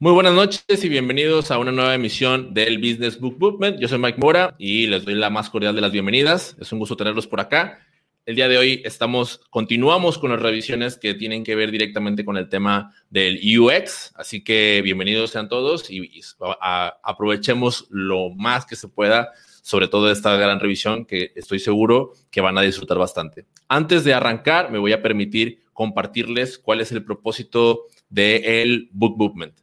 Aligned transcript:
Muy 0.00 0.12
buenas 0.12 0.32
noches 0.32 0.84
y 0.84 0.88
bienvenidos 0.88 1.50
a 1.50 1.58
una 1.58 1.72
nueva 1.72 1.92
emisión 1.92 2.54
del 2.54 2.78
Business 2.78 3.18
Book 3.18 3.36
Movement. 3.40 3.80
Yo 3.80 3.88
soy 3.88 3.98
Mike 3.98 4.20
Mora 4.20 4.54
y 4.56 4.86
les 4.86 5.04
doy 5.04 5.16
la 5.16 5.28
más 5.28 5.50
cordial 5.50 5.74
de 5.74 5.80
las 5.80 5.90
bienvenidas. 5.90 6.56
Es 6.60 6.70
un 6.70 6.78
gusto 6.78 6.96
tenerlos 6.96 7.26
por 7.26 7.40
acá. 7.40 7.80
El 8.24 8.36
día 8.36 8.46
de 8.46 8.58
hoy 8.58 8.80
estamos, 8.84 9.40
continuamos 9.50 10.16
con 10.18 10.30
las 10.30 10.40
revisiones 10.40 10.98
que 10.98 11.14
tienen 11.14 11.42
que 11.42 11.56
ver 11.56 11.72
directamente 11.72 12.24
con 12.24 12.36
el 12.36 12.48
tema 12.48 12.94
del 13.10 13.40
UX, 13.58 14.12
así 14.14 14.44
que 14.44 14.82
bienvenidos 14.84 15.32
sean 15.32 15.48
todos 15.48 15.90
y, 15.90 16.08
aprovechemos 17.02 17.88
lo 17.90 18.30
más 18.30 18.66
que 18.66 18.76
se 18.76 18.86
pueda, 18.86 19.32
sobre 19.62 19.88
todo 19.88 20.12
esta 20.12 20.36
gran 20.36 20.60
revisión 20.60 21.06
que 21.06 21.32
estoy 21.34 21.58
seguro 21.58 22.12
que 22.30 22.40
van 22.40 22.56
a 22.56 22.62
disfrutar 22.62 22.98
bastante. 22.98 23.46
Antes 23.66 24.04
de 24.04 24.14
arrancar, 24.14 24.70
me 24.70 24.78
voy 24.78 24.92
a 24.92 25.02
permitir 25.02 25.64
compartirles 25.72 26.56
cuál 26.56 26.82
es 26.82 26.92
el 26.92 27.04
propósito 27.04 27.86
del 28.08 28.90
Book 28.92 29.16
Movement. 29.18 29.54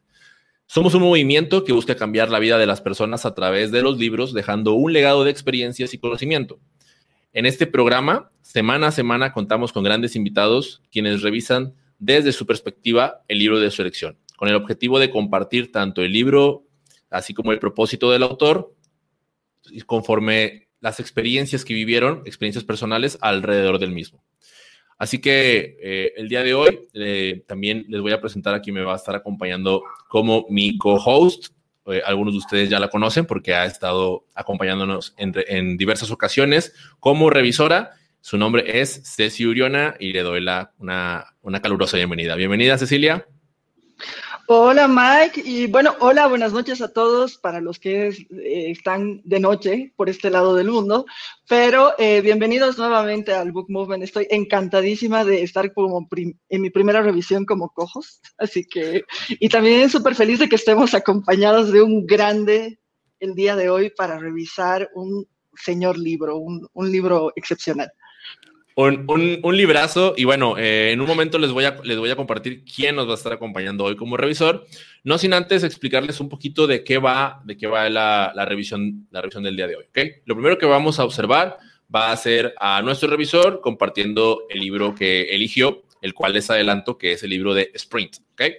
Somos 0.68 0.94
un 0.94 1.02
movimiento 1.02 1.62
que 1.62 1.72
busca 1.72 1.94
cambiar 1.94 2.28
la 2.28 2.40
vida 2.40 2.58
de 2.58 2.66
las 2.66 2.80
personas 2.80 3.24
a 3.24 3.34
través 3.34 3.70
de 3.70 3.82
los 3.82 3.98
libros, 3.98 4.34
dejando 4.34 4.72
un 4.72 4.92
legado 4.92 5.22
de 5.22 5.30
experiencias 5.30 5.94
y 5.94 5.98
conocimiento. 5.98 6.58
En 7.32 7.46
este 7.46 7.68
programa, 7.68 8.30
semana 8.42 8.88
a 8.88 8.92
semana, 8.92 9.32
contamos 9.32 9.72
con 9.72 9.84
grandes 9.84 10.16
invitados 10.16 10.82
quienes 10.90 11.22
revisan 11.22 11.74
desde 12.00 12.32
su 12.32 12.46
perspectiva 12.46 13.22
el 13.28 13.38
libro 13.38 13.60
de 13.60 13.70
su 13.70 13.82
elección, 13.82 14.18
con 14.36 14.48
el 14.48 14.56
objetivo 14.56 14.98
de 14.98 15.08
compartir 15.08 15.70
tanto 15.70 16.02
el 16.02 16.12
libro, 16.12 16.64
así 17.10 17.32
como 17.32 17.52
el 17.52 17.60
propósito 17.60 18.10
del 18.10 18.24
autor, 18.24 18.74
conforme 19.86 20.66
las 20.80 20.98
experiencias 20.98 21.64
que 21.64 21.74
vivieron, 21.74 22.22
experiencias 22.26 22.64
personales 22.64 23.18
alrededor 23.20 23.78
del 23.78 23.92
mismo. 23.92 24.22
Así 24.98 25.20
que 25.20 25.76
eh, 25.82 26.12
el 26.16 26.28
día 26.28 26.42
de 26.42 26.54
hoy 26.54 26.88
eh, 26.94 27.44
también 27.46 27.84
les 27.88 28.00
voy 28.00 28.12
a 28.12 28.20
presentar 28.20 28.54
a 28.54 28.60
quien 28.60 28.74
me 28.74 28.82
va 28.82 28.94
a 28.94 28.96
estar 28.96 29.14
acompañando 29.14 29.82
como 30.08 30.46
mi 30.48 30.78
co-host. 30.78 31.52
Eh, 31.86 32.02
algunos 32.04 32.32
de 32.34 32.38
ustedes 32.38 32.70
ya 32.70 32.80
la 32.80 32.88
conocen 32.88 33.26
porque 33.26 33.54
ha 33.54 33.66
estado 33.66 34.24
acompañándonos 34.34 35.14
en, 35.18 35.76
diversas 35.76 36.10
ocasiones 36.10 36.74
como 36.98 37.28
revisora. 37.30 37.92
Su 38.20 38.38
nombre 38.38 38.80
es 38.80 39.02
Ceci 39.04 39.46
Uriona 39.46 39.94
y 40.00 40.12
le 40.12 40.22
doy 40.22 40.40
la, 40.40 40.72
una, 40.78 41.36
una 41.42 41.60
calurosa 41.60 41.96
bienvenida. 41.96 42.34
Bienvenida, 42.34 42.78
Cecilia. 42.78 43.26
Hola 44.48 44.86
Mike 44.86 45.42
y 45.44 45.66
bueno, 45.66 45.96
hola, 45.98 46.28
buenas 46.28 46.52
noches 46.52 46.80
a 46.80 46.92
todos 46.92 47.36
para 47.36 47.60
los 47.60 47.80
que 47.80 48.08
eh, 48.08 48.70
están 48.70 49.20
de 49.24 49.40
noche 49.40 49.92
por 49.96 50.08
este 50.08 50.30
lado 50.30 50.54
del 50.54 50.70
mundo, 50.70 51.04
pero 51.48 51.94
eh, 51.98 52.20
bienvenidos 52.20 52.78
nuevamente 52.78 53.32
al 53.32 53.50
Book 53.50 53.66
Movement. 53.68 54.04
Estoy 54.04 54.28
encantadísima 54.30 55.24
de 55.24 55.42
estar 55.42 55.74
como 55.74 56.06
en 56.48 56.62
mi 56.62 56.70
primera 56.70 57.02
revisión 57.02 57.44
como 57.44 57.70
cojos, 57.70 58.20
así 58.38 58.64
que, 58.64 59.02
y 59.28 59.48
también 59.48 59.90
súper 59.90 60.14
feliz 60.14 60.38
de 60.38 60.48
que 60.48 60.56
estemos 60.56 60.94
acompañados 60.94 61.72
de 61.72 61.82
un 61.82 62.06
grande 62.06 62.78
el 63.18 63.34
día 63.34 63.56
de 63.56 63.68
hoy 63.68 63.90
para 63.90 64.16
revisar 64.16 64.88
un 64.94 65.26
señor 65.56 65.98
libro, 65.98 66.38
un 66.38 66.92
libro 66.92 67.32
excepcional. 67.34 67.90
Un, 68.78 69.40
un, 69.42 69.56
librazo 69.56 70.12
y 70.18 70.24
bueno, 70.24 70.58
eh, 70.58 70.92
en 70.92 71.00
un 71.00 71.06
momento 71.06 71.38
les 71.38 71.50
voy, 71.50 71.64
a, 71.64 71.78
les 71.82 71.96
voy 71.96 72.10
a 72.10 72.16
compartir 72.16 72.62
quién 72.62 72.94
nos 72.94 73.08
va 73.08 73.12
a 73.12 73.14
estar 73.14 73.32
acompañando 73.32 73.84
hoy 73.84 73.96
como 73.96 74.18
revisor, 74.18 74.66
no 75.02 75.16
sin 75.16 75.32
antes 75.32 75.64
explicarles 75.64 76.20
un 76.20 76.28
poquito 76.28 76.66
de 76.66 76.84
qué 76.84 76.98
va, 76.98 77.40
de 77.46 77.56
qué 77.56 77.68
va 77.68 77.88
la, 77.88 78.32
la 78.34 78.44
revisión, 78.44 79.08
la 79.10 79.22
revisión 79.22 79.44
del 79.44 79.56
día 79.56 79.66
de 79.66 79.76
hoy. 79.76 79.86
¿okay? 79.88 80.16
Lo 80.26 80.34
primero 80.34 80.58
que 80.58 80.66
vamos 80.66 81.00
a 81.00 81.04
observar 81.04 81.56
va 81.92 82.12
a 82.12 82.16
ser 82.18 82.54
a 82.60 82.82
nuestro 82.82 83.08
revisor 83.08 83.62
compartiendo 83.62 84.42
el 84.50 84.60
libro 84.60 84.94
que 84.94 85.34
eligió, 85.34 85.84
el 86.02 86.12
cual 86.12 86.34
les 86.34 86.50
adelanto 86.50 86.98
que 86.98 87.12
es 87.12 87.22
el 87.22 87.30
libro 87.30 87.54
de 87.54 87.70
Sprint. 87.72 88.18
¿okay? 88.34 88.56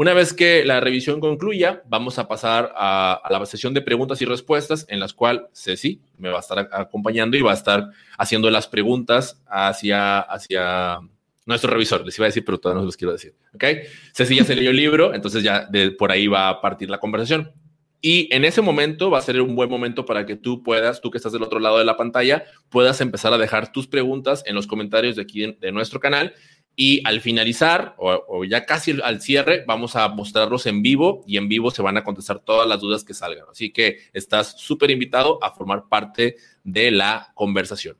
Una 0.00 0.14
vez 0.14 0.32
que 0.32 0.64
la 0.64 0.80
revisión 0.80 1.20
concluya, 1.20 1.82
vamos 1.86 2.18
a 2.18 2.26
pasar 2.26 2.72
a, 2.74 3.20
la 3.28 3.44
sesión 3.44 3.74
de 3.74 3.82
preguntas 3.82 4.22
y 4.22 4.24
respuestas 4.24 4.86
en 4.88 4.98
las 4.98 5.12
cuales 5.12 5.42
Ceci 5.52 6.00
me 6.16 6.30
va 6.30 6.38
a 6.38 6.40
estar 6.40 6.70
acompañando 6.72 7.36
y 7.36 7.42
va 7.42 7.50
a 7.50 7.54
estar 7.54 7.90
haciendo 8.16 8.50
las 8.50 8.66
preguntas 8.66 9.42
hacia, 9.46 10.20
hacia 10.20 11.00
nuestro 11.44 11.70
revisor. 11.70 12.06
Les 12.06 12.16
iba 12.16 12.24
a 12.24 12.28
decir, 12.28 12.46
pero 12.46 12.58
todavía 12.58 12.80
no 12.80 12.86
los 12.86 12.96
quiero 12.96 13.12
decir. 13.12 13.34
¿Ok? 13.54 13.62
Ceci 14.14 14.36
ya 14.36 14.44
se 14.44 14.56
leyó 14.56 14.70
el 14.70 14.76
libro, 14.76 15.12
entonces 15.12 15.42
ya 15.42 15.66
de, 15.66 15.90
por 15.90 16.10
ahí 16.10 16.28
va 16.28 16.48
a 16.48 16.62
partir 16.62 16.88
la 16.88 16.98
conversación. 16.98 17.52
Y 18.00 18.34
en 18.34 18.46
ese 18.46 18.62
momento 18.62 19.10
va 19.10 19.18
a 19.18 19.22
ser 19.22 19.38
un 19.42 19.54
buen 19.54 19.68
momento 19.68 20.06
para 20.06 20.24
que 20.24 20.34
tú 20.34 20.62
puedas, 20.62 21.02
tú 21.02 21.10
que 21.10 21.18
estás 21.18 21.32
del 21.32 21.42
otro 21.42 21.58
lado 21.58 21.76
de 21.76 21.84
la 21.84 21.98
pantalla, 21.98 22.44
puedas 22.70 23.02
empezar 23.02 23.34
a 23.34 23.38
dejar 23.38 23.70
tus 23.70 23.86
preguntas 23.86 24.42
en 24.46 24.54
los 24.54 24.66
comentarios 24.66 25.16
de 25.16 25.22
aquí 25.22 25.54
de 25.60 25.72
nuestro 25.72 26.00
canal 26.00 26.32
y 26.82 27.02
al 27.04 27.20
finalizar, 27.20 27.94
o, 27.98 28.42
ya 28.42 28.64
casi 28.64 28.98
al 29.02 29.20
cierre, 29.20 29.64
vamos 29.66 29.96
a 29.96 30.08
mostrarlos 30.08 30.64
en 30.64 30.80
vivo 30.80 31.22
y 31.26 31.36
en 31.36 31.46
vivo 31.46 31.70
se 31.70 31.82
van 31.82 31.98
a 31.98 32.04
contestar 32.04 32.38
todas 32.38 32.66
las 32.66 32.80
dudas 32.80 33.04
que 33.04 33.12
salgan. 33.12 33.44
Así 33.50 33.70
que 33.70 33.98
estás 34.14 34.58
súper 34.58 34.90
invitado 34.90 35.44
a 35.44 35.50
formar 35.50 35.90
parte 35.90 36.36
de 36.64 36.90
la 36.90 37.32
conversación. 37.34 37.98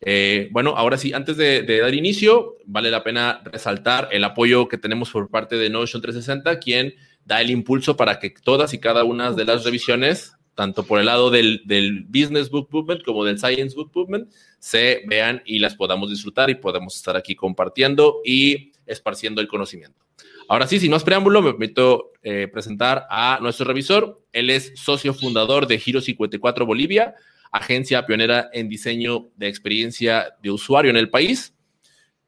Eh, 0.00 0.48
bueno, 0.50 0.74
ahora 0.76 0.98
sí, 0.98 1.12
antes 1.12 1.36
de, 1.36 1.62
de, 1.62 1.78
dar 1.78 1.94
inicio, 1.94 2.56
vale 2.64 2.90
la 2.90 3.04
pena 3.04 3.42
resaltar 3.44 4.08
el 4.10 4.24
apoyo 4.24 4.66
que 4.66 4.76
tenemos 4.76 5.12
por 5.12 5.30
parte 5.30 5.54
de 5.54 5.70
Notion 5.70 6.02
360, 6.02 6.58
quien 6.58 6.96
da 7.24 7.40
el 7.40 7.50
impulso 7.50 7.96
para 7.96 8.18
que 8.18 8.30
todas 8.30 8.74
y 8.74 8.80
cada 8.80 9.04
una 9.04 9.30
de 9.30 9.44
las 9.44 9.64
revisiones 9.64 10.35
tanto 10.56 10.84
por 10.84 10.98
el 10.98 11.06
lado 11.06 11.30
del, 11.30 11.60
Business 12.08 12.50
Book 12.50 12.68
Movement 12.72 13.04
como 13.04 13.24
del 13.24 13.38
Science 13.38 13.76
Book 13.76 13.92
Movement, 13.94 14.32
se 14.58 15.02
vean 15.06 15.42
y 15.44 15.60
las 15.60 15.76
podamos 15.76 16.10
disfrutar 16.10 16.50
y 16.50 16.56
podemos 16.56 16.96
estar 16.96 17.14
aquí 17.14 17.36
compartiendo 17.36 18.22
y 18.24 18.72
esparciendo 18.86 19.40
el 19.40 19.48
conocimiento. 19.48 20.04
Ahora 20.48 20.66
sí, 20.66 20.80
sin 20.80 20.92
más 20.92 21.04
preámbulo, 21.04 21.42
me 21.42 21.50
permito 21.50 22.12
eh, 22.22 22.48
presentar 22.50 23.06
a 23.10 23.38
nuestro 23.42 23.66
revisor. 23.66 24.16
Él 24.32 24.48
es 24.48 24.72
socio 24.76 25.12
fundador 25.12 25.66
de 25.66 25.78
Giro 25.78 26.00
54 26.00 26.64
Bolivia, 26.64 27.14
agencia 27.52 28.06
pionera 28.06 28.48
en 28.52 28.68
diseño 28.68 29.28
de 29.36 29.48
experiencia 29.48 30.34
de 30.42 30.50
usuario 30.50 30.90
en 30.90 30.96
el 30.96 31.10
país. 31.10 31.52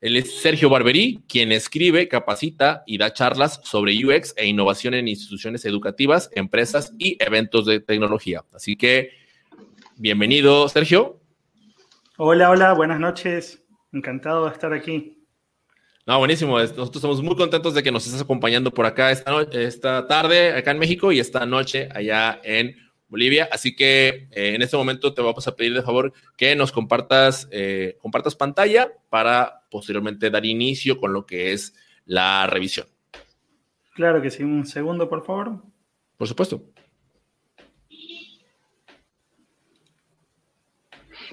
Él 0.00 0.16
es 0.16 0.40
Sergio 0.40 0.70
Barberí, 0.70 1.24
quien 1.28 1.50
escribe, 1.50 2.06
capacita 2.06 2.84
y 2.86 2.98
da 2.98 3.12
charlas 3.12 3.60
sobre 3.64 3.96
UX 4.04 4.32
e 4.36 4.46
innovación 4.46 4.94
en 4.94 5.08
instituciones 5.08 5.64
educativas, 5.64 6.30
empresas 6.34 6.92
y 6.98 7.16
eventos 7.18 7.66
de 7.66 7.80
tecnología. 7.80 8.44
Así 8.54 8.76
que, 8.76 9.10
bienvenido, 9.96 10.68
Sergio. 10.68 11.20
Hola, 12.16 12.50
hola, 12.50 12.74
buenas 12.74 13.00
noches. 13.00 13.64
Encantado 13.92 14.44
de 14.44 14.52
estar 14.52 14.72
aquí. 14.72 15.26
No, 16.06 16.16
buenísimo. 16.20 16.60
Nosotros 16.60 16.94
estamos 16.94 17.20
muy 17.20 17.34
contentos 17.34 17.74
de 17.74 17.82
que 17.82 17.90
nos 17.90 18.06
estés 18.06 18.22
acompañando 18.22 18.70
por 18.70 18.86
acá 18.86 19.10
esta, 19.10 19.42
esta 19.50 20.06
tarde 20.06 20.56
acá 20.56 20.70
en 20.70 20.78
México 20.78 21.10
y 21.10 21.18
esta 21.18 21.44
noche 21.44 21.88
allá 21.92 22.40
en 22.44 22.76
Bolivia. 23.08 23.48
Así 23.50 23.74
que 23.74 24.28
eh, 24.32 24.54
en 24.54 24.62
este 24.62 24.76
momento 24.76 25.14
te 25.14 25.22
vamos 25.22 25.46
a 25.48 25.56
pedir 25.56 25.74
de 25.74 25.82
favor 25.82 26.12
que 26.36 26.54
nos 26.56 26.72
compartas, 26.72 27.48
eh, 27.50 27.96
compartas 28.00 28.34
pantalla 28.34 28.92
para 29.10 29.62
posteriormente 29.70 30.30
dar 30.30 30.44
inicio 30.44 30.98
con 30.98 31.12
lo 31.12 31.26
que 31.26 31.52
es 31.52 31.74
la 32.04 32.46
revisión. 32.46 32.86
Claro 33.94 34.22
que 34.22 34.30
sí. 34.30 34.42
Un 34.44 34.66
segundo, 34.66 35.08
por 35.08 35.24
favor. 35.24 35.62
Por 36.16 36.28
supuesto. 36.28 36.62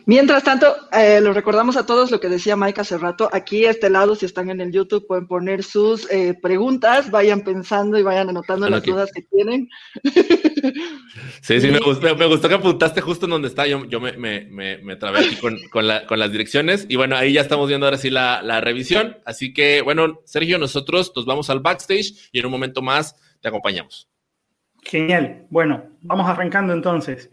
Mientras 0.07 0.43
tanto, 0.43 0.67
eh, 0.91 1.19
lo 1.19 1.33
recordamos 1.33 1.77
a 1.77 1.85
todos 1.85 2.11
lo 2.11 2.19
que 2.19 2.29
decía 2.29 2.55
Mike 2.55 2.81
hace 2.81 2.97
rato. 2.97 3.27
Aquí 3.33 3.65
a 3.65 3.71
este 3.71 3.89
lado, 3.89 4.15
si 4.15 4.27
están 4.27 4.51
en 4.51 4.61
el 4.61 4.71
YouTube, 4.71 5.07
pueden 5.07 5.25
poner 5.25 5.63
sus 5.63 6.09
eh, 6.11 6.37
preguntas, 6.39 7.09
vayan 7.09 7.41
pensando 7.41 7.97
y 7.97 8.03
vayan 8.03 8.29
anotando 8.29 8.69
las 8.69 8.83
dudas 8.83 9.11
que 9.11 9.23
tienen. 9.23 9.67
Sí, 11.41 11.59
sí, 11.59 11.69
me 11.69 11.79
gustó, 11.85 12.15
me 12.15 12.27
gustó 12.27 12.47
que 12.47 12.55
apuntaste 12.55 13.01
justo 13.01 13.25
en 13.25 13.31
donde 13.31 13.47
está. 13.47 13.65
Yo, 13.65 13.85
yo 13.85 13.99
me, 13.99 14.13
me, 14.13 14.47
me, 14.77 14.95
trabé 14.95 15.19
aquí 15.19 15.37
con, 15.37 15.57
con, 15.71 15.87
la, 15.87 16.05
con, 16.05 16.19
las 16.19 16.31
direcciones. 16.31 16.85
Y 16.87 16.97
bueno, 16.97 17.15
ahí 17.15 17.33
ya 17.33 17.41
estamos 17.41 17.67
viendo 17.67 17.87
ahora 17.87 17.97
sí 17.97 18.11
la, 18.11 18.43
la 18.43 18.61
revisión. 18.61 19.17
Así 19.25 19.53
que, 19.53 19.81
bueno, 19.81 20.21
Sergio, 20.25 20.59
nosotros 20.59 21.13
nos 21.15 21.25
vamos 21.25 21.49
al 21.49 21.61
backstage 21.61 22.29
y 22.31 22.39
en 22.39 22.45
un 22.45 22.51
momento 22.51 22.83
más 22.83 23.15
te 23.41 23.47
acompañamos. 23.47 24.07
Genial. 24.83 25.47
Bueno, 25.49 25.83
vamos 26.01 26.29
arrancando 26.29 26.73
entonces. 26.73 27.31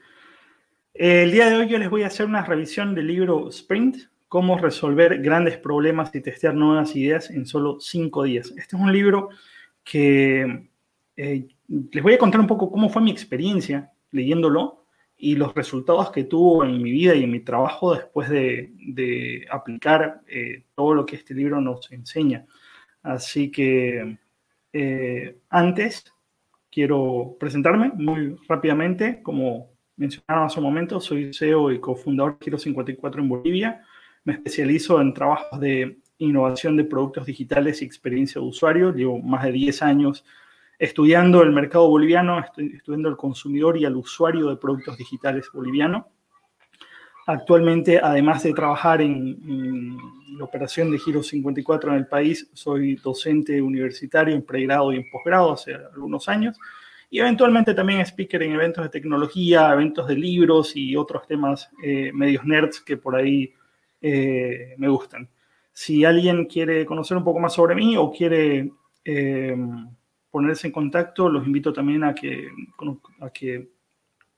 El 1.04 1.32
día 1.32 1.50
de 1.50 1.56
hoy 1.56 1.66
yo 1.66 1.78
les 1.78 1.90
voy 1.90 2.04
a 2.04 2.06
hacer 2.06 2.26
una 2.26 2.44
revisión 2.44 2.94
del 2.94 3.08
libro 3.08 3.48
Sprint, 3.48 3.96
cómo 4.28 4.56
resolver 4.56 5.20
grandes 5.20 5.56
problemas 5.56 6.14
y 6.14 6.20
testear 6.20 6.54
nuevas 6.54 6.94
ideas 6.94 7.28
en 7.28 7.44
solo 7.44 7.80
cinco 7.80 8.22
días. 8.22 8.54
Este 8.56 8.76
es 8.76 8.80
un 8.80 8.92
libro 8.92 9.30
que 9.82 10.68
eh, 11.16 11.48
les 11.66 12.02
voy 12.04 12.14
a 12.14 12.18
contar 12.18 12.40
un 12.40 12.46
poco 12.46 12.70
cómo 12.70 12.88
fue 12.88 13.02
mi 13.02 13.10
experiencia 13.10 13.90
leyéndolo 14.12 14.84
y 15.16 15.34
los 15.34 15.52
resultados 15.56 16.12
que 16.12 16.22
tuvo 16.22 16.64
en 16.64 16.80
mi 16.80 16.92
vida 16.92 17.16
y 17.16 17.24
en 17.24 17.32
mi 17.32 17.40
trabajo 17.40 17.96
después 17.96 18.28
de, 18.30 19.44
aplicar 19.50 20.20
eh, 20.28 20.66
todo 20.76 20.94
lo 20.94 21.04
que 21.04 21.16
este 21.16 21.34
libro 21.34 21.60
nos 21.60 21.90
enseña. 21.90 22.46
Así 23.02 23.50
que 23.50 24.18
eh, 24.72 25.36
antes 25.50 26.14
quiero 26.70 27.36
presentarme 27.40 27.90
muy 27.92 28.36
rápidamente 28.46 29.20
como 29.20 29.71
mencionaron 29.96 30.46
hace 30.46 30.58
un 30.58 30.64
momento, 30.64 31.00
soy 31.00 31.32
CEO 31.32 31.70
y 31.72 31.80
cofundador 31.80 32.38
de 32.38 32.44
Giro 32.44 32.58
54 32.58 33.22
en 33.22 33.28
Bolivia. 33.28 33.84
Me 34.24 34.34
especializo 34.34 35.00
en 35.00 35.12
trabajos 35.14 35.60
de 35.60 35.98
innovación 36.18 36.76
de 36.76 36.84
productos 36.84 37.26
digitales 37.26 37.82
y 37.82 37.84
experiencia 37.84 38.40
de 38.40 38.46
usuario. 38.46 38.92
Llevo 38.92 39.18
más 39.20 39.44
de 39.44 39.52
10 39.52 39.82
años 39.82 40.24
estudiando 40.78 41.42
el 41.42 41.52
mercado 41.52 41.88
boliviano, 41.88 42.44
estudiando 42.56 43.08
el 43.08 43.16
consumidor 43.16 43.76
y 43.76 43.84
al 43.84 43.96
usuario 43.96 44.48
de 44.48 44.56
productos 44.56 44.96
digitales 44.96 45.48
boliviano. 45.52 46.08
Actualmente, 47.26 48.00
además 48.02 48.42
de 48.42 48.52
trabajar 48.52 49.00
en, 49.00 49.96
la 50.36 50.44
operación 50.44 50.90
de 50.90 50.98
Giro 50.98 51.22
54 51.22 51.92
en 51.92 51.98
el 51.98 52.06
país, 52.06 52.48
soy 52.52 52.96
docente 52.96 53.60
universitario 53.60 54.34
en 54.34 54.42
pregrado 54.44 54.92
y 54.92 54.96
en 54.96 55.10
posgrado 55.10 55.52
hace 55.52 55.74
algunos 55.74 56.28
años 56.28 56.58
y 57.12 57.20
eventualmente 57.20 57.74
también 57.74 58.00
speaker 58.00 58.42
en 58.42 58.52
eventos 58.52 58.82
de 58.82 58.88
tecnología, 58.88 59.70
eventos 59.70 60.08
de 60.08 60.16
libros 60.16 60.74
y 60.74 60.96
otros 60.96 61.26
temas 61.26 61.70
eh, 61.84 62.10
medios 62.14 62.42
nerds 62.46 62.80
que 62.80 62.96
por 62.96 63.14
ahí 63.14 63.52
eh, 64.00 64.74
me 64.78 64.88
gustan. 64.88 65.28
Si 65.74 66.06
alguien 66.06 66.46
quiere 66.46 66.86
conocer 66.86 67.18
un 67.18 67.22
poco 67.22 67.38
más 67.38 67.52
sobre 67.52 67.74
mí 67.74 67.98
o 67.98 68.10
quiere 68.10 68.72
eh, 69.04 69.54
ponerse 70.30 70.68
en 70.68 70.72
contacto, 70.72 71.28
los 71.28 71.46
invito 71.46 71.70
también 71.70 72.02
a 72.02 72.14
que, 72.14 72.48
a 73.20 73.28
que 73.28 73.68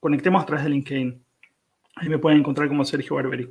conectemos 0.01 0.43
a 0.43 0.47
través 0.47 0.65
de 0.65 0.71
LinkedIn. 0.71 1.25
Ahí 1.95 2.09
me 2.09 2.19
pueden 2.19 2.41
encontrar 2.41 2.67
como 2.67 2.85
Sergio 2.85 3.15
Barberi. 3.15 3.49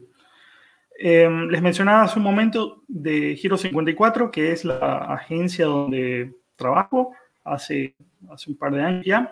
Les 0.99 1.61
mencionaba 1.61 2.03
hace 2.03 2.19
un 2.19 2.25
momento 2.25 2.83
de 2.89 3.37
Giro 3.37 3.55
54, 3.55 4.29
que 4.29 4.51
es 4.51 4.65
la 4.65 4.97
agencia 5.13 5.65
donde 5.65 6.35
trabajo 6.57 7.13
hace, 7.44 7.95
hace 8.30 8.51
un 8.51 8.57
par 8.57 8.74
de 8.74 8.84
años 8.84 9.06
ya. 9.06 9.31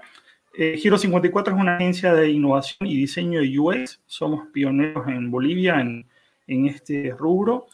Eh, 0.53 0.77
Giro 0.77 0.97
54 0.97 1.53
es 1.53 1.61
una 1.61 1.77
agencia 1.77 2.13
de 2.13 2.29
innovación 2.29 2.87
y 2.89 2.97
diseño 2.97 3.39
de 3.39 3.57
UX. 3.57 4.01
Somos 4.05 4.47
pioneros 4.53 5.07
en 5.07 5.31
Bolivia 5.31 5.79
en, 5.79 6.05
en 6.47 6.65
este 6.65 7.15
rubro. 7.17 7.67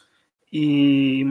Y 0.50 1.24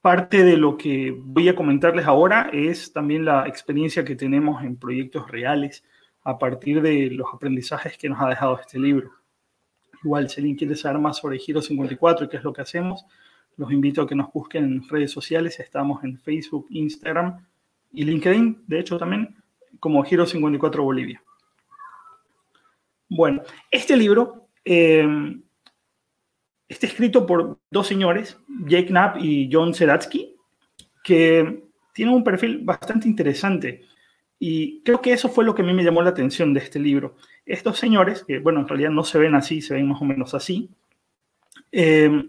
parte 0.00 0.42
de 0.42 0.56
lo 0.56 0.76
que 0.76 1.14
voy 1.16 1.48
a 1.48 1.54
comentarles 1.54 2.06
ahora 2.06 2.50
es 2.52 2.92
también 2.92 3.24
la 3.24 3.46
experiencia 3.46 4.04
que 4.04 4.16
tenemos 4.16 4.62
en 4.64 4.76
proyectos 4.76 5.30
reales 5.30 5.84
a 6.22 6.38
partir 6.38 6.80
de 6.80 7.10
los 7.10 7.26
aprendizajes 7.32 7.98
que 7.98 8.08
nos 8.08 8.20
ha 8.20 8.28
dejado 8.28 8.58
este 8.58 8.78
libro. 8.78 9.12
Igual, 10.02 10.28
si 10.28 10.40
alguien 10.40 10.56
quiere 10.56 10.76
saber 10.76 10.98
más 10.98 11.18
sobre 11.18 11.38
Giro 11.38 11.62
54 11.62 12.26
y 12.26 12.28
qué 12.28 12.38
es 12.38 12.44
lo 12.44 12.52
que 12.52 12.62
hacemos, 12.62 13.04
los 13.56 13.70
invito 13.70 14.02
a 14.02 14.06
que 14.06 14.14
nos 14.14 14.32
busquen 14.32 14.64
en 14.64 14.88
redes 14.88 15.10
sociales. 15.10 15.60
Estamos 15.60 16.02
en 16.04 16.18
Facebook, 16.18 16.66
Instagram 16.70 17.46
y 17.94 18.04
LinkedIn, 18.04 18.64
de 18.66 18.80
hecho 18.80 18.98
también, 18.98 19.36
como 19.80 20.02
Giro 20.04 20.26
54 20.26 20.82
Bolivia. 20.82 21.22
Bueno, 23.08 23.42
este 23.70 23.96
libro 23.96 24.48
eh, 24.64 25.06
está 26.68 26.86
escrito 26.86 27.26
por 27.26 27.58
dos 27.70 27.86
señores, 27.86 28.38
Jake 28.66 28.88
Knapp 28.88 29.18
y 29.20 29.48
John 29.52 29.74
Seratsky, 29.74 30.36
que 31.02 31.64
tienen 31.92 32.14
un 32.14 32.24
perfil 32.24 32.60
bastante 32.64 33.08
interesante. 33.08 33.82
Y 34.38 34.82
creo 34.82 35.00
que 35.00 35.12
eso 35.12 35.28
fue 35.28 35.44
lo 35.44 35.54
que 35.54 35.62
a 35.62 35.64
mí 35.64 35.72
me 35.72 35.84
llamó 35.84 36.02
la 36.02 36.10
atención 36.10 36.52
de 36.52 36.60
este 36.60 36.78
libro. 36.78 37.16
Estos 37.46 37.78
señores, 37.78 38.24
que 38.24 38.40
bueno, 38.40 38.60
en 38.60 38.68
realidad 38.68 38.90
no 38.90 39.04
se 39.04 39.18
ven 39.18 39.34
así, 39.34 39.62
se 39.62 39.74
ven 39.74 39.88
más 39.88 40.02
o 40.02 40.04
menos 40.04 40.34
así, 40.34 40.70
eh, 41.70 42.24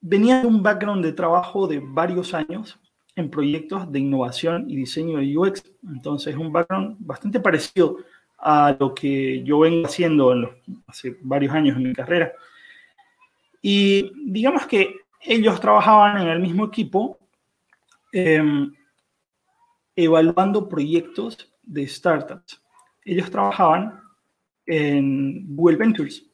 venían 0.00 0.42
de 0.42 0.48
un 0.48 0.62
background 0.62 1.04
de 1.04 1.12
trabajo 1.12 1.66
de 1.66 1.80
varios 1.82 2.34
años 2.34 2.78
en 3.18 3.30
proyectos 3.30 3.90
de 3.90 3.98
innovación 3.98 4.70
y 4.70 4.76
diseño 4.76 5.18
de 5.18 5.36
UX. 5.36 5.62
Entonces, 5.86 6.36
un 6.36 6.52
background 6.52 6.96
bastante 7.00 7.40
parecido 7.40 7.98
a 8.38 8.76
lo 8.78 8.94
que 8.94 9.42
yo 9.42 9.60
vengo 9.60 9.86
haciendo 9.86 10.32
hace 10.86 11.16
varios 11.22 11.52
años 11.52 11.76
en 11.76 11.82
mi 11.82 11.92
carrera. 11.92 12.32
Y 13.60 14.12
digamos 14.30 14.66
que 14.66 14.94
ellos 15.20 15.60
trabajaban 15.60 16.22
en 16.22 16.28
el 16.28 16.38
mismo 16.38 16.66
equipo 16.66 17.18
em, 18.12 18.72
evaluando 19.96 20.68
proyectos 20.68 21.52
de 21.62 21.86
startups. 21.86 22.62
Ellos 23.04 23.30
trabajaban 23.30 24.00
en 24.66 25.56
Google 25.56 25.76
Ventures. 25.76 26.24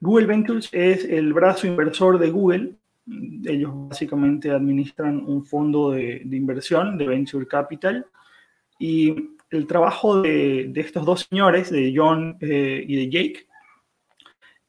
Google 0.00 0.26
Ventures 0.26 0.68
es 0.72 1.04
el 1.04 1.32
brazo 1.32 1.66
inversor 1.66 2.18
de 2.18 2.30
Google. 2.30 2.76
Ellos 3.06 3.72
básicamente 3.88 4.50
administran 4.50 5.24
un 5.26 5.44
fondo 5.44 5.90
de, 5.92 6.22
inversión, 6.30 6.96
de 6.98 7.06
Venture 7.06 7.46
Capital. 7.46 8.06
Y 8.78 9.14
el 9.50 9.66
trabajo 9.66 10.22
de, 10.22 10.72
estos 10.76 11.04
dos 11.04 11.26
señores, 11.28 11.70
de 11.70 11.92
John 11.94 12.36
eh, 12.40 12.84
y 12.86 12.96
de 12.96 13.10
Jake, 13.10 13.46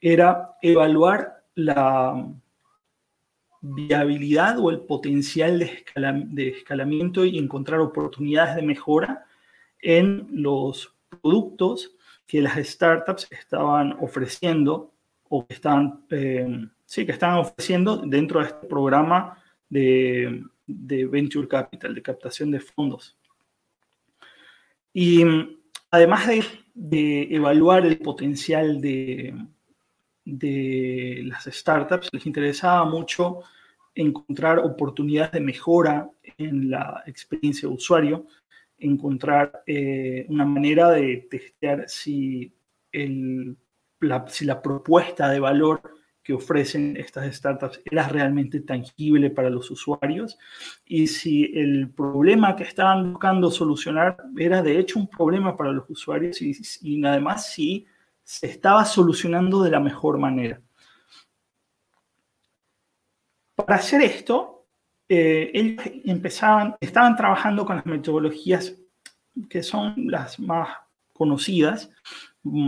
era 0.02 0.58
evaluar 0.62 1.46
la 1.56 2.28
viabilidad 3.62 4.60
o 4.60 4.70
el 4.70 4.82
potencial 4.82 5.60
de, 5.60 6.48
escalamiento 6.50 7.24
y 7.24 7.38
encontrar 7.38 7.80
oportunidades 7.80 8.58
de 8.58 8.62
mejora 8.62 9.26
en 9.80 10.28
los 10.30 10.94
productos 11.10 11.96
que 12.28 12.42
las 12.42 12.58
startups 12.58 13.28
estaban 13.32 13.94
ofreciendo 14.02 14.94
o 15.30 15.48
que 15.48 15.54
estaban, 15.54 16.06
eh, 16.10 16.68
sí, 16.94 17.08
que 17.08 17.12
estaban 17.12 17.40
ofreciendo 17.40 17.98
dentro 17.98 18.40
de 18.40 18.46
este 18.46 18.68
programa 18.68 19.44
de, 19.68 20.44
Venture 20.68 21.48
Capital, 21.48 21.96
de 21.96 22.04
captación 22.04 22.52
de 22.52 22.60
fondos. 22.60 23.18
Y 24.94 25.24
además 25.90 26.30
de 26.76 27.28
evaluar 27.32 27.88
el 27.88 27.98
potencial 27.98 28.80
de, 28.80 29.34
de 30.24 31.24
las 31.26 31.46
startups 31.46 32.10
les 32.12 32.28
interesaba 32.28 32.86
mucho 32.86 33.40
encontrar 33.96 34.60
oportunidades 34.60 35.32
de 35.32 35.40
mejora 35.40 36.08
en 36.38 36.70
la 36.70 37.04
experiencia 37.08 37.68
de 37.68 37.74
usuario, 37.74 38.28
encontrar 38.78 39.64
eh, 39.66 40.28
una 40.30 40.46
manera 40.46 40.92
de 40.92 41.28
testear 41.28 41.90
si, 41.90 42.54
la, 42.92 44.28
si 44.28 44.46
la 44.46 44.62
propuesta 44.62 45.30
de 45.30 45.40
valor 45.40 46.03
que 46.24 46.34
ofrecen 46.34 46.96
estas 46.98 47.36
startups 47.36 47.82
era 47.84 48.08
realmente 48.08 48.62
tangible 48.62 49.30
para 49.30 49.50
los 49.50 49.70
usuarios 49.70 50.40
y 50.86 51.08
si 51.08 51.52
el 51.54 51.90
problema 51.90 52.56
que 52.56 52.64
estaban 52.64 53.12
buscando 53.12 53.52
solucionar 53.52 54.18
era 54.38 54.64
de 54.64 54.80
hecho 54.80 55.00
un 55.00 55.08
problema 55.08 55.58
para 55.58 55.72
los 55.72 55.90
usuarios 55.90 56.42
y, 56.42 57.06
además 57.06 57.52
si 57.52 57.86
se 58.24 58.48
estaba 58.48 58.86
solucionando 58.86 59.62
de 59.64 59.72
la 59.72 59.82
mejor 59.82 60.18
manera. 60.18 60.62
Para 63.56 63.76
hacer 63.76 64.02
esto, 64.02 64.66
eh, 65.10 65.52
ellos 65.54 65.84
empezaban, 66.06 66.76
estaban 66.80 67.18
trabajando 67.18 67.66
con 67.66 67.76
las 67.76 67.86
metodologías 67.86 68.76
que 69.50 69.62
son 69.62 69.94
las 70.08 70.40
más 70.40 70.70
conocidas, 71.12 71.92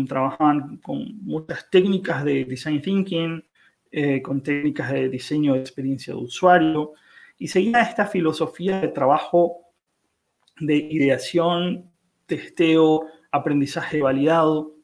trabajaban 0.08 0.78
con 0.78 1.24
muchas 1.24 1.70
técnicas 1.70 2.24
de 2.24 2.46
design 2.46 2.82
thinking, 2.82 3.44
eh, 3.92 4.22
con 4.22 4.42
técnicas 4.42 4.92
de 4.92 5.10
diseño 5.10 5.54
de 5.54 5.60
experiencia 5.60 6.14
de 6.14 6.20
usuario, 6.20 6.94
y 7.38 7.48
seguía 7.48 7.82
esta 7.82 8.06
filosofía 8.06 8.80
de 8.80 8.88
trabajo 8.90 9.58
de 10.60 10.76
ideación, 10.76 11.92
testeo, 12.26 13.08
aprendizaje 13.32 14.02
validado, 14.02 14.76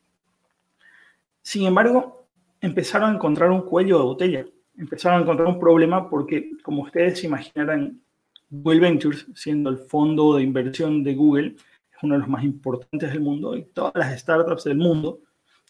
sin 1.42 1.66
embargo, 1.66 2.28
empezaron 2.60 3.12
a 3.12 3.16
encontrar 3.16 3.50
un 3.50 3.62
cuello 3.62 3.98
de 3.98 4.04
botella, 4.04 4.46
empezaron 4.78 5.20
a 5.20 5.22
encontrar 5.24 5.48
un 5.48 5.60
problema 5.60 6.10
porque, 6.10 6.52
como 6.64 6.84
ustedes 6.84 7.24
imaginarán, 7.24 8.02
Google 8.50 8.82
Ventures, 8.82 9.28
siendo 9.34 9.70
el 9.70 9.78
fondo 9.78 10.36
de 10.36 10.44
inversión 10.44 11.04
de 11.04 11.16
Google, 11.16 11.56
uno 12.04 12.16
de 12.16 12.20
los 12.20 12.30
más 12.30 12.44
importantes 12.44 13.12
del 13.12 13.22
mundo 13.22 13.56
y 13.56 13.64
todas 13.64 13.94
las 13.96 14.20
startups 14.20 14.64
del 14.64 14.78
mundo 14.78 15.20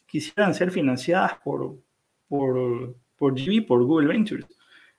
quisieran 0.05 0.53
ser 0.53 0.71
financiadas 0.71 1.33
por, 1.43 1.77
por, 2.27 2.95
por 3.17 3.33
GB, 3.33 3.65
por 3.65 3.83
Google 3.83 4.07
Ventures. 4.07 4.45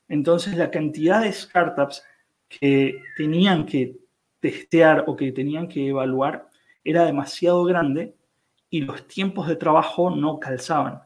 Entonces, 0.08 0.56
la 0.56 0.70
cantidad 0.70 1.22
de 1.22 1.32
startups 1.32 2.02
que 2.48 3.00
tenían 3.16 3.64
que 3.66 3.96
testear 4.40 5.04
o 5.06 5.16
que 5.16 5.32
tenían 5.32 5.68
que 5.68 5.88
evaluar 5.88 6.48
era 6.84 7.04
demasiado 7.04 7.64
grande 7.64 8.14
y 8.68 8.80
los 8.80 9.06
tiempos 9.06 9.48
de 9.48 9.56
trabajo 9.56 10.10
no 10.10 10.40
calzaban. 10.40 11.02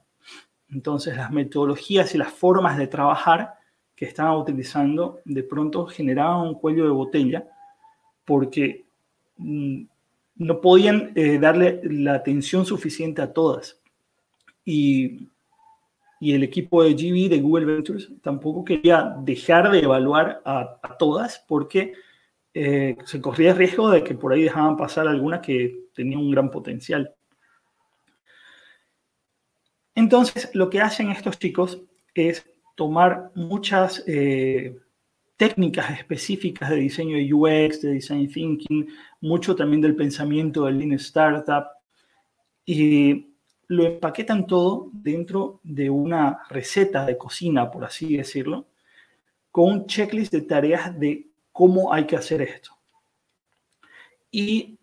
Entonces 0.69 1.17
las 1.17 1.31
metodologías 1.31 2.15
y 2.15 2.19
las 2.19 2.33
formas 2.33 2.77
de 2.79 2.87
trabajar 2.87 3.55
que 3.95 4.05
estaban 4.05 4.37
utilizando 4.37 5.21
de 5.25 5.43
pronto 5.43 5.87
generaban 5.87 6.49
un 6.49 6.55
cuello 6.55 6.85
de 6.85 6.91
botella 6.91 7.47
porque 8.25 8.87
mm, 9.37 9.83
no 10.37 10.61
podían 10.61 11.13
eh, 11.15 11.39
darle 11.39 11.81
la 11.85 12.15
atención 12.15 12.65
suficiente 12.67 13.23
a 13.23 13.33
todas. 13.33 13.81
Y, 14.65 15.29
el 16.19 16.43
equipo 16.43 16.83
de 16.83 16.95
GB 16.95 17.29
de 17.29 17.41
Google 17.41 17.67
Ventures 17.67 18.11
tampoco 18.23 18.65
quería 18.65 19.15
dejar 19.21 19.71
de 19.71 19.81
evaluar 19.81 20.41
a, 20.45 20.97
todas 20.99 21.45
porque 21.47 21.93
eh, 22.55 22.97
se 23.05 23.21
corría 23.21 23.51
el 23.51 23.59
riesgo 23.59 23.91
de 23.91 24.03
que 24.03 24.15
por 24.15 24.33
ahí 24.33 24.43
dejaban 24.43 24.77
pasar 24.77 25.07
algunas 25.07 25.41
que 25.41 25.89
tenían 25.95 26.21
un 26.21 26.31
gran 26.31 26.51
potencial. 26.51 27.15
Entonces, 29.95 30.51
lo 30.55 30.69
que 30.69 30.81
hacen 30.81 31.11
estos 31.11 31.39
chicos 31.39 31.83
es 32.15 32.47
tomar 32.77 33.31
muchas, 33.35 34.03
eh, 34.07 34.77
técnicas 35.37 35.91
específicas 35.91 36.71
de 36.71 36.77
diseño 36.77 37.17
de 37.17 37.33
UX, 37.33 37.83
de 37.83 37.93
design 37.93 38.31
thinking, 38.31 38.89
mucho 39.21 39.55
también 39.55 39.83
del 39.83 39.95
pensamiento 39.95 40.65
del 40.65 40.79
Lean 40.79 40.93
Startup 40.93 41.67
y 42.65 43.27
lo 43.69 43.85
empaquetan 43.85 44.47
todo 44.47 44.91
dentro 44.93 45.61
de 45.63 45.91
una 45.91 46.41
receta 46.49 47.05
de 47.05 47.19
cocina, 47.19 47.71
por 47.71 47.85
así 47.85 48.17
decirlo, 48.17 48.67
con 49.51 49.73
un 49.73 49.87
checklist 49.87 50.33
de 50.33 50.43
tareas 50.43 50.99
de 50.99 51.27
cómo 51.53 51.93
hay 51.93 52.05
que 52.05 52.17
hacer 52.17 52.43
esto. 52.43 52.73
Y 54.31 54.79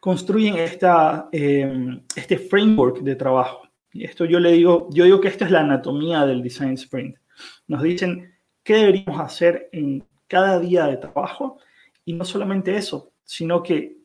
construyen 0.00 0.56
esta, 0.56 1.28
eh, 1.32 2.00
este 2.14 2.38
framework 2.38 3.00
de 3.00 3.16
trabajo. 3.16 3.68
Y 3.92 4.04
esto 4.04 4.24
yo 4.24 4.38
le 4.38 4.52
digo, 4.52 4.88
yo 4.92 5.04
digo 5.04 5.20
que 5.20 5.28
esto 5.28 5.44
es 5.44 5.50
la 5.50 5.60
anatomía 5.60 6.24
del 6.24 6.42
design 6.42 6.74
sprint. 6.74 7.16
Nos 7.66 7.82
dicen 7.82 8.35
qué 8.66 8.74
deberíamos 8.74 9.20
hacer 9.20 9.68
en 9.70 10.04
cada 10.26 10.58
día 10.58 10.86
de 10.88 10.96
trabajo 10.96 11.58
y 12.04 12.14
no 12.14 12.24
solamente 12.24 12.76
eso, 12.76 13.12
sino 13.22 13.62
que 13.62 13.96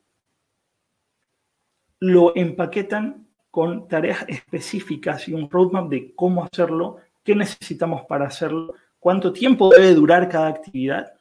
lo 1.99 2.35
empaquetan 2.35 3.27
con 3.49 3.87
tareas 3.87 4.23
específicas 4.27 5.27
y 5.27 5.33
un 5.33 5.49
roadmap 5.49 5.89
de 5.89 6.13
cómo 6.13 6.43
hacerlo, 6.43 6.97
qué 7.23 7.33
necesitamos 7.35 8.03
para 8.05 8.27
hacerlo, 8.27 8.75
cuánto 8.99 9.33
tiempo 9.33 9.71
debe 9.71 9.95
durar 9.95 10.29
cada 10.29 10.49
actividad 10.49 11.11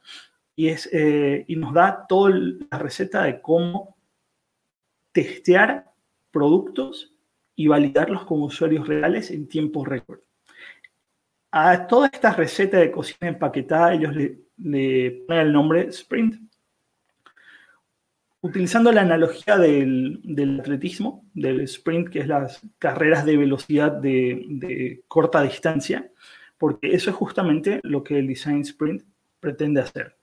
y, 0.55 0.67
es, 0.67 0.87
eh, 0.93 1.43
y 1.47 1.55
nos 1.55 1.73
da 1.73 2.05
toda 2.07 2.29
la 2.29 2.77
receta 2.77 3.23
de 3.23 3.41
cómo 3.41 3.97
testear 5.11 5.91
productos 6.29 7.11
y 7.55 7.67
validarlos 7.67 8.23
con 8.25 8.43
usuarios 8.43 8.87
reales 8.87 9.31
en 9.31 9.47
tiempo 9.47 9.83
récord. 9.83 10.19
A 11.51 11.85
toda 11.87 12.07
esta 12.07 12.31
receta 12.31 12.77
de 12.77 12.91
cocina 12.91 13.27
empaquetada 13.27 13.93
ellos 13.93 14.15
le, 14.15 14.39
le 14.57 15.23
ponen 15.27 15.47
el 15.47 15.53
nombre 15.53 15.87
Sprint 15.87 16.51
utilizando 18.41 18.91
la 18.91 19.01
analogía 19.01 19.57
del, 19.57 20.59
atletismo, 20.59 21.23
del 21.33 21.61
sprint, 21.61 22.09
que 22.09 22.19
es 22.19 22.27
las 22.27 22.61
carreras 22.79 23.23
de 23.23 23.37
velocidad 23.37 23.91
de, 23.91 25.03
corta 25.07 25.43
distancia, 25.43 26.11
porque 26.57 26.93
eso 26.93 27.11
es 27.11 27.15
justamente 27.15 27.79
lo 27.83 28.03
que 28.03 28.19
el 28.19 28.27
design 28.27 28.61
sprint 28.61 29.03
pretende 29.39 29.81
hacer. 29.81 30.15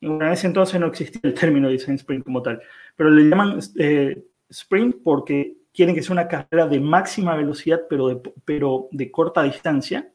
En 0.00 0.22
ese 0.22 0.46
entonces 0.46 0.80
no 0.80 0.86
existía 0.86 1.20
el 1.24 1.34
término 1.34 1.68
design 1.68 1.96
sprint 1.96 2.24
como 2.24 2.42
tal, 2.42 2.62
pero 2.96 3.10
le 3.10 3.28
llaman 3.28 3.58
eh, 3.78 4.24
sprint 4.48 4.96
porque 5.04 5.56
quieren 5.74 5.94
que 5.94 6.02
sea 6.02 6.14
una 6.14 6.28
carrera 6.28 6.66
de 6.66 6.80
máxima 6.80 7.36
velocidad, 7.36 7.82
pero 7.88 8.08
de, 8.08 8.32
pero 8.44 8.88
de 8.90 9.10
corta 9.10 9.42
distancia. 9.42 10.10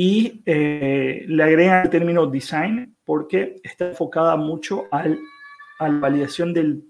Y 0.00 0.42
eh, 0.46 1.24
le 1.26 1.42
agregan 1.42 1.84
el 1.84 1.90
término 1.90 2.26
design 2.26 2.96
porque 3.04 3.56
está 3.62 3.88
enfocada 3.88 4.36
mucho 4.36 4.86
al 4.90 5.18
a 5.80 5.88
la 5.88 5.98
validación 5.98 6.52
del, 6.52 6.84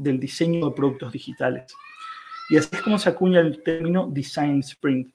del 0.00 0.20
diseño 0.20 0.68
de 0.68 0.74
productos 0.74 1.12
digitales. 1.12 1.72
Y 2.50 2.56
así 2.56 2.68
es 2.72 2.82
como 2.82 2.98
se 2.98 3.08
acuña 3.08 3.40
el 3.40 3.62
término 3.62 4.08
Design 4.10 4.58
Sprint. 4.58 5.10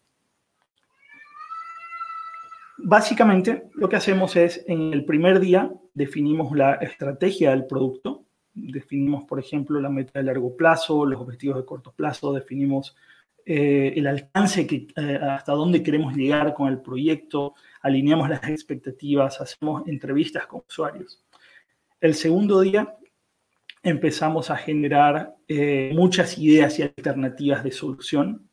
Básicamente, 2.78 3.70
lo 3.76 3.90
que 3.90 3.98
hacemos 3.98 4.38
es, 4.38 4.64
en 4.68 4.94
el 4.94 5.04
primer 5.04 5.42
día, 5.42 5.70
definimos 5.94 6.56
la 6.56 6.76
estrategia 6.76 7.52
del 7.52 7.68
producto, 7.68 8.24
definimos, 8.54 9.26
por 9.26 9.38
ejemplo, 9.38 9.82
la 9.82 9.90
meta 9.90 10.18
de 10.20 10.24
largo 10.24 10.56
plazo, 10.56 11.06
los 11.06 11.20
objetivos 11.20 11.58
de 11.58 11.66
corto 11.66 11.92
plazo, 11.92 12.34
definimos 12.34 12.96
eh, 13.52 13.94
el 13.98 14.06
alcance, 14.06 14.68
que, 14.68 14.86
eh, 14.96 15.20
hasta 15.24 15.54
dónde 15.54 15.82
queremos 15.82 16.16
llegar 16.16 16.54
con 16.54 16.68
el 16.68 16.82
proyecto, 16.84 17.56
alineamos 17.82 18.30
las 18.30 18.48
expectativas, 18.48 19.42
hacemos 19.42 19.88
entrevistas 19.88 20.46
con 20.46 20.62
usuarios. 20.70 21.26
El 22.00 22.14
segundo 22.14 22.62
día 22.62 22.96
empezamos 23.82 24.52
a 24.52 24.56
generar 24.56 25.36
eh, 25.48 25.92
muchas 25.96 26.38
ideas 26.38 26.78
y 26.78 26.84
alternativas 26.84 27.64
de 27.64 27.72
solución. 27.72 28.48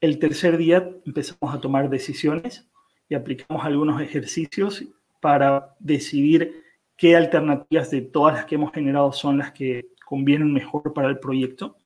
El 0.00 0.18
tercer 0.18 0.56
día 0.56 0.88
empezamos 1.04 1.54
a 1.54 1.60
tomar 1.60 1.90
decisiones 1.90 2.66
y 3.10 3.14
aplicamos 3.14 3.62
algunos 3.62 4.00
ejercicios 4.00 4.84
para 5.20 5.76
decidir 5.80 6.64
qué 6.96 7.14
alternativas 7.14 7.90
de 7.90 8.00
todas 8.00 8.36
las 8.36 8.46
que 8.46 8.54
hemos 8.54 8.72
generado 8.72 9.12
son 9.12 9.36
las 9.36 9.52
que 9.52 9.88
convienen 10.06 10.50
mejor 10.50 10.94
para 10.94 11.08
el 11.08 11.18
proyecto. 11.18 11.76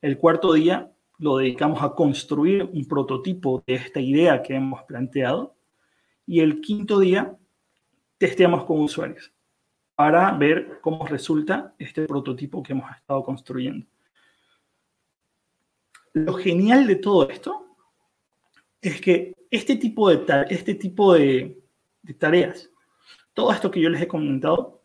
El 0.00 0.16
cuarto 0.16 0.52
día 0.52 0.93
lo 1.18 1.38
dedicamos 1.38 1.82
a 1.82 1.94
construir 1.94 2.64
un 2.64 2.86
prototipo 2.86 3.62
de 3.66 3.74
esta 3.74 4.00
idea 4.00 4.42
que 4.42 4.54
hemos 4.54 4.82
planteado. 4.84 5.54
Y 6.26 6.40
el 6.40 6.60
quinto 6.60 6.98
día 6.98 7.36
testeamos 8.18 8.64
con 8.64 8.80
usuarios 8.80 9.32
para 9.94 10.32
ver 10.32 10.80
cómo 10.80 11.06
resulta 11.06 11.74
este 11.78 12.06
prototipo 12.06 12.62
que 12.62 12.72
hemos 12.72 12.90
estado 12.96 13.22
construyendo. 13.22 13.86
Lo 16.12 16.34
genial 16.34 16.86
de 16.86 16.96
todo 16.96 17.28
esto 17.28 17.76
es 18.80 19.00
que 19.00 19.34
este 19.50 19.76
tipo 19.76 20.10
de, 20.10 20.46
este 20.48 20.74
tipo 20.74 21.14
de, 21.14 21.60
tareas, 22.18 22.70
todo 23.32 23.52
esto 23.52 23.70
que 23.70 23.80
yo 23.80 23.88
les 23.88 24.02
he 24.02 24.08
comentado, 24.08 24.82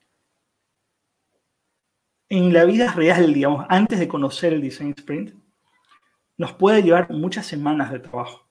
en 2.29 2.53
la 2.53 2.65
vida 2.65 2.91
real, 2.93 3.33
digamos, 3.33 3.65
antes 3.69 3.99
de 3.99 4.07
conocer 4.07 4.53
el 4.53 4.61
Design 4.61 4.93
Sprint, 4.95 5.33
nos 6.39 6.53
puede 6.53 6.81
llevar 6.81 7.11
muchas 7.11 7.45
semanas 7.45 7.91
de 7.91 7.99
trabajo, 7.99 8.47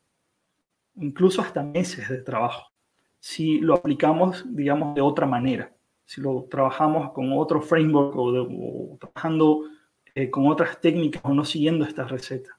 incluso 0.94 1.42
hasta 1.42 1.64
meses 1.64 2.08
de 2.08 2.22
trabajo, 2.22 2.70
si 3.18 3.58
lo 3.58 3.74
aplicamos, 3.74 4.44
digamos, 4.54 4.94
de 4.94 5.00
otra 5.00 5.26
manera 5.26 5.72
si 6.08 6.22
lo 6.22 6.46
trabajamos 6.50 7.12
con 7.12 7.34
otro 7.34 7.60
framework 7.60 8.16
o, 8.16 8.96
trabajando 8.98 9.64
eh, 10.14 10.30
con 10.30 10.46
otras 10.46 10.80
técnicas 10.80 11.20
o 11.22 11.34
no 11.34 11.44
siguiendo 11.44 11.84
esta 11.84 12.04
receta. 12.04 12.58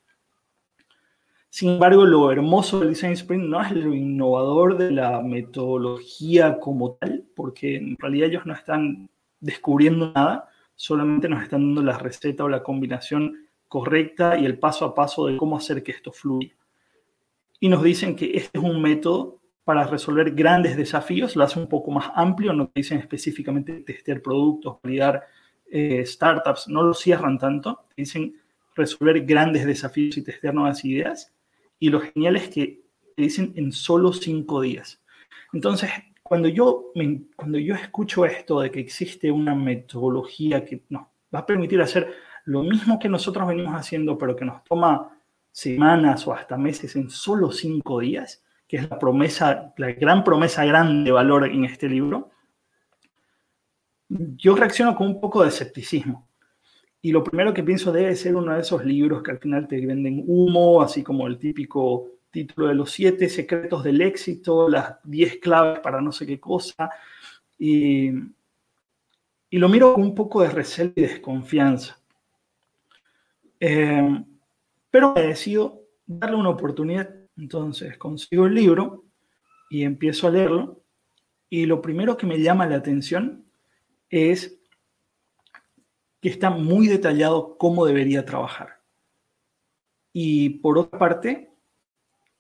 Sin 1.50 1.70
embargo, 1.72 2.06
lo 2.06 2.32
hermoso 2.32 2.80
del 2.80 2.90
Design 2.90 3.14
Sprint 3.14 3.46
no 3.46 3.60
es 3.60 3.72
lo 3.72 3.96
innovador 3.96 4.78
de 4.78 4.92
la 4.92 5.24
metodología 5.24 6.60
como 6.60 6.92
tal, 6.92 7.26
porque 7.36 7.78
en 7.78 7.98
realidad 7.98 8.30
ellos 8.30 8.46
no 8.46 8.54
están 8.54 9.10
descubriendo 9.40 10.12
nada, 10.14 10.48
solamente 10.76 11.28
nos 11.28 11.42
están 11.42 11.62
dando 11.62 11.82
la 11.82 11.98
receta 11.98 12.44
o 12.44 12.50
la 12.50 12.62
combinación 12.62 13.49
correcta 13.70 14.38
y 14.38 14.46
el 14.46 14.60
paso 14.60 14.84
a 14.84 14.94
paso 14.94 15.28
de 15.28 15.38
cómo 15.38 15.56
hacer 15.56 15.82
que 15.84 15.92
esto 15.92 16.12
fluya. 16.12 16.54
Y 17.62 17.70
nos 17.70 17.84
dicen 17.84 18.16
que 18.16 18.32
este 18.36 18.58
es 18.58 18.64
un 18.64 18.82
método 18.82 19.40
para 19.64 19.86
resolver 19.86 20.32
grandes 20.32 20.76
desafíos, 20.76 21.36
lo 21.36 21.44
hace 21.44 21.60
un 21.60 21.70
poco 21.70 21.92
más 21.92 22.12
amplio, 22.16 22.52
no 22.54 22.72
dicen 22.74 22.98
específicamente 22.98 23.82
testear 23.82 24.22
productos, 24.22 24.78
validar 24.82 25.28
eh, 25.70 26.04
startups, 26.06 26.68
no 26.68 26.82
lo 26.82 26.94
cierran 26.94 27.38
tanto, 27.38 27.86
dicen 27.96 28.36
resolver 28.76 29.24
grandes 29.26 29.66
desafíos 29.66 30.18
y 30.18 30.24
testear 30.24 30.56
nuevas 30.56 30.84
ideas. 30.84 31.32
Y 31.78 31.90
lo 31.90 32.00
genial 32.00 32.36
es 32.38 32.50
que 32.50 32.82
te 33.16 33.22
dicen 33.22 33.54
en 33.56 33.72
solo 33.72 34.12
cinco 34.12 34.62
días. 34.62 35.02
Entonces, 35.54 35.92
cuando 36.24 36.48
yo, 36.48 36.92
cuando 37.36 37.60
yo 37.60 37.76
escucho 37.76 38.26
esto 38.26 38.62
de 38.62 38.72
que 38.72 38.80
existe 38.80 39.32
una 39.32 39.54
metodología 39.54 40.66
que 40.66 40.84
nos 40.90 41.04
va 41.34 41.40
a 41.40 41.46
permitir 41.46 41.82
hacer 41.82 42.12
lo 42.50 42.64
mismo 42.64 42.98
que 42.98 43.08
nosotros 43.08 43.48
venimos 43.48 43.76
haciendo, 43.76 44.18
pero 44.18 44.36
que 44.36 44.44
nos 44.44 44.64
toma 44.64 45.16
semanas 45.52 46.26
o 46.26 46.34
hasta 46.34 46.58
meses 46.58 46.96
en 46.96 47.12
solo 47.12 47.52
cinco 47.52 48.00
días, 48.00 48.44
que 48.68 48.78
es 48.78 48.90
la 48.90 48.98
promesa, 48.98 49.72
la 49.78 49.92
gran 49.92 50.24
promesa 50.24 50.66
grande 50.66 51.04
de 51.04 51.12
valor 51.12 51.46
en 51.46 51.66
este 51.66 51.88
libro, 51.88 52.32
yo 54.10 54.56
reacciono 54.56 54.96
con 54.96 55.06
un 55.06 55.22
poco 55.22 55.44
de 55.44 55.50
escepticismo. 55.50 56.28
Y 57.04 57.12
lo 57.12 57.24
primero 57.24 57.54
que 57.54 57.62
pienso 57.62 57.92
debe 57.92 58.16
ser 58.16 58.36
uno 58.36 58.56
de 58.56 58.62
esos 58.62 58.84
libros 58.84 59.22
que 59.22 59.30
al 59.30 59.38
final 59.38 59.68
te 59.68 59.86
venden 59.86 60.24
humo, 60.26 60.82
así 60.82 61.04
como 61.04 61.28
el 61.28 61.38
típico 61.38 62.08
título 62.32 62.68
de 62.70 62.74
los 62.74 62.90
siete 62.90 63.30
secretos 63.30 63.84
del 63.84 64.02
éxito, 64.02 64.68
las 64.68 64.96
diez 65.04 65.38
claves 65.38 65.82
para 65.82 66.02
no 66.02 66.12
sé 66.12 66.26
qué 66.26 66.40
cosa. 66.40 66.90
Y, 67.60 68.10
y 69.52 69.58
lo 69.60 69.70
miro 69.70 69.94
con 69.94 70.02
un 70.04 70.16
poco 70.16 70.42
de 70.42 70.50
recelo 70.50 70.94
y 70.96 71.02
desconfianza. 71.02 71.99
Eh, 73.60 74.24
pero 74.90 75.16
he 75.18 75.28
decidido 75.28 75.84
darle 76.06 76.38
una 76.38 76.50
oportunidad 76.50 77.14
entonces 77.38 77.98
consigo 77.98 78.48
el 78.48 78.56
libro 78.56 79.06
y 79.70 79.84
empiezo 79.84 80.28
a 80.28 80.32
leerlo 80.32 80.84
y 81.50 81.66
lo 81.66 81.82
primero 81.82 82.18
que 82.18 82.28
me 82.28 82.40
llama 82.40 82.68
la 82.68 82.76
atención 82.78 83.46
es 84.10 84.60
que 86.22 86.30
está 86.30 86.50
muy 86.50 86.88
detallado 86.88 87.58
cómo 87.58 87.86
debería 87.86 88.26
trabajar. 88.26 88.82
Y 90.12 90.50
por 90.50 90.78
otra 90.78 91.00
parte, 91.00 91.50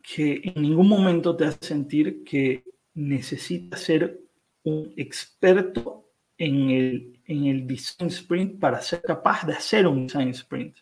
que 0.01 0.41
en 0.43 0.61
ningún 0.61 0.87
momento 0.87 1.35
te 1.35 1.45
hace 1.45 1.59
sentir 1.61 2.23
que 2.23 2.63
necesitas 2.93 3.81
ser 3.81 4.21
un 4.63 4.93
experto 4.97 6.09
en 6.37 6.69
el, 6.69 7.21
en 7.25 7.45
el 7.45 7.67
design 7.67 8.09
sprint 8.09 8.59
para 8.59 8.81
ser 8.81 9.01
capaz 9.01 9.45
de 9.45 9.53
hacer 9.53 9.87
un 9.87 10.07
design 10.07 10.29
sprint. 10.29 10.77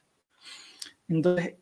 Entonces, 1.07 1.55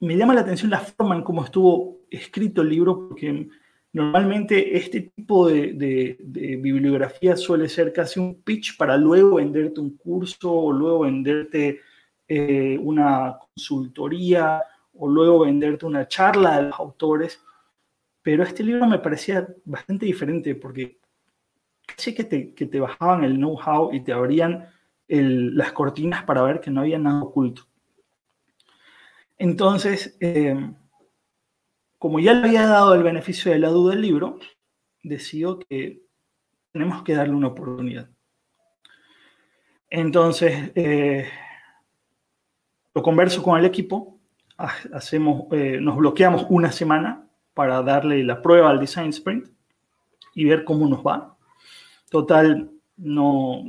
me 0.00 0.16
llama 0.16 0.34
la 0.34 0.42
atención 0.42 0.70
la 0.70 0.80
forma 0.80 1.16
en 1.16 1.22
cómo 1.22 1.44
estuvo 1.44 2.00
escrito 2.10 2.62
el 2.62 2.70
libro, 2.70 3.08
porque 3.08 3.48
Normalmente 3.92 4.76
este 4.76 5.00
tipo 5.00 5.48
de, 5.48 6.16
bibliografía 6.60 7.36
suele 7.36 7.68
ser 7.68 7.92
casi 7.92 8.20
un 8.20 8.40
pitch 8.42 8.76
para 8.76 8.96
luego 8.96 9.36
venderte 9.36 9.80
un 9.80 9.96
curso 9.96 10.52
o 10.52 10.72
luego 10.72 11.00
venderte 11.00 11.80
eh, 12.28 12.78
una 12.80 13.36
consultoría 13.36 14.62
o 14.94 15.08
luego 15.08 15.40
venderte 15.40 15.86
una 15.86 16.06
charla 16.06 16.58
de 16.58 16.68
los 16.68 16.78
autores. 16.78 17.42
Pero 18.22 18.44
este 18.44 18.62
libro 18.62 18.86
me 18.86 19.00
parecía 19.00 19.48
bastante 19.64 20.06
diferente 20.06 20.54
porque 20.54 21.00
casi 21.84 22.14
que 22.14 22.22
te, 22.22 22.54
que 22.54 22.66
te 22.66 22.78
bajaban 22.78 23.24
el 23.24 23.36
know-how 23.38 23.92
y 23.92 24.00
te 24.00 24.12
abrían 24.12 24.68
las 25.08 25.72
cortinas 25.72 26.22
para 26.22 26.42
ver 26.42 26.60
que 26.60 26.70
no 26.70 26.82
había 26.82 26.98
nada 26.98 27.24
oculto. 27.24 27.62
Entonces, 29.40 30.18
eh, 30.20 30.54
como 31.96 32.20
ya 32.20 32.34
le 32.34 32.48
había 32.48 32.66
dado 32.66 32.92
el 32.92 33.02
beneficio 33.02 33.50
de 33.50 33.58
la 33.58 33.70
duda 33.70 33.94
al 33.94 34.02
libro, 34.02 34.38
decidió 35.02 35.58
que 35.58 36.02
tenemos 36.72 37.02
que 37.02 37.14
darle 37.14 37.32
una 37.32 37.46
oportunidad. 37.48 38.10
Entonces, 39.88 40.70
eh, 40.74 41.26
lo 42.92 43.02
converso 43.02 43.42
con 43.42 43.58
el 43.58 43.64
equipo, 43.64 44.20
hacemos, 44.58 45.44
eh, 45.52 45.78
nos 45.80 45.96
bloqueamos 45.96 46.44
una 46.50 46.70
semana 46.70 47.26
para 47.54 47.80
darle 47.80 48.22
la 48.22 48.42
prueba 48.42 48.68
al 48.68 48.78
Design 48.78 49.08
Sprint 49.08 49.48
y 50.34 50.44
ver 50.44 50.64
cómo 50.64 50.86
nos 50.86 51.00
va. 51.00 51.34
Total, 52.10 52.70
no, 53.02 53.64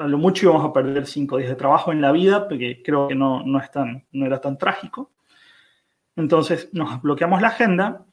a 0.00 0.06
lo 0.08 0.18
mucho 0.18 0.46
íbamos 0.46 0.64
a 0.68 0.72
perder 0.72 1.06
cinco 1.06 1.36
días 1.36 1.50
de 1.50 1.56
trabajo 1.56 1.92
en 1.92 2.00
la 2.00 2.12
vida, 2.12 2.48
porque 2.48 2.82
creo 2.82 3.08
que 3.08 3.14
no, 3.14 3.42
no, 3.44 3.60
era 4.12 4.40
tan 4.40 4.58
trágico. 4.58 5.12
Entonces 6.16 6.68
nos 6.72 7.00
bloqueamos 7.00 7.40
la 7.40 7.48
agenda, 7.48 8.04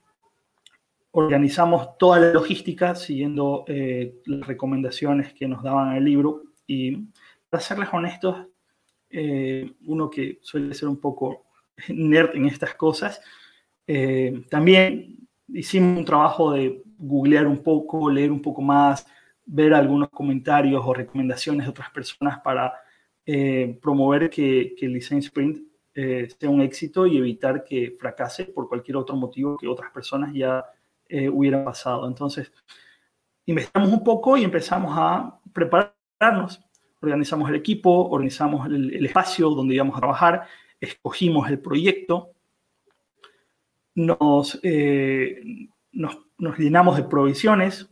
organizamos 1.12 1.98
toda 1.98 2.20
la 2.20 2.32
logística 2.32 2.94
siguiendo 2.94 3.66
eh, 3.68 4.22
las 4.26 4.46
recomendaciones 4.48 5.34
que 5.34 5.48
nos 5.48 5.64
daban 5.64 5.96
el 5.96 6.06
libro 6.06 6.44
y 6.68 7.08
para 7.50 7.64
serles 7.64 7.90
honestos, 7.92 8.46
eh, 9.10 9.74
uno 9.88 10.10
que 10.10 10.38
suele 10.42 10.74
ser 10.74 10.90
un 10.90 11.00
poco 11.00 11.46
nerd 11.90 12.36
en 12.36 12.46
estas 12.46 12.76
cosas, 12.76 13.22
eh, 13.88 14.44
también 14.50 15.28
hicimos 15.48 15.98
un 15.98 16.06
trabajo 16.06 16.52
de 16.52 16.84
googlear 16.98 17.48
un 17.48 17.64
poco, 17.64 18.12
leer 18.12 18.32
un 18.32 18.42
poco 18.42 18.62
más, 18.62 19.08
ver 19.48 19.74
algunos 19.74 20.10
comentarios 20.10 20.84
o 20.86 20.94
recomendaciones 20.94 21.66
de 21.66 21.72
otras 21.72 21.90
personas 21.90 22.40
para 22.44 22.74
promover 23.82 24.30
que, 24.30 24.74
que 24.78 24.86
el 24.86 24.94
Design 24.94 25.20
Sprint 25.20 25.68
eh, 26.00 26.30
sea 26.40 26.52
un 26.52 26.62
éxito 26.62 27.08
y 27.08 27.18
evitar 27.18 27.64
que 27.64 27.98
fracase 28.00 28.46
por 28.46 28.70
cualquier 28.70 28.98
otro 28.98 29.16
motivo 29.16 29.58
que 29.58 29.68
otras 29.68 29.92
personas 29.92 30.32
ya 30.32 30.64
eh, 31.10 31.28
hubieran 31.28 31.66
pasado. 31.66 32.08
Entonces, 32.08 32.52
investigamos 33.48 33.92
un 33.92 34.04
poco 34.04 34.38
y 34.38 34.44
empezamos 34.44 34.94
a 34.96 35.40
prepararnos. 35.52 36.62
Organizamos 37.02 37.50
el 37.50 37.56
equipo, 37.56 38.10
organizamos 38.10 38.68
el, 38.68 39.04
espacio 39.08 39.50
donde 39.50 39.74
íbamos 39.74 39.98
a 39.98 40.02
trabajar, 40.02 40.44
escogimos 40.80 41.50
el 41.50 41.58
proyecto, 41.58 42.30
nos, 43.96 44.60
eh, 44.62 45.42
nos 45.92 46.60
llenamos 46.60 46.98
de 46.98 47.06
provisiones. 47.06 47.90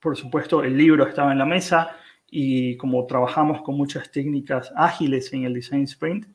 Por 0.00 0.16
supuesto, 0.16 0.62
el 0.62 0.76
libro 0.76 1.06
estaba 1.06 1.32
en 1.32 1.38
la 1.38 1.46
mesa 1.46 1.96
y 2.30 2.76
como 2.76 3.04
trabajamos 3.06 3.62
con 3.62 3.76
muchas 3.76 4.10
técnicas 4.10 4.72
ágiles 4.76 5.32
en 5.32 5.44
el 5.44 5.54
Design 5.54 5.84
Sprint, 5.84 6.26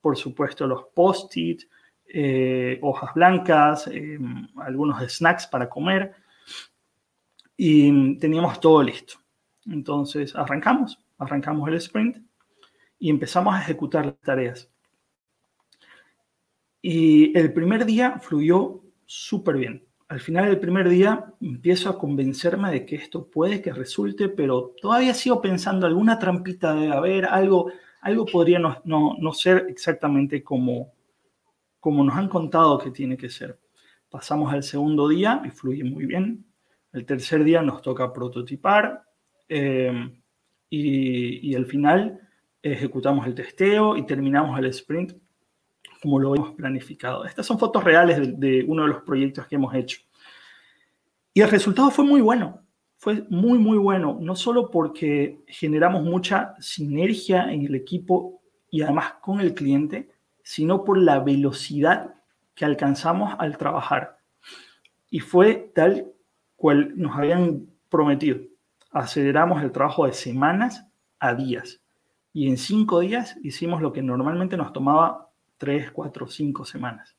por 0.00 0.16
supuesto 0.16 0.66
los 0.66 0.84
post-it, 0.94 1.62
eh, 2.06 2.78
hojas 2.82 3.14
blancas, 3.14 3.86
eh, 3.88 4.18
algunos 4.56 5.02
snacks 5.12 5.46
para 5.46 5.68
comer 5.68 6.14
y 7.56 8.16
teníamos 8.18 8.60
todo 8.60 8.82
listo. 8.82 9.14
Entonces 9.66 10.34
arrancamos, 10.34 10.98
arrancamos 11.18 11.68
el 11.68 11.74
sprint 11.74 12.18
y 12.98 13.10
empezamos 13.10 13.54
a 13.54 13.60
ejecutar 13.60 14.06
las 14.06 14.20
tareas. 14.20 14.70
Y 16.80 17.36
el 17.38 17.52
primer 17.52 17.84
día 17.86 18.18
fluyó 18.18 18.82
súper 19.06 19.56
bien. 19.56 19.84
Al 20.12 20.20
final 20.20 20.44
del 20.44 20.60
primer 20.60 20.90
día 20.90 21.24
empiezo 21.40 21.88
a 21.88 21.98
convencerme 21.98 22.70
de 22.70 22.84
que 22.84 22.96
esto 22.96 23.30
puede 23.30 23.62
que 23.62 23.72
resulte, 23.72 24.28
pero 24.28 24.74
todavía 24.78 25.14
sigo 25.14 25.40
pensando 25.40 25.86
alguna 25.86 26.18
trampita 26.18 26.74
de 26.74 26.92
haber, 26.92 27.24
algo, 27.24 27.72
algo 28.02 28.26
podría 28.26 28.58
no, 28.58 29.32
ser 29.32 29.68
exactamente 29.70 30.44
como, 30.44 30.92
como 31.80 32.04
nos 32.04 32.14
han 32.14 32.28
contado 32.28 32.76
que 32.76 32.90
tiene 32.90 33.16
que 33.16 33.30
ser. 33.30 33.58
Pasamos 34.10 34.52
al 34.52 34.62
segundo 34.62 35.08
día 35.08 35.40
y 35.46 35.48
fluye 35.48 35.82
muy 35.82 36.04
bien. 36.04 36.44
El 36.92 37.06
tercer 37.06 37.42
día 37.42 37.62
nos 37.62 37.80
toca 37.80 38.12
prototipar 38.12 39.04
eh, 39.48 40.10
y, 40.68 41.54
al 41.54 41.64
final 41.64 42.20
ejecutamos 42.60 43.26
el 43.26 43.34
testeo 43.34 43.96
y 43.96 44.04
terminamos 44.04 44.58
el 44.58 44.66
sprint 44.66 45.14
como 46.02 46.18
lo 46.18 46.34
hemos 46.34 46.50
planificado. 46.54 47.24
Estas 47.24 47.46
son 47.46 47.58
fotos 47.58 47.84
reales 47.84 48.38
de, 48.38 48.64
uno 48.66 48.82
de 48.82 48.88
los 48.88 49.02
proyectos 49.02 49.46
que 49.46 49.54
hemos 49.54 49.74
hecho. 49.74 50.00
Y 51.32 51.40
el 51.40 51.48
resultado 51.48 51.90
fue 51.90 52.04
muy 52.04 52.20
bueno 52.20 52.62
fue 53.02 53.26
muy, 53.30 53.58
muy 53.58 53.78
bueno, 53.78 54.16
no 54.20 54.36
solo 54.36 54.70
porque 54.70 55.42
generamos 55.48 56.04
mucha 56.04 56.54
sinergia 56.60 57.52
en 57.52 57.66
el 57.66 57.74
equipo 57.74 58.40
y 58.70 58.82
además 58.82 59.14
con 59.20 59.40
el 59.40 59.54
cliente, 59.54 60.12
sino 60.44 60.84
por 60.84 60.98
la 60.98 61.18
velocidad 61.18 62.14
que 62.54 62.64
alcanzamos 62.64 63.34
al 63.40 63.58
trabajar. 63.58 64.18
Y 65.10 65.18
fue 65.18 65.72
tal 65.74 66.12
cual 66.54 66.92
nos 66.94 67.16
habían 67.16 67.66
prometido. 67.88 68.38
Aceleramos 68.92 69.64
el 69.64 69.72
trabajo 69.72 70.06
de 70.06 70.12
semanas 70.12 70.86
a 71.18 71.34
días. 71.34 71.80
Y 72.32 72.48
en 72.48 72.56
cinco 72.56 73.00
días 73.00 73.36
hicimos 73.42 73.82
lo 73.82 73.92
que 73.92 74.02
normalmente 74.02 74.56
nos 74.56 74.72
tomaba 74.72 75.31
tres, 75.62 75.92
cuatro, 75.92 76.26
cinco 76.26 76.64
semanas. 76.64 77.16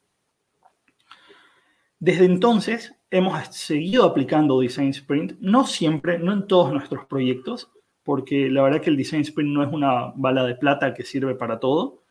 Desde 1.97 2.25
entonces 2.25 2.93
hemos 3.09 3.41
seguido 3.55 4.03
aplicando 4.03 4.59
Design 4.59 4.89
Sprint, 4.89 5.39
no 5.39 5.65
siempre, 5.65 6.19
no 6.19 6.33
en 6.33 6.45
todos 6.45 6.73
nuestros 6.73 7.05
proyectos, 7.05 7.71
porque 8.03 8.49
la 8.49 8.63
verdad 8.63 8.81
que 8.81 8.89
el 8.89 8.97
Design 8.97 9.21
Sprint 9.21 9.49
no 9.49 9.63
es 9.63 9.71
una 9.71 10.11
bala 10.17 10.43
de 10.43 10.55
plata 10.55 10.93
que 10.93 11.05
sirve 11.05 11.35
para 11.35 11.61
todo, 11.61 12.03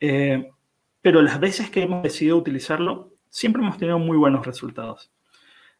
eh, 0.00 0.50
pero 1.02 1.20
las 1.20 1.38
veces 1.38 1.68
que 1.68 1.82
hemos 1.82 2.02
decidido 2.02 2.38
utilizarlo, 2.38 3.12
siempre 3.28 3.60
hemos 3.60 3.76
tenido 3.76 3.98
muy 3.98 4.16
buenos 4.16 4.46
resultados. 4.46 5.12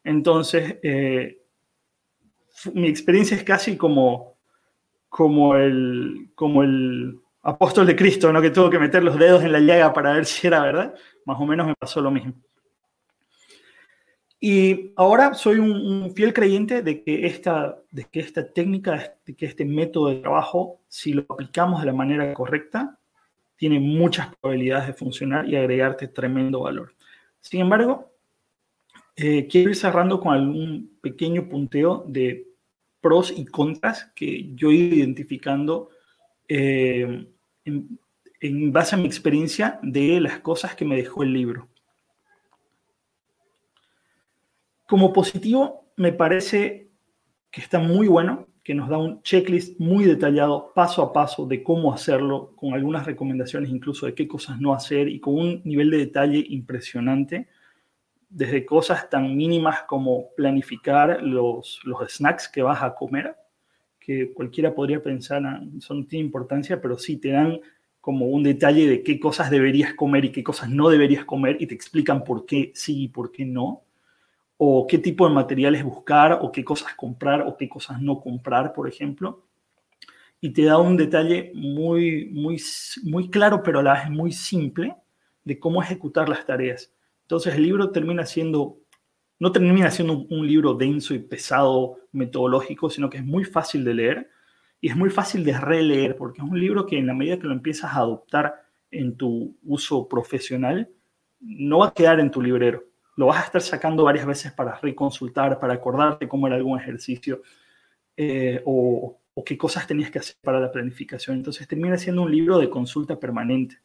Entonces, 0.03 0.77
eh, 0.83 1.41
mi 2.75 2.89
experiencia 2.89 3.35
es 3.35 3.43
casi 3.43 3.75
como, 3.75 4.37
como, 5.09 5.55
el, 5.55 6.29
como 6.35 6.61
el 6.61 7.21
apóstol 7.45 7.85
de 7.85 7.95
Cristo, 7.95 8.33
¿no? 8.33 8.41
que 8.41 8.49
tuvo 8.49 8.69
que 8.69 8.79
meter 8.79 9.03
los 9.03 9.17
dedos 9.17 9.43
en 9.43 9.51
la 9.51 9.59
llaga 9.59 9.93
para 9.93 10.13
ver 10.13 10.25
si 10.25 10.47
era 10.47 10.61
verdad. 10.61 10.95
Más 11.25 11.39
o 11.39 11.45
menos 11.45 11.67
me 11.67 11.75
pasó 11.75 12.01
lo 12.01 12.11
mismo. 12.11 12.33
Y 14.39 14.91
ahora 14.95 15.33
soy 15.33 15.59
un, 15.59 16.11
fiel 16.15 16.33
creyente 16.33 16.81
de 16.81 17.03
que, 17.03 17.25
esta, 17.25 17.77
de 17.91 18.05
que 18.05 18.19
esta 18.19 18.51
técnica, 18.51 19.15
de 19.25 19.35
que 19.35 19.45
este 19.45 19.63
método 19.63 20.09
de 20.09 20.15
trabajo, 20.17 20.81
si 20.87 21.13
lo 21.13 21.25
aplicamos 21.29 21.79
de 21.79 21.87
la 21.87 21.93
manera 21.93 22.33
correcta, 22.33 22.99
tiene 23.55 23.79
muchas 23.79 24.35
probabilidades 24.35 24.87
de 24.87 24.93
funcionar 24.93 25.47
y 25.47 25.55
agregarte 25.55 26.07
tremendo 26.07 26.61
valor. 26.61 26.93
Sin 27.41 27.61
embargo, 27.61 28.11
eh, 29.15 29.47
quiero 29.47 29.69
ir 29.69 29.75
cerrando 29.75 30.19
con 30.19 30.33
algún 30.33 30.97
pequeño 31.01 31.47
punteo 31.47 32.03
de 32.07 32.47
pros 32.99 33.33
y 33.35 33.45
contras 33.45 34.11
que 34.15 34.53
yo 34.55 34.71
he 34.71 34.75
ido 34.75 34.95
identificando 34.97 35.89
eh, 36.47 37.27
en 37.65 38.71
base 38.71 38.95
a 38.95 38.97
mi 38.97 39.05
experiencia 39.05 39.79
de 39.81 40.19
las 40.19 40.39
cosas 40.39 40.75
que 40.75 40.85
me 40.85 40.95
dejó 40.95 41.23
el 41.23 41.33
libro. 41.33 41.67
Como 44.87 45.11
positivo, 45.11 45.89
me 45.95 46.13
parece 46.13 46.89
que 47.49 47.61
está 47.61 47.79
muy 47.79 48.07
bueno, 48.07 48.47
que 48.63 48.75
nos 48.75 48.89
da 48.89 48.97
un 48.97 49.21
checklist 49.21 49.79
muy 49.79 50.05
detallado, 50.05 50.71
paso 50.73 51.01
a 51.01 51.13
paso, 51.13 51.45
de 51.45 51.63
cómo 51.63 51.93
hacerlo, 51.93 52.53
con 52.55 52.73
algunas 52.73 53.05
recomendaciones 53.05 53.69
incluso 53.69 54.05
de 54.05 54.13
qué 54.13 54.27
cosas 54.27 54.59
no 54.59 54.73
hacer 54.73 55.07
y 55.07 55.19
con 55.19 55.35
un 55.35 55.61
nivel 55.63 55.89
de 55.91 55.97
detalle 55.97 56.43
impresionante, 56.49 57.47
desde 58.29 58.65
cosas 58.65 59.09
tan 59.09 59.35
mínimas 59.35 59.83
como 59.83 60.29
planificar 60.35 61.21
los, 61.21 61.79
los 61.83 62.11
snacks 62.11 62.49
que 62.49 62.61
vas 62.61 62.83
a 62.83 62.95
comer, 62.95 63.35
que 64.05 64.33
cualquiera 64.33 64.75
podría 64.75 65.01
pensar, 65.01 65.43
ah, 65.45 65.63
eso 65.77 65.93
no 65.93 66.05
importancia, 66.11 66.81
pero 66.81 66.97
sí 66.97 67.17
te 67.17 67.29
dan 67.29 67.59
como 68.01 68.27
un 68.27 68.43
detalle 68.43 68.87
de 68.87 69.01
qué 69.01 69.19
cosas 69.19 69.49
deberías 69.49 69.95
comer 69.95 70.25
y 70.25 70.31
qué 70.31 70.43
cosas 70.43 70.69
no 70.69 70.89
deberías 70.89 71.25
comer 71.25 71.57
y 71.59 71.67
te 71.67 71.73
explican 71.73 72.23
por 72.23 72.45
qué 72.45 72.71
sí 72.75 73.03
y 73.03 73.07
por 73.07 73.31
qué 73.31 73.45
no 73.45 73.85
o 74.57 74.87
qué 74.87 74.97
tipo 74.97 75.27
de 75.27 75.33
materiales 75.33 75.83
buscar, 75.83 76.39
o 76.41 76.51
qué 76.51 76.63
cosas 76.63 76.93
comprar, 76.95 77.41
o 77.41 77.57
qué 77.57 77.67
cosas 77.67 78.01
no 78.01 78.21
comprar, 78.21 78.73
por 78.73 78.87
ejemplo. 78.87 79.43
Y 80.39 80.51
te 80.51 80.63
da 80.63 80.77
un 80.77 80.95
detalle 80.95 81.51
muy, 81.53 82.29
muy, 82.31 82.61
muy 83.03 83.29
claro, 83.29 83.63
pero 83.63 83.79
a 83.79 83.83
la 83.83 83.93
vez 83.93 84.09
muy 84.09 84.31
simple, 84.31 84.95
de 85.43 85.59
cómo 85.59 85.81
ejecutar 85.81 86.29
las 86.29 86.45
tareas. 86.45 86.93
Entonces 87.23 87.55
el 87.55 87.63
libro 87.63 87.91
termina 87.91 88.25
siendo 88.25 88.77
no 89.39 89.51
termina 89.51 89.91
siendo 89.91 90.25
un, 90.29 90.47
libro 90.47 90.73
denso 90.73 91.13
y 91.13 91.19
pesado 91.19 91.99
metodológico, 92.11 92.89
sino 92.89 93.09
que 93.09 93.17
es 93.17 93.25
muy 93.25 93.43
fácil 93.43 93.83
de 93.83 93.93
leer 93.93 94.29
y 94.79 94.89
es 94.89 94.95
muy 94.95 95.09
fácil 95.09 95.43
de 95.43 95.57
releer, 95.59 96.15
porque 96.15 96.41
es 96.41 96.47
un 96.47 96.59
libro 96.59 96.85
que 96.85 96.97
en 96.97 97.07
la 97.07 97.13
medida 97.13 97.39
que 97.39 97.47
lo 97.47 97.53
empiezas 97.53 97.93
a 97.93 97.97
adoptar 97.97 98.63
en 98.91 99.17
tu 99.17 99.57
uso 99.63 100.07
profesional, 100.07 100.89
no 101.39 101.79
va 101.79 101.87
a 101.87 101.93
quedar 101.93 102.19
en 102.19 102.31
tu 102.31 102.41
librero. 102.41 102.83
Lo 103.17 103.27
vas 103.27 103.43
a 103.43 103.45
estar 103.45 103.61
sacando 103.61 104.03
varias 104.03 104.25
veces 104.25 104.51
para 104.51 104.79
reconsultar, 104.79 105.59
para 105.59 105.73
acordarte 105.73 106.27
cómo 106.27 106.47
era 106.47 106.55
algún 106.55 106.79
ejercicio 106.79 107.41
eh, 108.15 108.61
o, 108.65 109.19
o 109.33 109.43
qué 109.43 109.57
cosas 109.57 109.87
tenías 109.87 110.11
que 110.11 110.19
hacer 110.19 110.35
para 110.41 110.59
la 110.59 110.71
planificación. 110.71 111.37
Entonces 111.37 111.67
termina 111.67 111.97
siendo 111.97 112.21
un 112.21 112.31
libro 112.31 112.57
de 112.57 112.69
consulta 112.69 113.19
permanente. 113.19 113.79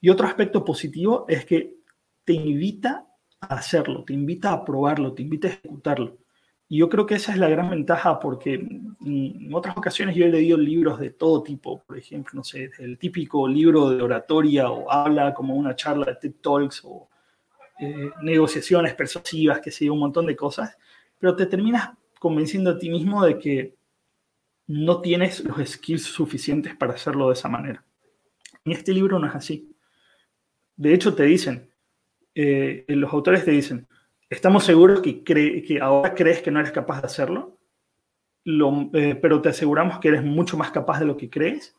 Y 0.00 0.10
otro 0.10 0.26
aspecto 0.26 0.64
positivo 0.64 1.26
es 1.28 1.44
que 1.44 1.74
te 2.24 2.32
invita 2.32 3.07
hacerlo, 3.40 4.04
te 4.04 4.12
invita 4.12 4.52
a 4.52 4.64
probarlo, 4.64 5.12
te 5.14 5.22
invita 5.22 5.48
a 5.48 5.52
ejecutarlo. 5.52 6.18
Y 6.68 6.78
yo 6.78 6.88
creo 6.88 7.06
que 7.06 7.14
esa 7.14 7.32
es 7.32 7.38
la 7.38 7.48
gran 7.48 7.70
ventaja 7.70 8.20
porque 8.20 8.54
en 8.54 9.50
otras 9.54 9.76
ocasiones 9.76 10.14
yo 10.14 10.26
he 10.26 10.28
leído 10.28 10.58
libros 10.58 11.00
de 11.00 11.10
todo 11.10 11.42
tipo, 11.42 11.82
por 11.82 11.96
ejemplo, 11.96 12.32
no 12.34 12.44
sé, 12.44 12.70
el 12.78 12.98
típico 12.98 13.48
libro 13.48 13.88
de 13.90 14.02
oratoria 14.02 14.70
o 14.70 14.90
habla 14.90 15.32
como 15.32 15.54
una 15.54 15.74
charla 15.74 16.04
de 16.06 16.16
TED 16.16 16.34
Talks 16.42 16.82
o 16.84 17.08
eh, 17.80 18.10
negociaciones 18.22 18.94
persuasivas, 18.94 19.60
que 19.60 19.70
sé, 19.70 19.88
un 19.88 20.00
montón 20.00 20.26
de 20.26 20.36
cosas, 20.36 20.76
pero 21.18 21.34
te 21.34 21.46
terminas 21.46 21.90
convenciendo 22.18 22.70
a 22.70 22.78
ti 22.78 22.90
mismo 22.90 23.24
de 23.24 23.38
que 23.38 23.76
no 24.66 25.00
tienes 25.00 25.42
los 25.44 25.66
skills 25.66 26.02
suficientes 26.02 26.76
para 26.76 26.94
hacerlo 26.94 27.28
de 27.28 27.34
esa 27.34 27.48
manera. 27.48 27.84
En 28.64 28.72
este 28.72 28.92
libro 28.92 29.18
no 29.18 29.26
es 29.26 29.34
así. 29.34 29.74
De 30.76 30.92
hecho, 30.92 31.14
te 31.14 31.22
dicen, 31.22 31.70
eh, 32.40 32.84
los 32.86 33.12
autores 33.12 33.44
te 33.44 33.50
dicen, 33.50 33.88
estamos 34.30 34.62
seguros 34.62 35.02
que, 35.02 35.80
ahora 35.82 36.14
crees 36.14 36.40
que 36.40 36.52
no 36.52 36.60
eres 36.60 36.70
capaz 36.70 37.00
de 37.00 37.06
hacerlo, 37.06 37.58
eh, 38.44 39.18
pero 39.20 39.42
te 39.42 39.48
aseguramos 39.48 39.98
que 39.98 40.06
eres 40.06 40.22
mucho 40.22 40.56
más 40.56 40.70
capaz 40.70 41.00
de 41.00 41.06
lo 41.06 41.16
que 41.16 41.28
crees 41.28 41.74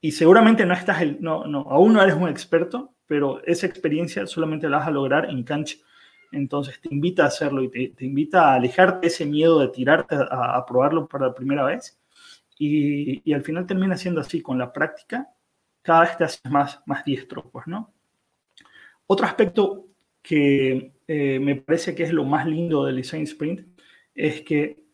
y 0.00 0.12
seguramente 0.12 0.64
no 0.64 0.72
estás, 0.72 1.02
el, 1.02 1.18
no, 1.20 1.42
aún 1.68 1.92
no 1.92 2.02
eres 2.02 2.14
un 2.14 2.30
experto, 2.30 2.94
pero 3.06 3.44
esa 3.44 3.66
experiencia 3.66 4.26
solamente 4.26 4.70
la 4.70 4.78
vas 4.78 4.88
a 4.88 4.90
lograr 4.90 5.28
en 5.28 5.42
cancha. 5.42 5.76
Entonces 6.32 6.80
te 6.80 6.88
invita 6.90 7.24
a 7.24 7.26
hacerlo 7.26 7.62
y 7.62 7.68
te, 7.70 8.06
invita 8.06 8.52
a 8.52 8.54
alejarte 8.54 9.08
ese 9.08 9.26
miedo 9.26 9.60
de 9.60 9.68
tirarte 9.68 10.16
a, 10.18 10.64
probarlo 10.66 11.06
para 11.06 11.26
la 11.26 11.34
primera 11.34 11.64
vez. 11.64 12.00
Y, 12.58 13.20
y, 13.22 13.34
al 13.34 13.42
final 13.42 13.66
termina 13.66 13.98
siendo 13.98 14.22
así, 14.22 14.40
con 14.40 14.56
la 14.58 14.72
práctica, 14.72 15.28
cada 15.82 16.02
vez 16.02 16.16
te 16.16 16.24
haces 16.24 16.50
más, 16.50 16.80
más 16.86 17.04
diestro, 17.04 17.50
pues, 17.50 17.66
¿no? 17.66 17.92
Otro 19.10 19.26
aspecto 19.26 19.86
que 20.22 20.92
eh, 21.06 21.40
me 21.40 21.56
parece 21.56 21.94
que 21.94 22.02
es 22.02 22.12
lo 22.12 22.24
más 22.24 22.46
lindo 22.46 22.84
del 22.84 22.96
Design 22.96 23.22
Sprint 23.22 23.66
es 24.14 24.42
que 24.42 24.84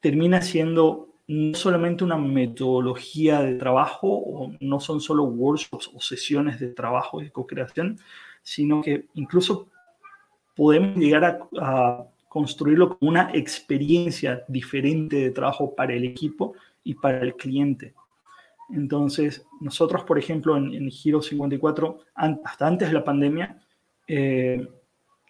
termina 0.00 0.42
siendo 0.42 1.14
no 1.28 1.54
solamente 1.54 2.02
una 2.02 2.16
metodología 2.16 3.42
de 3.42 3.54
trabajo, 3.54 4.50
no 4.58 4.80
son 4.80 5.00
solo 5.00 5.22
workshops 5.22 5.88
o 5.94 6.00
sesiones 6.00 6.58
de 6.58 6.68
trabajo 6.68 7.22
y 7.22 7.30
co-creación, 7.30 8.00
sino 8.42 8.82
que 8.82 9.06
incluso 9.14 9.68
podemos 10.56 10.96
llegar 10.96 11.24
a, 11.24 11.38
a, 11.60 12.06
construirlo 12.28 12.98
como 12.98 13.10
una 13.10 13.30
experiencia 13.34 14.44
diferente 14.48 15.16
de 15.16 15.30
trabajo 15.30 15.76
para 15.76 15.94
el 15.94 16.04
equipo 16.04 16.54
y 16.82 16.94
para 16.94 17.20
el 17.20 17.36
cliente. 17.36 17.94
Entonces, 18.74 19.46
nosotros, 19.60 20.04
por 20.04 20.18
ejemplo, 20.18 20.56
en, 20.56 20.90
Giro 20.90 21.22
54, 21.22 21.98
hasta 22.14 22.66
antes 22.66 22.88
de 22.88 22.94
la 22.94 23.04
pandemia, 23.04 23.58
eh, 24.06 24.66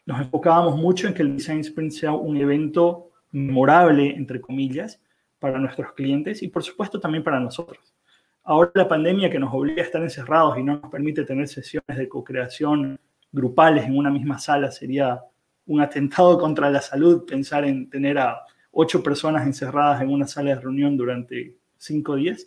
nos 0.07 0.21
enfocábamos 0.21 0.77
mucho 0.77 1.07
en 1.07 1.15
que 1.15 1.23
el 1.23 1.37
Design 1.37 1.61
Sprint 1.61 1.93
sea 1.93 2.13
un 2.13 2.37
evento 2.37 3.11
memorable, 3.33 4.15
entre 4.17 4.41
comillas, 4.41 5.01
para 5.39 5.59
nuestros 5.59 5.93
clientes 5.93 6.43
y, 6.43 6.49
por 6.49 6.63
supuesto, 6.63 7.01
también 7.01 7.25
para 7.25 7.41
nosotros. 7.41 7.95
Ahora 8.43 8.71
la 8.75 8.89
pandemia 8.89 9.31
que 9.31 9.39
nos 9.39 9.53
obliga 9.53 9.83
a 9.83 9.85
estar 9.85 10.03
encerrados 10.03 10.59
y 10.59 10.63
no 10.63 10.81
nos 10.81 10.91
permite 10.91 11.25
tener 11.25 11.47
sesiones 11.47 11.97
de 11.97 12.09
co-creación 12.09 12.99
grupales 13.33 13.85
en 13.85 13.97
una 13.97 14.11
misma 14.11 14.39
sala 14.39 14.71
sería 14.71 15.23
un 15.67 15.81
atentado 15.81 16.39
contra 16.39 16.71
la 16.71 16.81
salud 16.81 17.25
pensar 17.25 17.65
en 17.65 17.89
tener 17.89 18.19
a 18.19 18.41
ocho 18.73 19.03
personas 19.03 19.47
encerradas 19.47 20.03
en 20.03 20.11
una 20.11 20.27
sala 20.27 20.51
de 20.51 20.61
reunión 20.61 20.97
durante 20.97 21.57
cinco 21.79 22.17
días. 22.17 22.47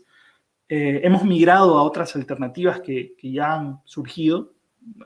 Eh, 0.69 1.01
hemos 1.03 1.23
migrado 1.23 1.77
a 1.77 1.83
otras 1.83 2.15
alternativas 2.15 2.81
que, 2.81 3.15
ya 3.21 3.55
han 3.55 3.81
surgido, 3.85 4.53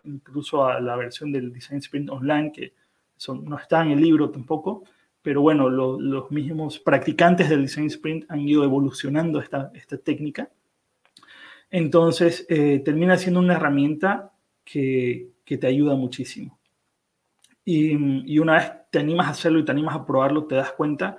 incluso 0.04 0.65
a 0.65 0.80
la 0.80 0.96
versión 0.96 1.32
del 1.32 1.52
Design 1.52 1.80
Sprint 1.80 2.10
Online, 2.10 2.52
que 2.52 2.74
no 3.28 3.58
está 3.58 3.82
en 3.82 3.91
el 3.91 4.02
libro 4.02 4.30
tampoco, 4.30 4.84
pero 5.22 5.41
bueno, 5.41 5.70
lo, 5.70 6.00
los 6.00 6.32
mismos 6.32 6.80
practicantes 6.80 7.50
del 7.50 7.63
Design 7.63 7.88
Sprint 7.88 8.26
han 8.30 8.48
ido 8.48 8.63
evolucionando 8.63 9.39
esta, 9.39 9.72
esta 9.74 9.98
técnica. 9.98 10.50
Entonces, 11.70 12.46
eh, 12.50 12.80
termina 12.80 13.17
siendo 13.17 13.39
una 13.39 13.56
herramienta 13.56 14.32
que, 14.63 15.32
que 15.43 15.58
te 15.58 15.67
ayuda 15.67 15.96
muchísimo. 15.96 16.58
Y, 17.65 18.32
y, 18.34 18.39
una 18.39 18.54
vez 18.54 18.72
te 18.89 19.00
animas 19.00 19.28
a 19.28 19.32
hacerlo 19.32 19.60
y 19.60 19.65
te 19.65 19.72
animas 19.72 19.96
a 19.96 20.06
probarlo, 20.06 20.46
te 20.46 20.56
das 20.56 20.72
cuenta 20.72 21.17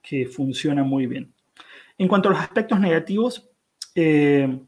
que 0.00 0.26
funciona 0.26 0.84
muy 0.84 1.06
bien. 1.06 1.34
En 1.96 2.06
cuanto 2.06 2.28
a 2.28 2.32
los 2.32 2.40
aspectos 2.40 2.78
negativos, 2.78 3.47
eh, 4.00 4.60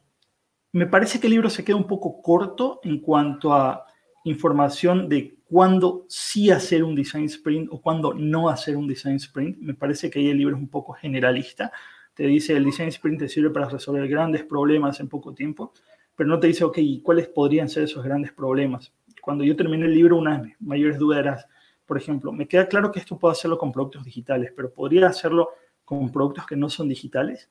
me 0.72 0.86
parece 0.86 1.20
que 1.20 1.28
el 1.28 1.34
libro 1.34 1.50
se 1.50 1.62
queda 1.62 1.76
un 1.76 1.86
poco 1.86 2.20
corto 2.20 2.80
en 2.82 2.98
cuanto 2.98 3.54
a 3.54 3.86
información 4.24 5.08
de 5.08 5.36
cuándo 5.44 6.04
sí 6.08 6.50
hacer 6.50 6.82
un 6.82 6.96
design 6.96 7.26
sprint 7.26 7.68
o 7.70 7.80
cuándo 7.80 8.12
no 8.12 8.48
hacer 8.48 8.76
un 8.76 8.88
design 8.88 9.16
sprint. 9.16 9.58
Me 9.58 9.74
parece 9.74 10.10
que 10.10 10.18
ahí 10.18 10.30
el 10.30 10.38
libro 10.38 10.56
es 10.56 10.60
un 10.60 10.68
poco 10.68 10.94
generalista. 10.94 11.70
Te 12.12 12.26
dice 12.26 12.56
el 12.56 12.64
design 12.64 12.88
sprint 12.88 13.20
te 13.20 13.28
sirve 13.28 13.50
para 13.50 13.68
resolver 13.68 14.08
grandes 14.08 14.42
problemas 14.42 14.98
en 14.98 15.08
poco 15.08 15.32
tiempo, 15.32 15.72
pero 16.16 16.28
no 16.28 16.40
te 16.40 16.48
dice, 16.48 16.64
ok, 16.64 16.78
¿cuáles 17.04 17.28
podrían 17.28 17.68
ser 17.68 17.84
esos 17.84 18.02
grandes 18.02 18.32
problemas? 18.32 18.92
Cuando 19.22 19.44
yo 19.44 19.54
terminé 19.54 19.86
el 19.86 19.94
libro, 19.94 20.16
una 20.16 20.38
de 20.38 20.48
mis 20.48 20.60
mayores 20.60 20.98
dudas 20.98 21.20
era, 21.20 21.46
por 21.86 21.96
ejemplo, 21.96 22.32
me 22.32 22.48
queda 22.48 22.66
claro 22.66 22.90
que 22.90 22.98
esto 22.98 23.16
puedo 23.16 23.30
hacerlo 23.30 23.58
con 23.58 23.70
productos 23.70 24.04
digitales, 24.04 24.52
pero 24.56 24.72
¿podría 24.72 25.06
hacerlo 25.06 25.50
con 25.84 26.10
productos 26.10 26.46
que 26.46 26.56
no 26.56 26.68
son 26.68 26.88
digitales? 26.88 27.48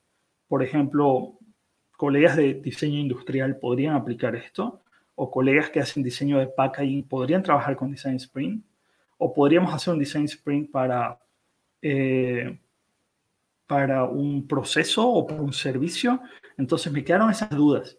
Por 0.49 0.61
ejemplo, 0.61 1.39
colegas 1.99 2.37
de 2.37 2.53
diseño 2.53 2.97
industrial 2.97 3.57
podrían 3.57 3.93
aplicar 3.93 4.33
esto, 4.33 4.79
o 5.15 5.29
colegas 5.29 5.69
que 5.69 5.81
hacen 5.81 6.01
diseño 6.01 6.39
de 6.39 6.47
packaging 6.47 7.03
podrían 7.03 7.43
trabajar 7.43 7.75
con 7.75 7.91
Design 7.91 8.15
Sprint, 8.15 8.63
o 9.17 9.33
podríamos 9.33 9.73
hacer 9.73 9.93
un 9.93 9.99
Design 9.99 10.23
Sprint 10.23 10.71
para, 10.71 11.19
eh, 11.81 12.57
para 13.67 14.05
un 14.05 14.47
proceso 14.47 15.05
o 15.05 15.27
para 15.27 15.41
un 15.41 15.51
servicio. 15.51 16.21
Entonces 16.57 16.89
me 16.89 17.03
quedaron 17.03 17.31
esas 17.31 17.49
dudas, 17.49 17.97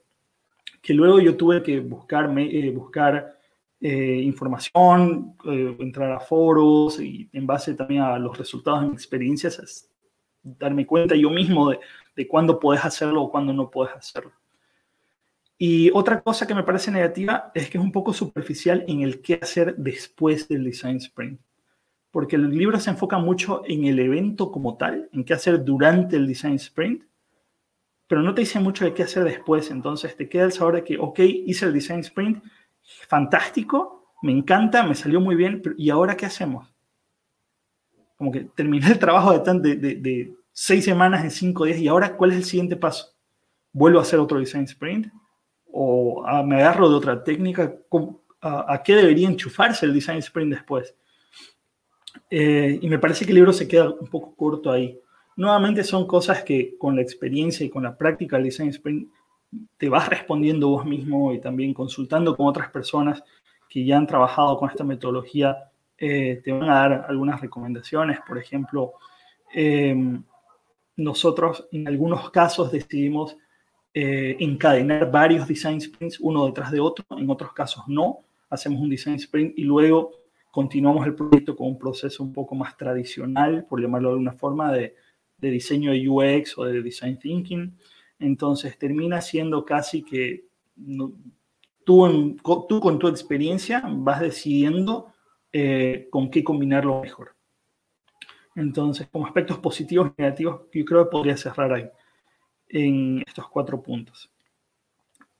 que 0.81 0.95
luego 0.95 1.21
yo 1.21 1.37
tuve 1.37 1.63
que 1.63 1.81
buscar, 1.81 2.33
eh, 2.39 2.71
buscar 2.71 3.37
eh, 3.83 4.23
información, 4.25 5.35
eh, 5.45 5.77
entrar 5.79 6.11
a 6.13 6.21
foros 6.21 6.99
y 7.01 7.29
en 7.35 7.47
base 7.47 7.75
también 7.75 8.01
a 8.01 8.19
los 8.19 8.39
resultados 8.39 8.81
de 8.81 8.87
mis 8.87 8.97
experiencias, 8.97 9.91
darme 10.43 10.87
cuenta 10.87 11.15
yo 11.15 11.29
mismo 11.29 11.69
de, 11.69 11.81
de 12.21 12.29
cuándo 12.29 12.61
puedes 12.61 12.85
hacerlo 12.85 13.23
o 13.23 13.31
cuándo 13.31 13.55
no 13.55 13.71
puedes 13.71 13.95
hacerlo. 13.95 14.33
Y 15.57 15.91
otra 15.95 16.21
cosa 16.21 16.47
que 16.47 16.55
me 16.55 16.63
parece 16.63 16.91
negativa 16.91 17.51
es 17.55 17.71
que 17.71 17.79
es 17.79 17.85
un 17.85 17.93
poco 17.93 18.13
superficial 18.13 18.85
en 18.87 19.01
el 19.01 19.23
qué 19.23 19.39
hacer 19.41 19.75
después 19.77 20.47
del 20.49 20.65
Design 20.65 20.97
Sprint. 20.97 21.41
Porque 22.11 22.37
el 22.37 22.51
libro 22.51 22.79
se 22.79 22.91
enfoca 22.91 23.17
mucho 23.17 23.63
en 23.67 23.87
el 23.87 23.99
evento 23.99 24.53
como 24.53 24.77
tal, 24.77 25.09
en 25.15 25.25
qué 25.25 25.33
hacer 25.33 25.65
durante 25.65 26.17
el 26.17 26.27
Design 26.27 26.57
Sprint, 26.57 27.05
pero 28.07 28.21
no 28.21 28.35
te 28.35 28.43
dice 28.43 28.61
mucho 28.61 28.85
de 28.85 28.93
qué 28.93 29.05
hacer 29.05 29.25
después. 29.25 29.71
Entonces 29.71 30.15
te 30.15 30.29
queda 30.29 30.45
el 30.45 30.53
sabor 30.53 30.85
que, 30.85 30.99
ok, 30.99 31.21
hice 31.21 31.65
el 31.65 31.73
Design 31.73 32.01
Sprint, 32.01 32.45
fantástico, 32.83 34.13
me 34.21 34.33
encanta, 34.33 34.83
me 34.83 34.95
salió 34.95 35.21
muy 35.21 35.37
bien, 35.37 35.63
¿y 35.79 35.89
ahora 35.89 36.17
qué 36.17 36.27
hacemos? 36.27 36.71
Como 38.19 38.31
que 38.31 38.41
terminé 38.55 38.89
el 38.89 38.99
trabajo 38.99 39.39
de, 39.39 39.77
de, 39.77 39.95
de, 39.95 40.35
seis 40.53 40.85
semanas 40.85 41.25
en 41.25 41.31
cinco 41.31 41.65
días 41.65 41.79
y 41.79 41.89
ahora 41.89 42.17
cuál 42.17 42.33
es 42.33 42.39
el 42.39 42.45
siguiente 42.45 42.77
paso? 42.77 43.15
¿Vuelvo 43.73 43.99
a 43.99 44.03
hacer 44.03 44.19
otro 44.19 44.39
design 44.39 44.65
sprint? 44.65 45.07
¿O 45.73 46.25
ah, 46.27 46.43
me 46.43 46.57
agarro 46.57 46.89
de 46.89 46.97
otra 46.97 47.23
técnica? 47.23 47.75
¿A, 48.41 48.83
qué 48.83 48.97
debería 48.97 49.29
enchufarse 49.29 49.87
el 49.87 49.95
design 49.95 50.19
sprint 50.19 50.53
después? 50.53 50.95
Eh, 52.29 52.79
y 52.81 52.89
me 52.89 52.99
parece 52.99 53.25
que 53.25 53.31
el 53.31 53.37
libro 53.37 53.53
se 53.53 53.69
queda 53.69 53.91
un 53.91 54.09
poco 54.09 54.35
corto 54.35 54.71
ahí. 54.71 54.99
Nuevamente 55.37 55.85
son 55.85 56.07
cosas 56.07 56.43
que 56.43 56.77
con 56.77 56.97
la 56.97 57.03
experiencia 57.03 57.65
y 57.65 57.71
con 57.71 57.83
la 57.83 57.97
práctica 57.97 58.37
del 58.37 58.47
design 58.47 58.71
sprint 58.71 59.11
te 59.77 59.89
vas 59.89 60.09
respondiendo 60.09 60.69
vos 60.69 60.85
mismo 60.85 61.33
y 61.33 61.41
también 61.41 61.75
consultando 61.75 62.37
con 62.37 62.47
otras 62.47 62.71
personas 62.71 63.23
que 63.69 63.85
ya 63.85 63.97
han 63.97 64.07
trabajado 64.07 64.59
con 64.59 64.69
esta 64.69 64.85
metodología, 64.85 65.71
eh, 65.97 66.41
te 66.45 66.53
van 66.53 66.69
a 66.69 66.75
dar 66.75 67.07
algunas 67.09 67.41
recomendaciones. 67.41 68.19
Por 68.27 68.39
ejemplo, 68.39 68.95
eh, 69.55 69.95
nosotros 71.01 71.67
en 71.73 71.89
algunos 71.89 72.31
casos 72.31 72.71
decidimos 72.71 73.37
eh, 73.93 74.37
encadenar 74.39 75.11
varios 75.11 75.49
design 75.49 75.81
sprints 75.81 76.21
uno 76.21 76.47
detrás 76.47 76.71
de 76.71 76.81
otro, 76.81 77.05
en 77.19 77.29
otros 77.31 77.53
casos 77.53 77.85
no. 77.89 78.21
Hacemos 78.49 78.81
un 78.81 78.91
design 78.91 79.17
sprint 79.17 79.59
y 79.59 79.65
luego 79.65 80.13
continuamos 80.51 81.07
el 81.07 81.15
proyecto 81.15 81.57
con 81.57 81.69
un 81.69 81.79
proceso 81.79 82.23
un 82.23 82.33
poco 82.33 82.55
más 82.55 82.77
tradicional, 82.77 83.67
por 83.69 83.81
llamarlo 83.81 84.09
de 84.09 84.13
alguna 84.15 84.33
forma, 84.33 84.73
de, 84.73 84.95
de 85.39 85.51
diseño 85.51 85.93
de 85.93 86.09
UX 86.09 86.59
o 86.59 86.65
de 86.65 86.83
design 86.83 87.19
thinking. 87.19 87.77
Entonces 88.19 88.79
termina 88.79 89.21
siendo 89.21 89.65
casi 89.65 90.03
que 90.03 90.45
tú, 91.85 92.37
tú 92.69 92.81
con 92.81 92.99
tu 92.99 93.09
experiencia 93.09 93.83
vas 93.87 94.21
decidiendo 94.21 95.13
eh, 95.53 96.09
con 96.11 96.31
qué 96.31 96.45
combinarlo 96.45 97.01
mejor. 97.03 97.35
Entonces, 98.61 99.09
como 99.11 99.27
aspectos 99.27 99.59
positivos 99.59 100.13
y 100.17 100.23
negativos, 100.23 100.63
yo 100.73 100.85
creo 100.85 101.05
que 101.05 101.11
podría 101.11 101.37
cerrar 101.37 101.73
ahí, 101.73 101.91
en 102.69 103.23
estos 103.27 103.49
cuatro 103.49 103.83
puntos. 103.83 104.31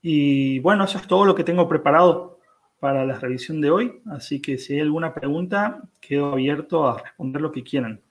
Y 0.01 0.59
bueno, 0.59 0.83
eso 0.85 0.97
es 0.97 1.05
todo 1.05 1.25
lo 1.25 1.35
que 1.35 1.43
tengo 1.43 1.69
preparado 1.69 2.39
para 2.79 3.05
la 3.05 3.19
revisión 3.19 3.61
de 3.61 3.69
hoy. 3.69 4.01
Así 4.11 4.41
que 4.41 4.57
si 4.57 4.73
hay 4.73 4.79
alguna 4.79 5.13
pregunta, 5.13 5.83
quedo 5.99 6.33
abierto 6.33 6.87
a 6.87 6.99
responder 6.99 7.41
lo 7.41 7.51
que 7.51 7.63
quieran. 7.63 8.01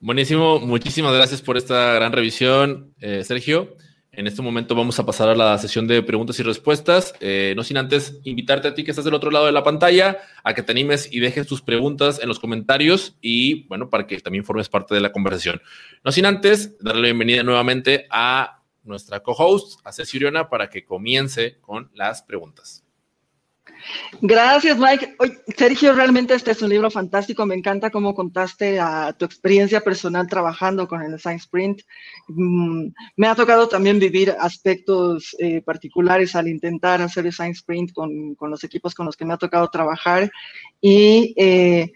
Buenísimo, 0.00 0.58
muchísimas 0.58 1.14
gracias 1.14 1.40
por 1.40 1.56
esta 1.56 1.94
gran 1.94 2.10
revisión, 2.10 2.94
eh, 3.00 3.22
Sergio. 3.22 3.76
En 4.12 4.26
este 4.26 4.42
momento 4.42 4.74
vamos 4.74 4.98
a 4.98 5.06
pasar 5.06 5.28
a 5.28 5.36
la 5.36 5.56
sesión 5.58 5.86
de 5.86 6.02
preguntas 6.02 6.38
y 6.40 6.42
respuestas. 6.42 7.14
Eh, 7.20 7.54
no 7.56 7.62
sin 7.62 7.76
antes 7.76 8.18
invitarte 8.24 8.66
a 8.66 8.74
ti 8.74 8.82
que 8.82 8.90
estás 8.90 9.04
del 9.04 9.14
otro 9.14 9.30
lado 9.30 9.46
de 9.46 9.52
la 9.52 9.62
pantalla 9.62 10.18
a 10.42 10.52
que 10.52 10.64
te 10.64 10.72
animes 10.72 11.08
y 11.12 11.20
dejes 11.20 11.46
tus 11.46 11.62
preguntas 11.62 12.18
en 12.20 12.28
los 12.28 12.40
comentarios 12.40 13.16
y 13.20 13.68
bueno, 13.68 13.88
para 13.88 14.08
que 14.08 14.18
también 14.18 14.44
formes 14.44 14.68
parte 14.68 14.96
de 14.96 15.00
la 15.00 15.12
conversación. 15.12 15.62
No 16.04 16.10
sin 16.10 16.26
antes 16.26 16.76
darle 16.80 17.02
la 17.02 17.06
bienvenida 17.06 17.44
nuevamente 17.44 18.08
a 18.10 18.64
nuestra 18.82 19.20
co-host, 19.20 19.80
a 19.84 19.92
Ceci 19.92 20.16
Uriona, 20.16 20.48
para 20.48 20.68
que 20.68 20.84
comience 20.84 21.58
con 21.60 21.90
las 21.94 22.22
preguntas. 22.22 22.84
Gracias, 24.20 24.78
Mike. 24.78 25.16
Sergio, 25.56 25.92
realmente 25.94 26.34
este 26.34 26.50
es 26.50 26.62
un 26.62 26.68
libro 26.68 26.90
fantástico. 26.90 27.46
Me 27.46 27.54
encanta 27.54 27.90
cómo 27.90 28.14
contaste 28.14 28.78
tu 29.18 29.24
experiencia 29.24 29.80
personal 29.80 30.26
trabajando 30.26 30.86
con 30.86 31.02
el 31.02 31.12
Design 31.12 31.36
Sprint. 31.36 31.82
Mm, 32.28 32.88
me 33.16 33.26
ha 33.26 33.34
tocado 33.34 33.68
también 33.68 33.98
vivir 33.98 34.34
aspectos 34.38 35.34
eh, 35.38 35.62
particulares 35.62 36.36
al 36.36 36.48
intentar 36.48 37.00
hacer 37.02 37.24
Design 37.24 37.52
Sprint 37.52 37.92
con, 37.92 38.34
con, 38.34 38.50
los 38.50 38.62
equipos 38.64 38.94
con 38.94 39.06
los 39.06 39.16
que 39.16 39.24
me 39.24 39.34
ha 39.34 39.38
tocado 39.38 39.68
trabajar. 39.68 40.30
Y 40.80 41.34
eh, 41.36 41.92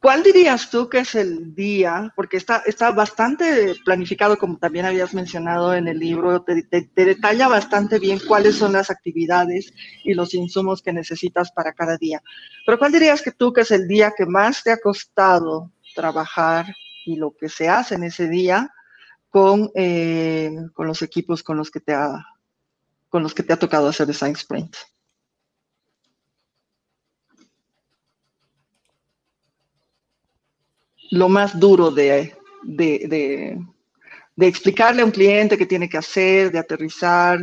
¿Cuál 0.00 0.22
dirías 0.22 0.70
tú 0.70 0.88
que 0.88 1.00
es 1.00 1.14
el 1.14 1.54
día? 1.54 2.10
Porque 2.16 2.38
está, 2.38 2.62
está 2.64 2.90
bastante 2.90 3.74
planificado, 3.84 4.38
como 4.38 4.56
también 4.56 4.86
habías 4.86 5.12
mencionado 5.12 5.74
en 5.74 5.88
el 5.88 5.98
libro, 5.98 6.42
te, 6.42 6.64
detalla 6.94 7.48
bastante 7.48 7.98
bien 7.98 8.18
cuáles 8.26 8.56
son 8.56 8.72
las 8.72 8.90
actividades 8.90 9.74
y 10.02 10.14
los 10.14 10.32
insumos 10.32 10.80
que 10.80 10.94
necesitas 10.94 11.52
para 11.52 11.74
cada 11.74 11.98
día. 11.98 12.22
Pero 12.64 12.78
¿cuál 12.78 12.92
dirías 12.92 13.20
que 13.20 13.32
tú 13.32 13.52
que 13.52 13.60
es 13.60 13.70
el 13.72 13.86
día 13.88 14.14
que 14.16 14.24
más 14.24 14.62
te 14.62 14.72
ha 14.72 14.78
costado 14.78 15.70
trabajar 15.94 16.74
y 17.04 17.16
lo 17.16 17.36
que 17.36 17.50
se 17.50 17.68
hace 17.68 17.96
en 17.96 18.04
ese 18.04 18.26
día 18.26 18.72
con, 19.28 19.70
eh, 19.74 20.50
con 20.72 20.86
los 20.86 21.02
equipos 21.02 21.42
con 21.42 21.58
los 21.58 21.70
que 21.70 21.80
te 21.80 21.92
ha, 21.92 22.24
con 23.10 23.22
los 23.22 23.34
que 23.34 23.42
te 23.42 23.52
ha 23.52 23.58
tocado 23.58 23.88
hacer 23.88 24.06
Design 24.06 24.32
Sprint? 24.32 24.76
Lo 31.10 31.28
más 31.28 31.58
duro 31.58 31.90
de, 31.90 32.32
explicarle 34.38 35.02
a 35.02 35.04
un 35.04 35.10
cliente 35.10 35.58
qué 35.58 35.66
tiene 35.66 35.88
que 35.88 35.98
hacer, 35.98 36.50
de 36.50 36.58
aterrizar, 36.58 37.38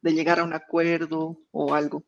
de 0.00 0.12
llegar 0.12 0.40
a 0.40 0.44
un 0.44 0.52
acuerdo 0.52 1.38
o 1.50 1.74
algo? 1.74 2.04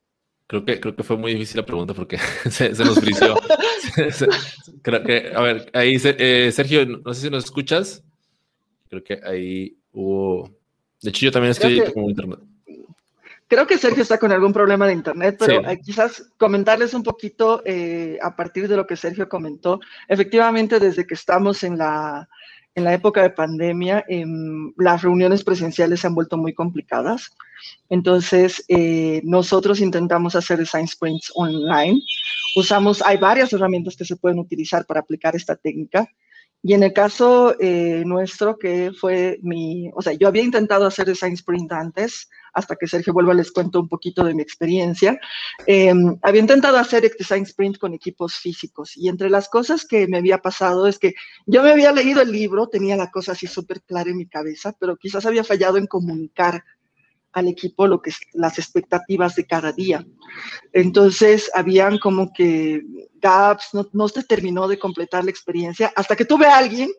Creo 0.47 0.65
que, 0.65 0.81
creo 0.81 0.97
que 0.97 1.05
fue 1.05 1.17
muy 1.17 1.33
difícil 1.33 1.59
la 1.59 1.67
pregunta 1.67 1.95
porque 1.95 2.19
se, 2.51 2.71
nos 2.71 2.99
frició. 2.99 3.35
creo 4.83 5.03
que, 5.03 5.33
a 5.35 5.41
ver, 5.41 5.71
ahí, 5.73 5.97
eh, 6.03 6.51
Sergio, 6.53 6.85
no 6.87 7.15
sé 7.15 7.23
si 7.23 7.31
nos 7.31 7.45
escuchas. 7.45 8.05
Creo 8.89 9.05
que 9.05 9.21
ahí 9.23 9.77
hubo. 9.93 10.51
De 11.01 11.11
hecho, 11.11 11.27
yo 11.27 11.33
también 11.33 11.53
estoy 11.53 11.81
como 11.93 12.11
internet. 12.11 12.41
Creo 13.51 13.67
que 13.67 13.79
Sergio 13.79 14.05
está 14.05 14.17
con 14.17 14.31
algún 14.31 14.53
problema 14.53 14.87
de 14.87 14.93
internet, 14.93 15.35
pero 15.37 15.69
eh, 15.69 15.81
quizás 15.85 16.23
comentarles 16.39 16.95
un 16.95 17.03
poquito 17.03 17.63
eh, 17.65 18.17
a 18.23 18.37
partir 18.37 18.69
de 18.69 18.77
lo 18.77 18.87
que 18.87 18.95
Sergio 18.95 19.29
comentó. 19.29 19.81
Efectivamente, 20.07 20.79
desde 20.79 21.05
que 21.05 21.15
estamos 21.15 21.65
en 21.65 21.77
la, 21.77 22.29
en 22.77 22.85
la 22.85 22.95
época 22.95 23.23
de 23.23 23.31
pandemia, 23.31 24.05
em, 24.07 24.73
las 24.77 25.03
reuniones 25.03 25.43
presenciales 25.43 25.99
se 25.99 26.07
han 26.07 26.15
vuelto 26.15 26.37
muy 26.37 26.55
complicadas. 26.55 27.37
Entonces, 27.89 28.65
eh, 28.69 29.21
nosotros 29.25 29.81
intentamos 29.81 30.37
hacer 30.37 30.61
design 30.61 30.87
sprints 30.87 31.33
online. 31.35 32.01
Usamos, 32.55 33.03
hay 33.03 33.17
varias 33.17 33.53
herramientas 33.53 33.97
que 33.97 34.05
se 34.05 34.15
pueden 34.15 34.39
utilizar 34.39 34.87
para 34.87 35.01
aplicar 35.01 35.35
esta 35.35 35.57
técnica. 35.57 36.07
Y 36.63 36.75
en 36.75 36.85
el 36.85 36.93
caso 36.93 37.57
nuestro, 38.05 38.59
que 38.59 38.93
fue 38.93 39.41
mi, 39.43 39.91
o 39.97 40.03
sea, 40.03 40.13
yo 40.13 40.29
había 40.29 40.45
intentado 40.45 40.87
hacer 40.87 41.07
design 41.07 41.33
sprint 41.33 41.73
antes, 41.73 42.29
hasta 42.53 42.77
que 42.77 42.87
Sergio 42.87 43.13
vuelva 43.13 43.35
les 43.35 43.53
cuento 43.53 43.81
un 43.81 43.89
poquito 43.89 44.25
de 44.25 44.35
mi 44.35 44.43
experiencia. 44.43 45.19
Em, 45.67 46.17
había 46.23 46.41
intentado 46.41 46.77
hacer 46.79 47.11
Design 47.19 47.45
Sprint 47.45 47.79
con 47.79 47.95
equipos 47.95 48.35
físicos 48.35 48.97
y 48.97 49.09
entre 49.09 49.31
las 49.31 49.49
cosas 49.49 49.85
que 49.87 50.07
me 50.07 50.19
había 50.19 50.39
pasado 50.39 50.87
es 50.87 50.99
que 50.99 51.15
yo 51.47 51.63
me 51.63 51.71
había 51.71 51.93
leído 51.93 52.23
el 52.23 52.33
libro, 52.33 52.69
tenía 52.69 52.97
la 52.97 53.11
cosa 53.11 53.33
así 53.33 53.47
súper 53.47 53.83
clara 53.83 54.11
en 54.11 54.17
mi 54.17 54.27
cabeza, 54.27 54.75
pero 54.79 54.97
quizás 54.97 55.27
había 55.27 55.45
fallado 55.45 55.79
en 55.79 55.87
comunicar 55.87 56.65
al 57.33 57.49
equipo 57.49 57.87
lo 57.87 58.03
que 58.03 58.13
las 58.33 58.59
expectativas 58.59 59.37
de 59.37 59.47
cada 59.47 59.73
día. 59.73 60.05
Entonces, 60.73 61.51
habían 61.55 61.99
como 61.99 62.33
que 62.33 62.83
gaps, 63.21 63.69
no, 63.73 63.89
no 63.93 64.09
se 64.09 64.25
terminó 64.25 64.67
de 64.67 64.79
completar 64.79 65.25
la 65.25 65.31
experiencia 65.31 65.93
hasta 65.95 66.17
que 66.17 66.25
tuve 66.25 66.47
a 66.47 66.59
alguien 66.59 66.91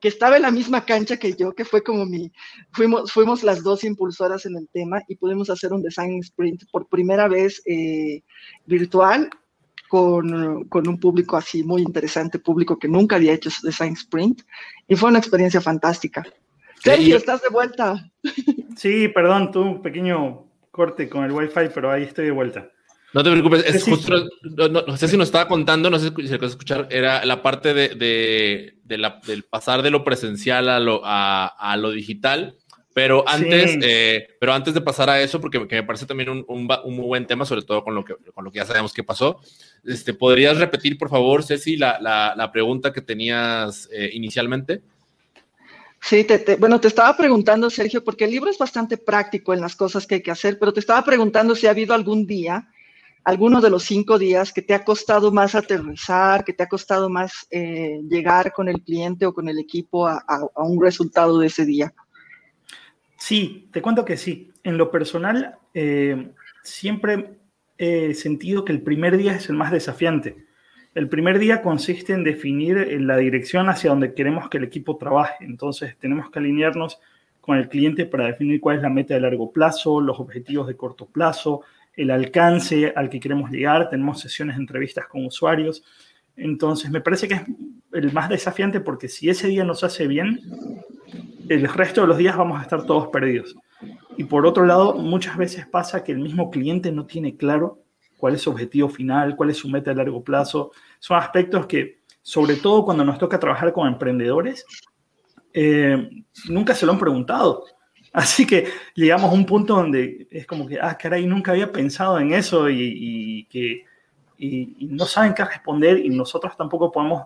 que 0.00 0.08
estaba 0.08 0.36
en 0.36 0.42
la 0.42 0.50
misma 0.50 0.84
cancha 0.84 1.18
que 1.18 1.34
yo, 1.34 1.52
que 1.52 1.64
fue 1.64 1.82
como 1.82 2.06
mi, 2.06 2.32
fuimos, 2.72 3.12
fuimos 3.12 3.42
las 3.42 3.62
dos 3.62 3.84
impulsoras 3.84 4.46
en 4.46 4.56
el 4.56 4.68
tema 4.72 5.02
y 5.08 5.16
pudimos 5.16 5.50
hacer 5.50 5.72
un 5.72 5.82
design 5.82 6.20
sprint 6.20 6.62
por 6.72 6.88
primera 6.88 7.28
vez 7.28 7.62
eh, 7.66 8.22
virtual 8.66 9.28
con, 9.88 10.64
con, 10.68 10.88
un 10.88 10.98
público 10.98 11.36
así 11.36 11.62
muy 11.62 11.82
interesante, 11.82 12.38
público 12.38 12.78
que 12.78 12.88
nunca 12.88 13.16
había 13.16 13.32
hecho 13.32 13.50
su 13.50 13.66
design 13.66 13.92
sprint 13.92 14.42
y 14.88 14.96
fue 14.96 15.10
una 15.10 15.18
experiencia 15.18 15.60
fantástica. 15.60 16.24
Sergio, 16.82 17.16
estás 17.16 17.42
de 17.42 17.48
vuelta. 17.50 18.10
Sí, 18.76 19.08
perdón, 19.08 19.50
tuve 19.50 19.64
un 19.64 19.82
pequeño 19.82 20.46
corte 20.70 21.08
con 21.10 21.24
el 21.24 21.32
wifi, 21.32 21.68
pero 21.74 21.90
ahí 21.90 22.04
estoy 22.04 22.26
de 22.26 22.30
vuelta. 22.30 22.70
No 23.12 23.24
te 23.24 23.30
preocupes, 23.30 23.64
es 23.66 23.82
justo, 23.82 24.28
no, 24.42 24.96
sé 24.96 25.08
si 25.08 25.16
nos 25.16 25.28
estaba 25.28 25.48
contando, 25.48 25.90
no 25.90 25.98
sé 25.98 26.12
si 26.16 26.38
lo 26.38 26.46
escuchar, 26.46 26.86
era 26.90 27.24
la 27.24 27.42
parte 27.42 27.74
de, 27.74 27.88
de, 28.84 28.98
la, 28.98 29.20
del 29.26 29.42
pasar 29.42 29.82
de 29.82 29.90
lo 29.90 30.04
presencial 30.04 30.68
a 30.68 30.78
lo, 30.78 31.00
a, 31.04 31.76
lo 31.76 31.90
digital, 31.90 32.56
pero 32.94 33.24
antes, 33.28 33.78
eh, 33.82 34.28
pero 34.38 34.52
antes 34.52 34.74
de 34.74 34.80
pasar 34.80 35.10
a 35.10 35.20
eso, 35.20 35.40
porque 35.40 35.58
me 35.58 35.82
parece 35.82 36.06
también 36.06 36.28
un, 36.28 36.44
un, 36.46 36.66
muy 36.66 37.06
buen 37.06 37.26
tema, 37.26 37.44
sobre 37.44 37.62
todo 37.62 37.82
con 37.82 37.96
lo 37.96 38.04
que, 38.04 38.14
con 38.32 38.44
lo 38.44 38.52
que 38.52 38.58
ya 38.58 38.64
sabemos 38.64 38.92
que 38.92 39.02
pasó, 39.02 39.40
este, 39.84 40.14
¿podrías 40.14 40.58
repetir, 40.58 40.96
por 40.96 41.10
favor, 41.10 41.42
Ceci, 41.42 41.76
la, 41.76 41.98
la, 42.00 42.34
la 42.36 42.52
pregunta 42.52 42.92
que 42.92 43.00
tenías 43.00 43.88
eh, 43.92 44.10
inicialmente? 44.12 44.82
Sí, 46.00 46.22
te, 46.24 46.56
bueno, 46.56 46.80
te 46.80 46.88
estaba 46.88 47.16
preguntando, 47.16 47.68
Sergio, 47.70 48.04
porque 48.04 48.24
el 48.24 48.30
libro 48.30 48.50
es 48.50 48.56
bastante 48.56 48.96
práctico 48.96 49.52
en 49.52 49.60
las 49.60 49.74
cosas 49.74 50.06
que 50.06 50.16
hay 50.16 50.22
que 50.22 50.30
hacer, 50.30 50.60
pero 50.60 50.72
te 50.72 50.80
estaba 50.80 51.04
preguntando 51.04 51.56
si 51.56 51.66
ha 51.66 51.70
habido 51.70 51.92
algún 51.92 52.26
día 52.26 52.68
alguno 53.24 53.60
de 53.60 53.70
los 53.70 53.84
cinco 53.84 54.18
días 54.18 54.52
que 54.52 54.62
te 54.62 54.74
ha 54.74 54.84
costado 54.84 55.30
más 55.32 55.54
aterrizar, 55.54 56.44
que 56.44 56.52
te 56.52 56.62
ha 56.62 56.68
costado 56.68 57.08
más 57.08 57.46
eh, 57.50 58.00
llegar 58.08 58.52
con 58.52 58.68
el 58.68 58.80
cliente 58.82 59.26
o 59.26 59.34
con 59.34 59.48
el 59.48 59.58
equipo 59.58 60.06
a, 60.06 60.22
un 60.56 60.82
resultado 60.82 61.38
de 61.38 61.46
ese 61.48 61.64
día? 61.64 61.92
Sí, 63.16 63.68
te 63.72 63.82
cuento 63.82 64.04
que 64.04 64.16
sí. 64.16 64.50
En 64.62 64.78
lo 64.78 64.90
personal, 64.90 65.56
eh, 65.74 66.30
siempre 66.62 67.38
he 67.78 68.14
sentido 68.14 68.64
que 68.64 68.72
el 68.72 68.82
primer 68.82 69.16
día 69.16 69.34
es 69.34 69.48
el 69.48 69.56
más 69.56 69.72
desafiante. 69.72 70.46
El 70.94 71.08
primer 71.08 71.38
día 71.38 71.62
consiste 71.62 72.12
en 72.12 72.24
definir 72.24 73.00
la 73.00 73.16
dirección 73.16 73.68
hacia 73.68 73.90
donde 73.90 74.12
queremos 74.12 74.48
que 74.48 74.58
el 74.58 74.64
equipo 74.64 74.96
trabaje. 74.96 75.44
Entonces, 75.44 75.96
tenemos 75.98 76.30
que 76.30 76.40
alinearnos 76.40 76.98
con 77.40 77.58
el 77.58 77.68
cliente 77.68 78.06
para 78.06 78.26
definir 78.26 78.60
cuál 78.60 78.76
es 78.76 78.82
la 78.82 78.90
meta 78.90 79.14
de 79.14 79.20
largo 79.20 79.52
plazo, 79.52 80.00
los 80.00 80.18
objetivos 80.18 80.66
de 80.66 80.76
corto 80.76 81.06
plazo, 81.06 81.62
el 82.00 82.10
alcance 82.10 82.92
al 82.96 83.10
que 83.10 83.20
queremos 83.20 83.50
llegar, 83.50 83.90
tenemos 83.90 84.20
sesiones 84.20 84.56
de 84.56 84.62
entrevistas 84.62 85.06
con 85.06 85.26
usuarios. 85.26 85.84
Entonces, 86.34 86.90
me 86.90 87.02
parece 87.02 87.28
que 87.28 87.34
es 87.34 87.42
el 87.92 88.12
más 88.12 88.30
desafiante 88.30 88.80
porque 88.80 89.08
si 89.08 89.28
ese 89.28 89.48
día 89.48 89.64
nos 89.64 89.84
hace 89.84 90.06
bien, 90.06 90.40
el 91.50 91.68
resto 91.68 92.00
de 92.00 92.06
los 92.06 92.16
días 92.16 92.38
vamos 92.38 92.58
a 92.58 92.62
estar 92.62 92.86
todos 92.86 93.08
perdidos. 93.08 93.54
Y 94.16 94.24
por 94.24 94.46
otro 94.46 94.64
lado, 94.64 94.94
muchas 94.94 95.36
veces 95.36 95.66
pasa 95.66 96.02
que 96.02 96.12
el 96.12 96.18
mismo 96.18 96.50
cliente 96.50 96.90
no 96.90 97.04
tiene 97.04 97.36
claro 97.36 97.82
cuál 98.16 98.34
es 98.34 98.42
su 98.42 98.50
objetivo 98.50 98.88
final, 98.88 99.36
cuál 99.36 99.50
es 99.50 99.58
su 99.58 99.68
meta 99.68 99.90
a 99.90 99.94
largo 99.94 100.24
plazo. 100.24 100.72
Son 101.00 101.18
aspectos 101.18 101.66
que, 101.66 102.00
sobre 102.22 102.56
todo 102.56 102.84
cuando 102.84 103.04
nos 103.04 103.18
toca 103.18 103.38
trabajar 103.38 103.74
con 103.74 103.86
emprendedores, 103.86 104.64
eh, 105.52 106.08
nunca 106.48 106.74
se 106.74 106.86
lo 106.86 106.92
han 106.92 106.98
preguntado. 106.98 107.64
Así 108.12 108.46
que 108.46 108.66
llegamos 108.94 109.30
a 109.30 109.34
un 109.34 109.46
punto 109.46 109.74
donde 109.74 110.26
es 110.30 110.46
como 110.46 110.66
que, 110.66 110.80
ah, 110.80 110.96
caray, 110.98 111.26
nunca 111.26 111.52
había 111.52 111.70
pensado 111.70 112.18
en 112.18 112.32
eso 112.32 112.68
y, 112.68 113.46
que 113.50 113.84
y, 114.36 114.88
no 114.90 115.04
saben 115.06 115.32
qué 115.32 115.44
responder 115.44 115.98
y 116.04 116.08
nosotros 116.08 116.56
tampoco 116.56 116.90
podemos 116.90 117.24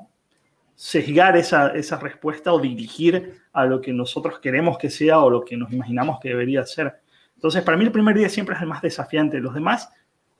sesgar 0.75 1.37
esa, 1.37 1.68
esa 1.68 1.99
respuesta 1.99 2.53
o 2.53 2.61
dirigir 2.61 3.40
a 3.53 3.64
lo 3.64 3.81
que 3.81 3.92
nosotros 3.92 4.40
queremos 4.40 4.77
que 4.77 4.90
sea 4.90 5.20
o 5.20 5.31
lo 5.31 5.44
que 5.44 5.57
nos 5.57 5.73
imaginamos 5.73 6.18
que 6.20 6.31
debería 6.31 6.66
ser. 6.66 7.01
Entonces, 7.35 7.62
para 7.62 7.77
mí 7.77 7.85
el 7.85 7.92
primer 7.92 8.16
día 8.16 8.29
siempre 8.29 8.55
es 8.55 8.61
el 8.61 8.68
más 8.68 8.83
desafiante. 8.83 9.38
Los 9.38 9.55
demás 9.55 9.88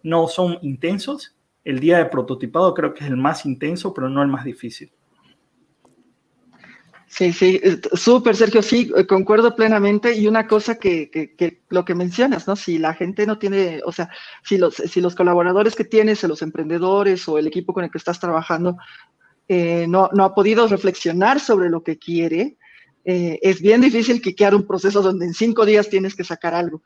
no 0.03 0.29
son 0.29 0.59
intensos. 0.63 1.35
El 1.65 1.81
día 1.81 1.99
de 1.99 2.07
prototipado 2.07 2.75
creo 2.75 2.93
que 2.93 3.05
es 3.05 3.11
el 3.11 3.17
más 3.17 3.47
intenso, 3.47 3.95
pero 3.95 4.11
no 4.11 4.23
el 4.23 4.29
más 4.29 4.45
difícil. 4.45 4.93
Sí, 7.17 7.33
sí, 7.33 7.61
súper, 7.93 8.35
Sergio, 8.35 8.61
sí, 8.61 8.91
eh, 8.97 9.07
concuerdo 9.07 9.55
plenamente. 9.55 10.17
Y 10.17 10.27
una 10.27 10.49
cosa 10.49 10.81
que, 10.81 11.09
que, 11.11 11.63
lo 11.69 11.85
que 11.85 11.95
mencionas, 11.95 12.49
¿no? 12.49 12.57
Si 12.57 12.77
la 12.77 12.93
gente 12.93 13.25
no 13.25 13.39
tiene, 13.39 13.81
o 13.85 13.93
sea, 13.93 14.11
si 14.43 14.59
los, 14.59 14.75
si 14.75 15.01
los 15.01 15.15
colaboradores 15.15 15.77
que 15.77 15.85
tienes, 15.85 16.25
los 16.25 16.43
emprendedores 16.43 17.29
o 17.29 17.39
el 17.39 17.47
equipo 17.47 17.73
con 17.73 17.85
el 17.85 17.91
que 17.93 17.99
estás 17.99 18.19
trabajando, 18.19 18.79
eh, 19.47 19.87
no, 19.89 20.11
no, 20.13 20.25
ha 20.25 20.35
podido 20.35 20.67
reflexionar 20.67 21.39
sobre 21.39 21.71
lo 21.71 21.85
que 21.85 21.99
quiere, 22.01 22.57
eh, 23.05 23.39
es 23.43 23.61
bien 23.63 23.81
difícil 23.81 24.21
quiquear 24.21 24.53
un 24.53 24.67
proceso 24.67 25.01
donde 25.01 25.27
en 25.27 25.35
cinco 25.35 25.65
días 25.65 25.89
tienes 25.89 26.17
que 26.17 26.25
sacar 26.25 26.53
algo. 26.53 26.83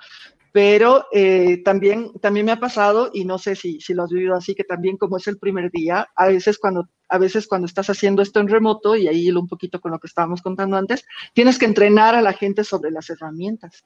Pero 0.53 1.07
eh, 1.11 1.63
también, 1.65 2.13
también 2.21 2.45
me 2.45 2.53
ha 2.53 2.61
pasado, 2.61 3.11
y 3.15 3.25
no 3.25 3.39
sé 3.39 3.57
si, 3.57 3.81
si 3.81 3.95
lo 3.95 4.03
has 4.03 4.11
vivido 4.11 4.35
así, 4.35 4.55
que 4.55 4.65
también 4.65 4.99
como 4.99 5.17
es 5.17 5.27
el 5.27 5.39
primer 5.39 5.71
día, 5.71 6.07
a 6.15 6.27
veces 6.27 6.59
cuando, 6.59 6.87
a 7.09 7.19
veces 7.19 7.47
cuando 7.47 7.67
estás 7.67 7.91
haciendo 7.91 8.23
esto 8.23 8.41
en 8.41 8.49
remoto, 8.49 8.97
y 8.97 9.09
ahí 9.09 9.31
un 9.31 9.49
poquito 9.49 9.81
con 9.81 9.93
lo 9.93 9.99
que 9.99 10.07
estábamos 10.07 10.43
contando 10.43 10.77
antes, 10.77 11.05
tienes 11.33 11.59
que 11.59 11.67
entrenar 11.67 12.15
a 12.15 12.23
la 12.23 12.33
gente 12.33 12.65
sobre 12.65 12.91
las 12.91 13.09
herramientas. 13.11 13.85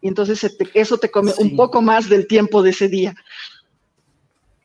Y 0.00 0.08
entonces 0.08 0.56
eso 0.74 0.98
te 0.98 1.10
come 1.10 1.32
un 1.38 1.56
poco 1.56 1.82
más 1.82 2.08
del 2.08 2.26
tiempo 2.26 2.62
de 2.62 2.70
ese 2.70 2.88
día. 2.88 3.14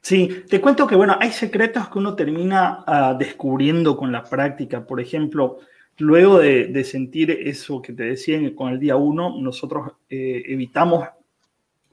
Sí, 0.01 0.43
te 0.49 0.59
cuento 0.59 0.87
que, 0.87 0.95
bueno, 0.95 1.15
hay 1.19 1.31
secretos 1.31 1.89
que 1.89 1.99
uno 1.99 2.15
termina 2.15 2.83
uh, 2.87 3.17
descubriendo 3.17 3.95
con 3.95 4.11
la 4.11 4.23
práctica. 4.23 4.85
Por 4.85 4.99
ejemplo, 4.99 5.59
luego 5.99 6.39
de, 6.39 6.67
de, 6.67 6.83
sentir 6.83 7.29
eso 7.31 7.81
que 7.81 7.93
te 7.93 8.03
decía 8.03 8.39
con 8.55 8.73
el 8.73 8.79
día 8.79 8.95
uno, 8.95 9.39
nosotros 9.39 9.91
eh, 10.09 10.43
evitamos 10.47 11.07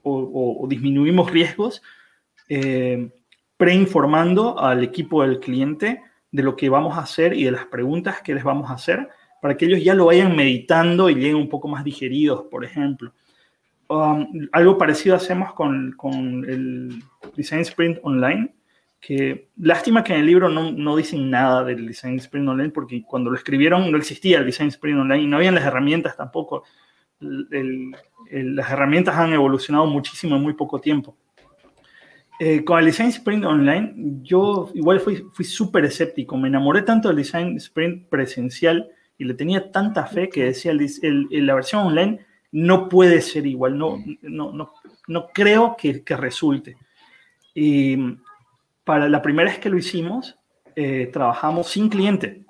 o, 0.01 0.61
o, 0.63 0.67
disminuimos 0.67 1.29
riesgos 1.29 1.81
eh, 2.47 3.09
preinformando 3.59 4.57
al 4.57 4.85
equipo 4.85 5.21
del 5.21 5.41
cliente 5.41 6.01
de 6.31 6.43
lo 6.43 6.55
que 6.55 6.69
vamos 6.69 6.97
a 6.97 7.01
hacer 7.01 7.33
y 7.33 7.43
de 7.43 7.51
las 7.51 7.65
preguntas 7.65 8.21
que 8.21 8.33
les 8.33 8.45
vamos 8.45 8.71
a 8.71 8.75
hacer 8.75 9.09
para 9.41 9.57
que 9.57 9.65
ellos 9.65 9.83
ya 9.83 9.93
lo 9.93 10.05
vayan 10.05 10.33
meditando 10.33 11.09
y 11.09 11.15
lleguen 11.15 11.35
un 11.35 11.49
poco 11.49 11.67
más 11.67 11.83
digeridos, 11.83 12.45
por 12.49 12.63
ejemplo. 12.63 13.11
Um, 13.89 14.47
algo 14.53 14.77
parecido 14.77 15.13
hacemos 15.13 15.51
con, 15.51 15.91
con, 15.97 16.45
el 16.49 17.03
Design 17.35 17.59
Sprint 17.61 17.99
Online, 18.03 18.49
que 19.01 19.49
lástima 19.57 20.05
que 20.05 20.13
en 20.13 20.21
el 20.21 20.25
libro 20.25 20.47
no, 20.47 20.71
no, 20.71 20.95
dicen 20.95 21.29
nada 21.29 21.65
del 21.65 21.85
Design 21.85 22.15
Sprint 22.15 22.47
Online, 22.47 22.69
porque 22.69 23.03
cuando 23.03 23.29
lo 23.29 23.35
escribieron 23.35 23.91
no 23.91 23.97
existía 23.97 24.37
el 24.37 24.45
Design 24.45 24.69
Sprint 24.69 25.01
Online 25.01 25.23
y 25.23 25.27
no 25.27 25.35
habían 25.35 25.55
las 25.55 25.65
herramientas 25.65 26.15
tampoco. 26.15 26.63
Las 27.19 28.71
herramientas 28.71 29.17
han 29.17 29.33
evolucionado 29.33 29.85
muchísimo 29.85 30.37
en 30.37 30.43
muy 30.43 30.53
poco 30.53 30.79
tiempo. 30.79 31.17
Eh, 32.41 32.63
con 32.63 32.79
el 32.79 32.85
Design 32.85 33.09
Sprint 33.09 33.43
Online, 33.43 33.93
yo 34.23 34.71
igual 34.73 35.01
fui, 35.01 35.25
fui 35.33 35.43
súper 35.43 35.83
escéptico. 35.83 36.37
Me 36.37 36.47
enamoré 36.47 36.83
tanto 36.83 37.09
del 37.09 37.17
Design 37.17 37.57
Sprint 37.57 38.07
presencial 38.07 38.89
y 39.17 39.25
le 39.25 39.33
tenía 39.33 39.71
tanta 39.71 40.05
fe 40.05 40.29
que 40.29 40.45
decía 40.45 40.71
el, 40.71 41.27
la 41.31 41.53
versión 41.53 41.87
online 41.87 42.25
no 42.51 42.89
puede 42.89 43.21
ser 43.21 43.45
igual, 43.45 43.77
no, 43.77 43.97
mm. 43.97 44.17
no, 44.21 44.51
no, 44.53 44.73
no 45.07 45.27
creo 45.27 45.75
que, 45.77 46.03
que, 46.03 46.15
resulte. 46.15 46.77
Y 47.53 47.97
para 48.83 49.09
la 49.09 49.21
primera 49.21 49.49
vez 49.49 49.59
que 49.59 49.69
lo 49.69 49.77
hicimos, 49.77 50.37
eh, 50.75 51.09
trabajamos 51.11 51.67
sin 51.67 51.89
cliente, 51.89 52.43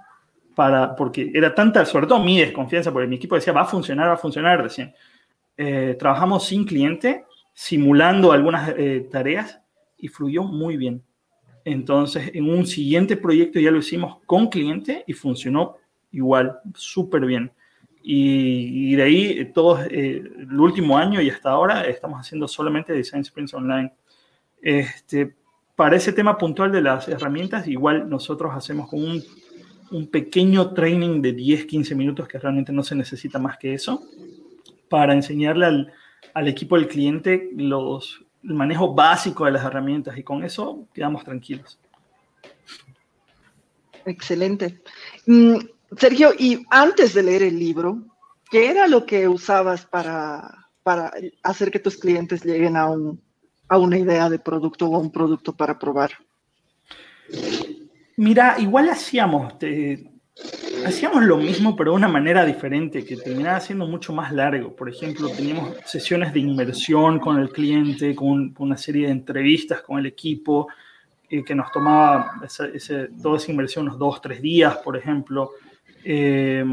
para, 0.55 0.95
porque 0.95 1.31
era 1.33 1.55
tanta, 1.55 1.83
sobre 1.85 2.05
todo 2.05 2.23
mi 2.23 2.39
desconfianza, 2.39 2.91
porque 2.91 3.07
mi 3.07 3.15
equipo 3.15 3.35
decía, 3.35 3.53
va 3.53 3.61
a 3.61 3.65
funcionar, 3.65 4.07
va 4.07 4.13
a 4.13 4.17
funcionar 4.17 4.61
recién. 4.61 4.93
Eh, 5.57 5.95
trabajamos 5.97 6.45
sin 6.45 6.63
cliente, 6.63 7.25
simulando 7.53 8.31
algunas 8.31 8.73
eh, 8.77 9.07
tareas 9.11 9.58
y 9.99 10.07
fluyó 10.07 10.43
muy 10.43 10.77
bien. 10.77 11.03
Entonces, 11.65 12.31
en 12.33 12.49
un 12.49 12.65
siguiente 12.65 13.17
proyecto 13.17 13.59
ya 13.59 13.71
lo 13.71 13.79
hicimos 13.79 14.17
con 14.25 14.47
cliente 14.47 15.03
y 15.05 15.13
funcionó 15.13 15.75
igual, 16.11 16.59
súper 16.73 17.25
bien. 17.25 17.51
Y, 18.01 18.95
de 18.95 19.03
ahí, 19.03 19.25
eh, 19.39 19.45
todo 19.45 19.79
eh, 19.83 20.23
el 20.39 20.59
último 20.59 20.97
año 20.97 21.21
y 21.21 21.29
hasta 21.29 21.51
ahora, 21.51 21.81
estamos 21.81 22.19
haciendo 22.19 22.47
solamente 22.47 22.93
Design 22.93 23.23
Sprints 23.23 23.53
Online. 23.53 23.91
Este, 24.61 25.35
para 25.75 25.95
ese 25.95 26.13
tema 26.13 26.37
puntual 26.37 26.71
de 26.71 26.81
las 26.81 27.07
herramientas, 27.07 27.67
igual 27.67 28.09
nosotros 28.09 28.51
hacemos 28.55 28.89
como 28.89 29.03
un, 29.03 29.23
un 29.91 30.07
pequeño 30.07 30.73
training 30.73 31.21
de 31.21 31.33
10, 31.33 31.65
15 31.65 31.93
minutos, 31.93 32.27
que 32.27 32.39
realmente 32.39 32.71
no 32.71 32.83
se 32.83 32.95
necesita 32.95 33.37
más 33.37 33.57
que 33.57 33.73
eso, 33.73 34.01
para 34.89 35.13
enseñarle 35.13 35.65
al, 35.65 35.93
al 36.33 36.47
equipo 36.47 36.77
del 36.77 36.87
cliente 36.87 37.49
los, 37.55 38.25
el 38.43 38.53
manejo 38.53 38.93
básico 38.93 39.45
de 39.45 39.51
las 39.51 39.65
herramientas 39.65 40.17
y 40.17 40.23
con 40.23 40.43
eso 40.43 40.87
quedamos 40.93 41.23
tranquilos. 41.23 41.79
Excelente. 44.05 44.81
Mm, 45.27 45.57
Sergio, 45.97 46.31
y 46.37 46.65
antes 46.69 47.13
de 47.13 47.23
leer 47.23 47.43
el 47.43 47.59
libro, 47.59 48.03
¿qué 48.49 48.69
era 48.69 48.87
lo 48.87 49.05
que 49.05 49.27
usabas 49.27 49.85
para, 49.85 50.67
para 50.83 51.11
hacer 51.43 51.71
que 51.71 51.79
tus 51.79 51.97
clientes 51.97 52.43
lleguen 52.43 52.77
a, 52.77 52.89
un, 52.89 53.21
a 53.67 53.77
una 53.77 53.97
idea 53.97 54.29
de 54.29 54.39
producto 54.39 54.87
o 54.87 54.95
a 54.95 54.99
un 54.99 55.11
producto 55.11 55.53
para 55.53 55.77
probar? 55.77 56.11
Mira, 58.17 58.55
igual 58.59 58.89
hacíamos, 58.89 59.53
hacíamos 60.85 61.23
lo 61.23 61.37
mismo, 61.37 61.75
pero 61.75 61.91
de 61.91 61.97
una 61.97 62.07
manera 62.07 62.45
diferente, 62.45 63.05
que 63.05 63.17
terminaba 63.17 63.59
siendo 63.59 63.85
mucho 63.85 64.13
más 64.13 64.31
largo. 64.31 64.75
Por 64.75 64.89
ejemplo, 64.89 65.29
teníamos 65.29 65.75
sesiones 65.85 66.33
de 66.33 66.39
inmersión 66.39 67.19
con 67.19 67.39
el 67.39 67.49
cliente, 67.49 68.15
con, 68.15 68.53
una 68.59 68.77
serie 68.77 69.07
de 69.07 69.11
entrevistas 69.11 69.81
con 69.81 69.99
el 69.99 70.05
equipo, 70.05 70.67
eh, 71.29 71.43
que 71.43 71.55
nos 71.55 71.71
tomaba 71.71 72.41
toda 73.21 73.37
esa 73.37 73.51
inversión 73.51 73.85
unos 73.87 73.99
dos, 73.99 74.21
tres 74.21 74.41
días, 74.41 74.77
por 74.77 74.97
ejemplo. 74.97 75.51
Eh, 76.03 76.63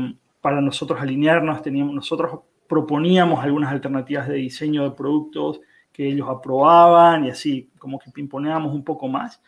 para 0.40 0.60
nosotros 0.60 1.00
alinearnos, 1.00 1.62
teníamos, 1.62 1.94
nosotros 1.94 2.40
proponíamos 2.68 3.42
algunas 3.42 3.72
alternativas 3.72 4.28
de 4.28 4.34
diseño 4.34 4.84
de 4.84 4.90
productos 4.92 5.60
que 5.92 6.06
ellos 6.06 6.28
aprobaban 6.28 7.24
y 7.24 7.30
así 7.30 7.70
como 7.78 7.98
que 7.98 8.10
imponíamos 8.16 8.72
un 8.72 8.84
poco 8.84 9.08
más 9.08 9.40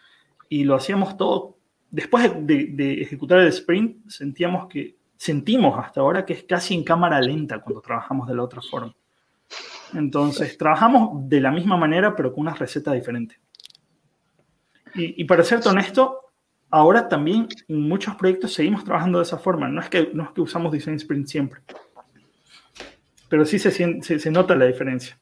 y 0.49 0.65
lo 0.65 0.75
hacíamos 0.75 1.17
todo. 1.17 1.58
Después 1.91 2.31
de, 2.41 3.03
ejecutar 3.03 3.41
el 3.41 3.49
sprint, 3.49 4.09
sentíamos 4.09 4.69
que, 4.69 4.97
sentimos 5.17 5.79
hasta 5.79 6.01
ahora 6.01 6.25
que 6.25 6.35
es 6.35 6.45
casi 6.45 6.75
en 6.75 6.85
cámara 6.85 7.21
lenta 7.21 7.61
cuando 7.61 7.81
trabajamos 7.81 8.29
de 8.29 8.35
la 8.35 8.43
otra 8.43 8.61
forma. 8.61 8.95
Entonces, 9.95 10.59
trabajamos 10.59 11.29
de 11.29 11.41
la 11.41 11.51
misma 11.51 11.77
manera, 11.77 12.15
pero 12.15 12.33
con 12.33 12.43
una 12.43 12.55
receta 12.55 12.93
diferente. 12.93 13.41
Y, 14.95 15.25
para 15.25 15.45
ser 15.45 15.61
honesto, 15.67 16.21
ahora 16.71 17.09
también 17.09 17.49
en 17.69 17.89
muchos 17.89 18.15
proyectos 18.17 18.53
seguimos 18.53 18.85
trabajando 18.85 19.19
de 19.19 19.25
esa 19.25 19.39
forma. 19.39 19.69
No 19.69 19.81
es 19.81 19.89
que, 19.89 20.11
no 20.13 20.25
es 20.25 20.31
que 20.31 20.41
usamos 20.41 20.73
Design 20.73 20.97
Sprint 20.97 21.27
siempre, 21.27 21.61
pero 23.29 23.45
sí 23.45 23.59
se, 23.59 23.71
se 24.03 24.31
nota 24.31 24.57
la 24.57 24.67
diferencia. 24.67 25.19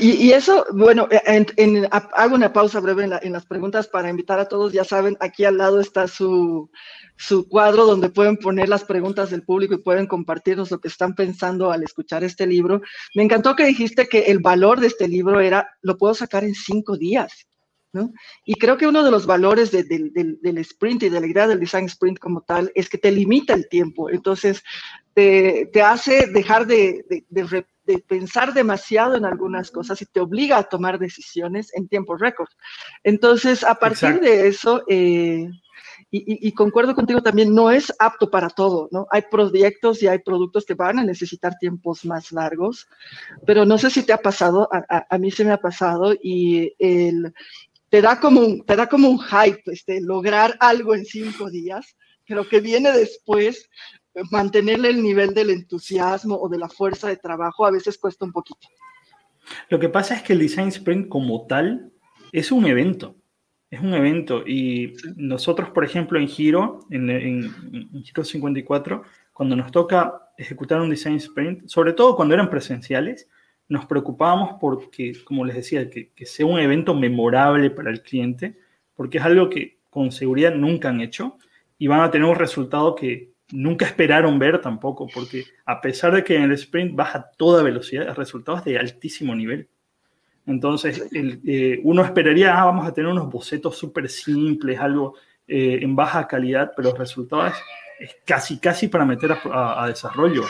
Y, 0.00 0.10
y, 0.26 0.32
eso, 0.32 0.64
bueno, 0.72 1.06
en, 1.10 1.46
en, 1.56 1.88
hago 1.90 2.34
una 2.34 2.52
pausa 2.52 2.80
breve 2.80 3.04
en, 3.04 3.10
la, 3.10 3.20
en, 3.22 3.32
las 3.32 3.46
preguntas 3.46 3.86
para 3.86 4.10
invitar 4.10 4.40
a 4.40 4.48
todos. 4.48 4.72
Ya 4.72 4.82
saben, 4.82 5.16
aquí 5.20 5.44
al 5.44 5.58
lado 5.58 5.80
está 5.80 6.08
su, 6.08 6.70
su 7.16 7.48
cuadro 7.48 7.86
donde 7.86 8.08
pueden 8.08 8.38
poner 8.38 8.68
las 8.68 8.84
preguntas 8.84 9.30
del 9.30 9.44
público 9.44 9.74
y 9.74 9.82
pueden 9.82 10.06
compartirnos 10.06 10.70
lo 10.70 10.80
que 10.80 10.88
están 10.88 11.14
pensando 11.14 11.70
al 11.70 11.82
escuchar 11.82 12.24
este 12.24 12.46
libro. 12.46 12.80
Me 13.14 13.22
encantó 13.22 13.54
que 13.54 13.66
dijiste 13.66 14.08
que 14.08 14.22
el 14.22 14.40
valor 14.40 14.80
de 14.80 14.88
este 14.88 15.06
libro 15.06 15.40
era, 15.40 15.68
lo 15.82 15.96
puedo 15.96 16.14
sacar 16.14 16.44
en 16.44 16.54
cinco 16.54 16.96
días. 16.96 17.46
Y 18.44 18.54
creo 18.54 18.76
que 18.76 18.86
uno 18.86 19.04
de 19.04 19.10
los 19.10 19.26
valores 19.26 19.70
del 19.70 20.58
sprint 20.58 21.04
y 21.04 21.08
de 21.08 21.20
la 21.20 21.26
idea 21.26 21.46
del 21.46 21.60
design 21.60 21.86
sprint 21.86 22.18
como 22.18 22.42
tal 22.42 22.70
es 22.74 22.88
que 22.88 22.98
te 22.98 23.10
limita 23.10 23.54
el 23.54 23.68
tiempo. 23.68 24.10
Entonces, 24.10 24.62
te, 25.14 25.82
hace 25.82 26.26
dejar 26.28 26.66
de, 26.66 27.04
pensar 28.06 28.54
demasiado 28.54 29.16
en 29.16 29.24
algunas 29.24 29.70
cosas 29.70 30.00
y 30.02 30.06
te 30.06 30.20
obliga 30.20 30.58
a 30.58 30.68
tomar 30.68 30.98
decisiones 30.98 31.74
en 31.74 31.88
tiempo 31.88 32.16
récord. 32.16 32.48
Entonces, 33.02 33.64
a 33.64 33.74
partir 33.74 34.20
de 34.20 34.46
eso, 34.46 34.84
eh, 34.88 35.48
y, 36.10 36.52
concuerdo 36.52 36.94
contigo 36.94 37.22
también, 37.22 37.54
no 37.54 37.70
es 37.70 37.92
apto 37.98 38.30
para 38.30 38.48
todo, 38.48 38.88
¿no? 38.92 39.06
Hay 39.10 39.22
proyectos 39.30 40.02
y 40.02 40.06
hay 40.06 40.20
productos 40.20 40.64
que 40.64 40.74
van 40.74 40.98
a 40.98 41.04
necesitar 41.04 41.58
tiempos 41.58 42.04
más 42.04 42.32
largos, 42.32 42.88
pero 43.44 43.64
no 43.64 43.76
sé 43.76 43.90
si 43.90 44.04
te 44.04 44.12
ha 44.12 44.18
pasado, 44.18 44.68
a, 44.72 45.06
a 45.10 45.18
mí 45.18 45.30
se 45.30 45.44
me 45.44 45.52
ha 45.52 45.58
pasado 45.58 46.14
y 46.14 46.74
el, 46.78 47.34
te 47.90 48.02
da 48.02 48.20
como 48.20 48.40
un, 48.40 48.64
te 48.64 48.76
da 48.76 48.86
como 48.86 49.08
un 49.08 49.18
hype, 49.18 49.62
este, 49.66 50.00
lograr 50.00 50.56
algo 50.60 50.94
en 50.94 51.04
cinco 51.04 51.50
días, 51.50 51.96
pero 52.26 52.46
que 52.46 52.60
viene 52.60 52.92
después, 52.92 53.68
mantenerle 54.30 54.90
el 54.90 55.02
nivel 55.02 55.34
del 55.34 55.50
entusiasmo 55.50 56.36
o 56.36 56.48
de 56.48 56.58
la 56.58 56.68
fuerza 56.68 57.08
de 57.08 57.16
trabajo 57.16 57.66
a 57.66 57.70
veces 57.70 57.98
cuesta 57.98 58.24
un 58.24 58.32
poquito. 58.32 58.68
Lo 59.68 59.78
que 59.78 59.88
pasa 59.88 60.14
es 60.14 60.22
que 60.22 60.32
el 60.32 60.40
design 60.40 60.68
sprint 60.68 61.08
como 61.08 61.46
tal 61.46 61.92
es 62.32 62.52
un 62.52 62.66
evento. 62.66 63.16
Es 63.70 63.80
un 63.80 63.92
evento. 63.92 64.46
Y 64.46 64.94
nosotros, 65.16 65.70
por 65.70 65.84
ejemplo, 65.84 66.18
en 66.18 66.28
Giro, 66.28 66.80
en, 66.90 67.10
en, 67.10 68.02
Giro 68.02 68.24
54, 68.24 69.02
cuando 69.32 69.56
nos 69.56 69.70
toca 69.70 70.30
ejecutar 70.38 70.80
un 70.80 70.90
design 70.90 71.16
sprint, 71.16 71.68
sobre 71.68 71.92
todo 71.92 72.16
cuando 72.16 72.34
eran 72.34 72.50
presenciales, 72.50 73.28
nos 73.68 73.86
preocupábamos 73.86 74.56
porque, 74.60 75.12
como 75.24 75.44
les 75.44 75.56
decía, 75.56 75.88
que, 75.90 76.10
que 76.10 76.26
sea 76.26 76.46
un 76.46 76.58
evento 76.58 76.94
memorable 76.94 77.70
para 77.70 77.90
el 77.90 78.02
cliente, 78.02 78.58
porque 78.94 79.18
es 79.18 79.24
algo 79.24 79.50
que 79.50 79.78
con 79.90 80.10
seguridad 80.12 80.54
nunca 80.54 80.88
han 80.88 81.00
hecho 81.00 81.38
y 81.78 81.86
van 81.86 82.00
a 82.00 82.10
tener 82.10 82.28
un 82.28 82.36
resultado 82.36 82.94
que 82.94 83.32
nunca 83.50 83.86
esperaron 83.86 84.38
ver 84.38 84.60
tampoco, 84.60 85.06
porque 85.12 85.44
a 85.64 85.80
pesar 85.80 86.14
de 86.14 86.24
que 86.24 86.36
en 86.36 86.42
el 86.44 86.52
sprint 86.52 86.94
baja 86.94 87.30
toda 87.36 87.62
velocidad, 87.62 88.08
el 88.08 88.16
resultado 88.16 88.58
es 88.58 88.64
de 88.64 88.78
altísimo 88.78 89.34
nivel. 89.34 89.68
Entonces, 90.46 91.06
eh, 91.12 91.80
uno 91.84 92.02
esperaría, 92.02 92.58
ah, 92.58 92.64
vamos 92.64 92.86
a 92.86 92.92
tener 92.92 93.10
unos 93.10 93.30
bocetos 93.30 93.76
súper 93.76 94.08
simples, 94.08 94.78
algo 94.80 95.14
eh, 95.46 95.78
en 95.82 95.94
baja 95.94 96.26
calidad, 96.26 96.72
pero 96.74 96.90
el 96.90 96.96
resultado 96.96 97.46
es, 97.46 98.16
casi, 98.24 98.58
casi 98.58 98.88
para 98.88 99.04
meter 99.04 99.36
a, 99.44 99.86
desarrollo. 99.86 100.44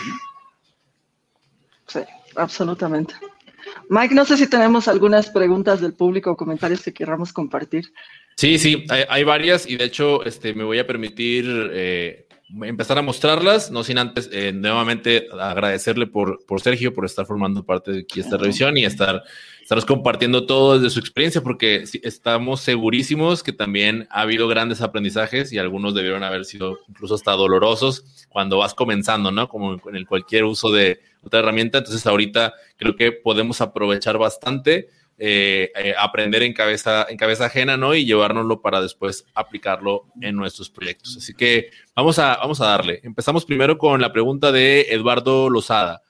Sí, 1.86 2.00
absolutamente. 2.36 3.14
Mike, 3.88 4.14
no 4.14 4.24
sé 4.24 4.36
si 4.36 4.48
tenemos 4.48 4.88
algunas 4.88 5.30
preguntas 5.30 5.80
del 5.80 5.94
público 5.94 6.30
o 6.30 6.36
comentarios 6.36 6.82
que 6.82 6.92
queramos 6.92 7.32
compartir. 7.32 7.92
Sí, 8.36 8.58
sí, 8.58 8.86
hay, 8.88 9.24
varias 9.24 9.68
y 9.68 9.76
de 9.76 9.84
hecho 9.84 10.24
este, 10.24 10.54
me 10.54 10.62
voy 10.62 10.78
a 10.78 10.86
permitir 10.86 11.44
eh, 11.72 12.28
empezar 12.62 12.96
a 12.96 13.02
mostrarlas, 13.02 13.70
no 13.70 13.82
sin 13.82 13.98
antes 13.98 14.30
eh, 14.32 14.52
nuevamente 14.52 15.26
agradecerle 15.38 16.06
por, 16.06 16.44
por 16.46 16.60
Sergio 16.60 16.94
por 16.94 17.04
estar 17.04 17.26
formando 17.26 17.64
parte 17.64 17.90
de 17.90 18.00
aquí 18.00 18.20
esta 18.20 18.36
revisión 18.36 18.76
y 18.76 18.84
estar 18.84 19.24
estaros 19.60 19.84
compartiendo 19.84 20.46
todo 20.46 20.78
desde 20.78 20.88
su 20.88 21.00
experiencia, 21.00 21.42
porque 21.42 21.84
estamos 22.02 22.60
segurísimos 22.60 23.42
que 23.42 23.52
también 23.52 24.06
ha 24.10 24.22
habido 24.22 24.48
grandes 24.48 24.80
aprendizajes 24.80 25.52
y 25.52 25.58
algunos 25.58 25.94
debieron 25.94 26.22
haber 26.22 26.44
sido 26.44 26.78
incluso 26.88 27.16
hasta 27.16 27.32
dolorosos 27.32 28.26
cuando 28.30 28.58
vas 28.58 28.72
comenzando, 28.72 29.30
¿no? 29.30 29.48
Como 29.48 29.74
en 29.74 29.96
el 29.96 30.06
cualquier 30.06 30.44
uso 30.44 30.70
de 30.70 31.00
otra 31.22 31.40
herramienta. 31.40 31.78
Entonces 31.78 32.06
ahorita 32.06 32.54
creo 32.76 32.96
que 32.96 33.12
podemos 33.12 33.60
aprovechar 33.60 34.18
bastante 34.18 34.88
eh, 35.20 35.72
eh, 35.74 35.94
aprender 35.98 36.44
en 36.44 36.52
cabeza, 36.52 37.04
en 37.08 37.16
cabeza 37.16 37.46
ajena, 37.46 37.76
¿no? 37.76 37.92
Y 37.92 38.04
llevárnoslo 38.04 38.62
para 38.62 38.80
después 38.80 39.26
aplicarlo 39.34 40.06
en 40.20 40.36
nuestros 40.36 40.70
proyectos. 40.70 41.16
Así 41.16 41.34
que 41.34 41.70
vamos 41.96 42.20
a, 42.20 42.36
vamos 42.36 42.60
a 42.60 42.66
darle. 42.66 43.00
Empezamos 43.02 43.44
primero 43.44 43.78
con 43.78 44.00
la 44.00 44.12
pregunta 44.12 44.52
de 44.52 44.86
Eduardo 44.90 45.50
Lozada. 45.50 46.02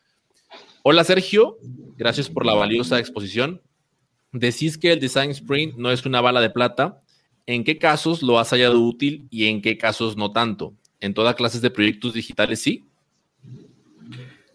Hola 0.83 1.05
Sergio, 1.05 1.57
gracias 1.97 2.29
por 2.29 2.45
la 2.45 2.53
valiosa 2.53 2.99
exposición. 2.99 3.63
Decís 4.33 4.77
que 4.77 4.93
el 4.93 5.01
Design 5.01 5.31
Sprint 5.31 5.77
no 5.77 5.91
es 5.91 6.05
una 6.05 6.21
bala 6.21 6.43
de 6.43 6.51
plata. 6.51 7.01
¿En 7.47 7.65
qué 7.65 7.79
casos 7.79 8.23
lo 8.23 8.39
has 8.39 8.51
hallado 8.51 8.79
útil 8.79 9.27
y 9.31 9.47
en 9.47 9.63
qué 9.63 9.79
casos 9.79 10.19
no 10.19 10.33
tanto? 10.33 10.75
¿En 11.01 11.15
todas 11.15 11.35
clases 11.35 11.63
de 11.63 11.71
proyectos 11.71 12.13
digitales 12.13 12.61
sí? 12.61 12.88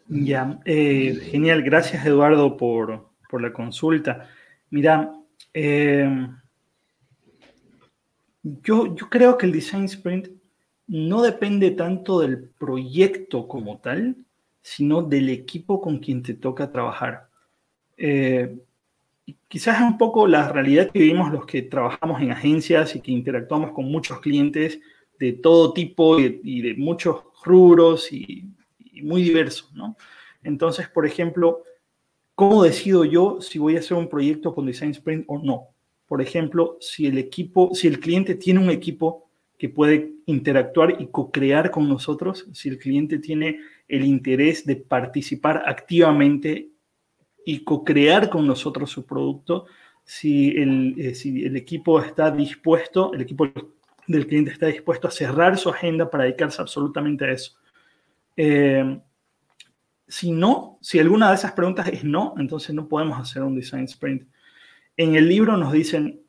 Ya, 0.07 0.59
eh, 0.65 1.19
genial. 1.31 1.63
Gracias 1.63 2.05
Eduardo 2.05 2.57
por, 2.57 3.09
por 3.29 3.41
la 3.41 3.53
consulta. 3.53 4.29
Mira, 4.69 5.13
eh, 5.53 6.27
yo, 8.43 8.95
yo 8.95 9.09
creo 9.09 9.37
que 9.37 9.45
el 9.45 9.51
design 9.51 9.85
sprint 9.85 10.29
no 10.87 11.21
depende 11.21 11.71
tanto 11.71 12.19
del 12.19 12.49
proyecto 12.49 13.47
como 13.47 13.79
tal, 13.79 14.17
sino 14.61 15.01
del 15.01 15.29
equipo 15.29 15.81
con 15.81 15.99
quien 15.99 16.21
te 16.23 16.33
toca 16.33 16.71
trabajar. 16.71 17.29
Eh, 17.97 18.57
quizás 19.47 19.77
es 19.77 19.83
un 19.83 19.97
poco 19.97 20.27
la 20.27 20.49
realidad 20.49 20.91
que 20.91 20.99
vivimos 20.99 21.31
los 21.31 21.45
que 21.45 21.61
trabajamos 21.61 22.21
en 22.21 22.31
agencias 22.31 22.95
y 22.95 23.01
que 23.01 23.11
interactuamos 23.11 23.71
con 23.71 23.85
muchos 23.85 24.19
clientes 24.19 24.79
de 25.19 25.33
todo 25.33 25.73
tipo 25.73 26.19
y, 26.19 26.61
de 26.61 26.73
muchos 26.75 27.23
rubros 27.43 28.11
y, 28.11 28.45
muy 29.01 29.23
diversos, 29.23 29.73
¿no? 29.73 29.97
Entonces, 30.43 30.87
por 30.89 31.05
ejemplo, 31.05 31.63
¿Cómo 32.35 32.63
decido 32.63 33.05
yo 33.05 33.41
si 33.41 33.59
voy 33.59 33.75
a 33.75 33.79
hacer 33.79 33.95
un 33.95 34.09
proyecto 34.09 34.55
con 34.55 34.65
Design 34.65 34.91
Sprint 34.91 35.25
o 35.27 35.37
no? 35.37 35.67
Por 36.07 36.21
ejemplo, 36.21 36.77
si 36.79 37.05
el 37.05 37.17
equipo, 37.19 37.69
si 37.73 37.87
el 37.87 37.99
cliente 37.99 38.35
tiene 38.35 38.59
un 38.59 38.71
equipo 38.71 39.29
que 39.57 39.69
puede 39.69 40.13
interactuar 40.25 40.99
y 40.99 41.07
co-crear 41.07 41.69
con 41.69 41.87
nosotros, 41.87 42.47
si 42.53 42.69
el 42.69 42.79
cliente 42.79 43.19
tiene 43.19 43.59
el 43.87 44.03
interés 44.03 44.65
de 44.65 44.77
participar 44.77 45.63
activamente 45.67 46.69
y 47.45 47.63
co-crear 47.63 48.29
con 48.29 48.47
nosotros 48.47 48.89
su 48.89 49.05
producto, 49.05 49.65
si 50.03 50.49
el, 50.57 50.95
eh, 50.97 51.15
si 51.15 51.45
el 51.45 51.55
equipo 51.55 52.01
está 52.01 52.31
dispuesto, 52.31 53.13
el 53.13 53.21
equipo 53.21 53.47
del 54.07 54.27
cliente 54.27 54.51
está 54.51 54.65
dispuesto 54.67 55.07
a 55.07 55.11
cerrar 55.11 55.57
su 55.57 55.69
agenda 55.69 56.09
para 56.09 56.23
dedicarse 56.23 56.61
absolutamente 56.61 57.25
a 57.25 57.31
eso. 57.31 57.53
Eh, 58.35 58.99
si 60.07 60.31
no, 60.31 60.77
si 60.81 60.99
alguna 60.99 61.29
de 61.29 61.35
esas 61.35 61.53
preguntas 61.53 61.87
es 61.87 62.03
no, 62.03 62.35
entonces 62.37 62.75
no 62.75 62.87
podemos 62.87 63.19
hacer 63.19 63.41
un 63.41 63.55
design 63.55 63.85
sprint. 63.85 64.27
En 64.95 65.15
el 65.15 65.27
libro 65.27 65.57
nos 65.57 65.73
dicen, 65.73 66.21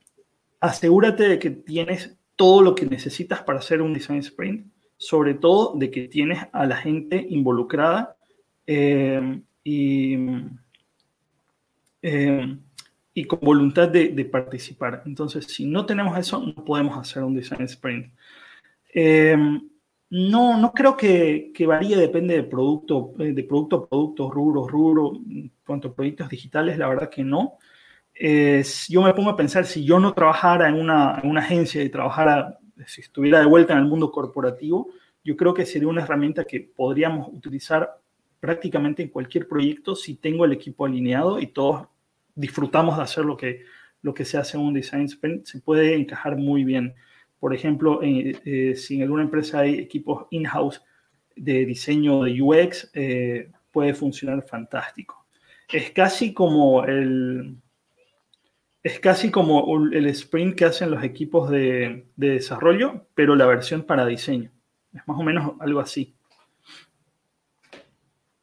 asegúrate 0.60 1.28
de 1.28 1.38
que 1.38 1.50
tienes 1.50 2.16
todo 2.36 2.62
lo 2.62 2.74
que 2.74 2.86
necesitas 2.86 3.42
para 3.42 3.58
hacer 3.58 3.82
un 3.82 3.92
design 3.92 4.20
sprint, 4.20 4.66
sobre 4.96 5.34
todo 5.34 5.74
de 5.76 5.90
que 5.90 6.08
tienes 6.08 6.46
a 6.52 6.66
la 6.66 6.76
gente 6.76 7.26
involucrada 7.28 8.16
eh, 8.66 9.42
y, 9.62 10.16
eh, 12.00 12.56
y, 13.12 13.24
con 13.24 13.40
voluntad 13.40 13.88
de, 13.88 14.24
participar. 14.24 15.02
Entonces, 15.04 15.44
si 15.44 15.66
no 15.66 15.84
tenemos 15.84 16.18
eso, 16.18 16.40
no 16.40 16.64
podemos 16.64 16.96
hacer 16.96 17.22
un 17.22 17.34
design 17.34 17.64
sprint. 17.64 18.14
Eh, 18.94 19.36
no, 20.14 20.56
no 20.58 20.72
creo 20.72 20.96
que, 20.96 21.50
que 21.52 21.66
varíe, 21.66 21.96
depende 21.96 22.36
de 22.36 22.44
producto, 22.44 23.14
eh, 23.18 23.32
de 23.32 23.42
producto 23.42 23.76
a 23.76 23.88
producto, 23.88 24.30
rubro, 24.30 24.68
rubro, 24.68 25.12
cuanto 25.66 25.88
a 25.88 25.94
proyectos 25.94 26.28
digitales, 26.28 26.78
la 26.78 26.88
verdad 26.88 27.10
que 27.10 27.24
no. 27.24 27.58
yo 28.88 29.02
me 29.02 29.12
pongo 29.12 29.30
a 29.30 29.36
pensar, 29.36 29.66
si 29.66 29.84
yo 29.84 29.98
no 29.98 30.14
trabajara 30.14 30.68
en 30.68 30.74
una, 30.74 31.20
en 31.20 31.30
una 31.30 31.40
agencia 31.40 31.82
y 31.82 31.88
trabajara, 31.88 32.58
si 32.86 33.00
estuviera 33.00 33.40
de 33.40 33.46
vuelta 33.46 33.72
en 33.72 33.80
el 33.80 33.86
mundo 33.86 34.12
corporativo, 34.12 34.88
yo 35.24 35.36
creo 35.36 35.52
que 35.52 35.66
sería 35.66 35.88
una 35.88 36.02
herramienta 36.02 36.44
que 36.44 36.60
podríamos 36.60 37.28
utilizar 37.32 37.98
prácticamente 38.38 39.02
en 39.02 39.08
cualquier 39.08 39.48
proyecto 39.48 39.96
si 39.96 40.14
tengo 40.16 40.44
el 40.44 40.52
equipo 40.52 40.84
alineado 40.86 41.40
y 41.40 41.48
todos 41.48 41.88
disfrutamos 42.36 42.96
de 42.96 43.02
hacer 43.02 43.24
lo 43.24 43.36
que, 43.36 43.64
lo 44.02 44.14
que 44.14 44.24
se 44.24 44.38
hace 44.38 44.58
en 44.58 44.62
un 44.62 44.74
design 44.74 45.06
sprint, 45.06 45.46
se 45.46 45.60
puede 45.60 45.96
encajar 45.96 46.36
muy 46.36 46.62
bien. 46.62 46.94
Por 47.38 47.54
ejemplo, 47.54 48.00
eh, 48.02 48.74
si 48.76 48.96
en 48.96 49.02
alguna 49.02 49.24
empresa 49.24 49.60
hay 49.60 49.74
equipos 49.74 50.26
in-house 50.30 50.82
de 51.36 51.66
diseño 51.66 52.22
de 52.22 52.40
UX, 52.40 52.90
eh, 52.94 53.50
puede 53.70 53.94
funcionar 53.94 54.42
fantástico. 54.42 55.26
Es 55.70 55.90
casi 55.90 56.32
como 56.32 56.84
el, 56.84 57.56
es 58.82 59.00
casi 59.00 59.30
como 59.30 59.76
el 59.92 60.06
sprint 60.06 60.56
que 60.56 60.66
hacen 60.66 60.90
los 60.90 61.02
equipos 61.02 61.50
de, 61.50 62.06
desarrollo, 62.16 63.06
pero 63.14 63.34
la 63.34 63.46
versión 63.46 63.82
para 63.82 64.06
diseño. 64.06 64.50
Es 64.92 65.02
más 65.06 65.18
o 65.18 65.22
menos 65.22 65.54
algo 65.58 65.80
así. 65.80 66.14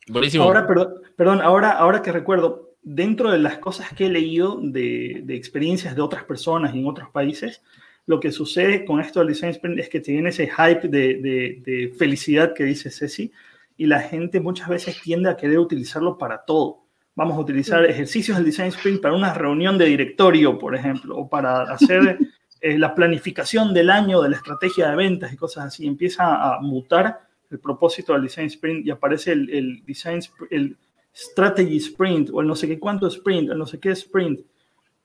Buenísimo. 0.07 0.43
Ahora, 0.43 0.67
perdón, 1.15 1.41
ahora, 1.41 1.71
ahora 1.71 2.01
que 2.01 2.11
recuerdo, 2.11 2.71
dentro 2.81 3.31
de 3.31 3.37
las 3.37 3.59
cosas 3.59 3.93
que 3.93 4.07
he 4.07 4.09
leído 4.09 4.59
de, 4.61 5.21
de 5.23 5.35
experiencias 5.35 5.95
de 5.95 6.01
otras 6.01 6.23
personas 6.23 6.73
en 6.73 6.87
otros 6.87 7.09
países, 7.11 7.63
lo 8.05 8.19
que 8.19 8.31
sucede 8.31 8.83
con 8.85 8.99
esto 8.99 9.19
del 9.19 9.29
design 9.29 9.51
sprint 9.51 9.79
es 9.79 9.89
que 9.89 9.99
tiene 9.99 10.29
ese 10.29 10.47
hype 10.47 10.87
de, 10.87 11.93
felicidad 11.97 12.53
que 12.53 12.63
dice 12.63 12.89
Ceci 12.89 13.31
y 13.77 13.85
la 13.85 13.99
gente 13.99 14.39
muchas 14.39 14.69
veces 14.69 14.99
tiende 15.01 15.29
a 15.29 15.37
querer 15.37 15.59
utilizarlo 15.59 16.17
para 16.17 16.43
todo. 16.43 16.83
Vamos 17.15 17.37
a 17.37 17.41
utilizar 17.41 17.85
ejercicios 17.85 18.37
del 18.37 18.45
design 18.45 18.69
sprint 18.69 19.01
para 19.01 19.15
una 19.15 19.33
reunión 19.33 19.77
de 19.77 19.85
directorio, 19.85 20.57
por 20.57 20.75
ejemplo, 20.75 21.17
o 21.17 21.29
para 21.29 21.63
hacer 21.63 22.17
eh, 22.61 22.77
la 22.77 22.95
planificación 22.95 23.73
del 23.73 23.89
año 23.89 24.21
de 24.21 24.29
la 24.29 24.37
estrategia 24.37 24.89
de 24.89 24.95
ventas 24.95 25.33
y 25.33 25.37
cosas 25.37 25.65
así. 25.65 25.85
Empieza 25.85 26.55
a 26.55 26.59
mutar 26.61 27.21
el 27.49 27.59
propósito 27.59 28.13
del 28.13 28.23
design 28.23 28.47
sprint 28.47 28.85
y 28.85 28.91
aparece 28.91 29.33
el, 29.33 29.49
el 29.49 29.85
design 29.85 30.21
el 30.49 30.77
strategy 31.13 31.77
sprint 31.77 32.29
o 32.31 32.41
el 32.41 32.47
no 32.47 32.55
sé 32.55 32.67
qué 32.67 32.79
cuánto 32.79 33.07
sprint, 33.07 33.51
el 33.51 33.57
no 33.57 33.65
sé 33.65 33.79
qué 33.79 33.91
sprint. 33.91 34.41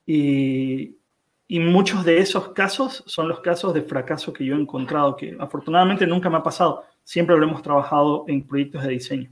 Y, 0.06 0.96
y 1.48 1.60
muchos 1.60 2.04
de 2.04 2.18
esos 2.18 2.48
casos 2.48 3.04
son 3.06 3.28
los 3.28 3.40
casos 3.40 3.72
de 3.72 3.82
fracaso 3.82 4.32
que 4.32 4.44
yo 4.44 4.56
he 4.56 4.60
encontrado, 4.60 5.16
que 5.16 5.36
afortunadamente 5.38 6.06
nunca 6.06 6.28
me 6.28 6.38
ha 6.38 6.42
pasado. 6.42 6.84
Siempre 7.04 7.36
lo 7.36 7.44
hemos 7.44 7.62
trabajado 7.62 8.24
en 8.26 8.46
proyectos 8.46 8.82
de 8.82 8.88
diseño. 8.88 9.30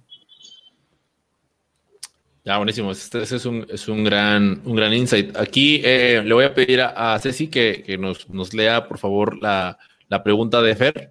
Ya, 2.45 2.59
buenísimo. 2.59 2.91
Este, 2.91 3.23
es, 3.23 3.47
un, 3.47 3.67
es 3.69 3.89
un, 3.89 4.05
gran, 4.05 4.61
un 4.65 4.77
gran 4.77 4.93
insight. 4.93 5.35
Aquí 5.37 5.81
eh, 5.83 6.23
le 6.25 6.35
voy 6.35 6.45
a 6.45 6.55
pedir 6.55 6.83
a, 6.83 7.19
Ceci 7.19 7.49
que, 7.49 7.83
que 7.85 7.97
nos, 7.97 8.29
nos, 8.29 8.53
lea, 8.53 8.87
por 8.87 8.99
favor, 8.99 9.41
la, 9.43 9.79
la 10.09 10.23
pregunta 10.23 10.61
de 10.61 10.77
Fer. 10.77 11.11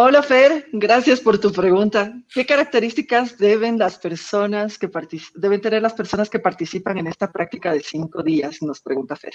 Hola 0.00 0.22
Fer, 0.22 0.68
gracias 0.72 1.20
por 1.20 1.40
tu 1.40 1.50
pregunta. 1.50 2.12
¿Qué 2.32 2.46
características 2.46 3.36
deben 3.36 3.78
las 3.78 3.98
personas 3.98 4.78
que 4.78 4.88
deben 5.34 5.60
tener 5.60 5.82
las 5.82 5.94
personas 5.94 6.30
que 6.30 6.38
participan 6.38 6.98
en 6.98 7.08
esta 7.08 7.32
práctica 7.32 7.72
de 7.72 7.80
cinco 7.80 8.22
días? 8.22 8.62
Nos 8.62 8.80
pregunta 8.80 9.16
Fer. 9.16 9.32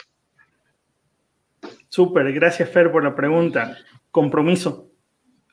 Súper, 1.89 2.32
gracias 2.32 2.70
Fer 2.70 2.93
por 2.93 3.03
la 3.03 3.14
pregunta. 3.14 3.78
Compromiso. 4.09 4.89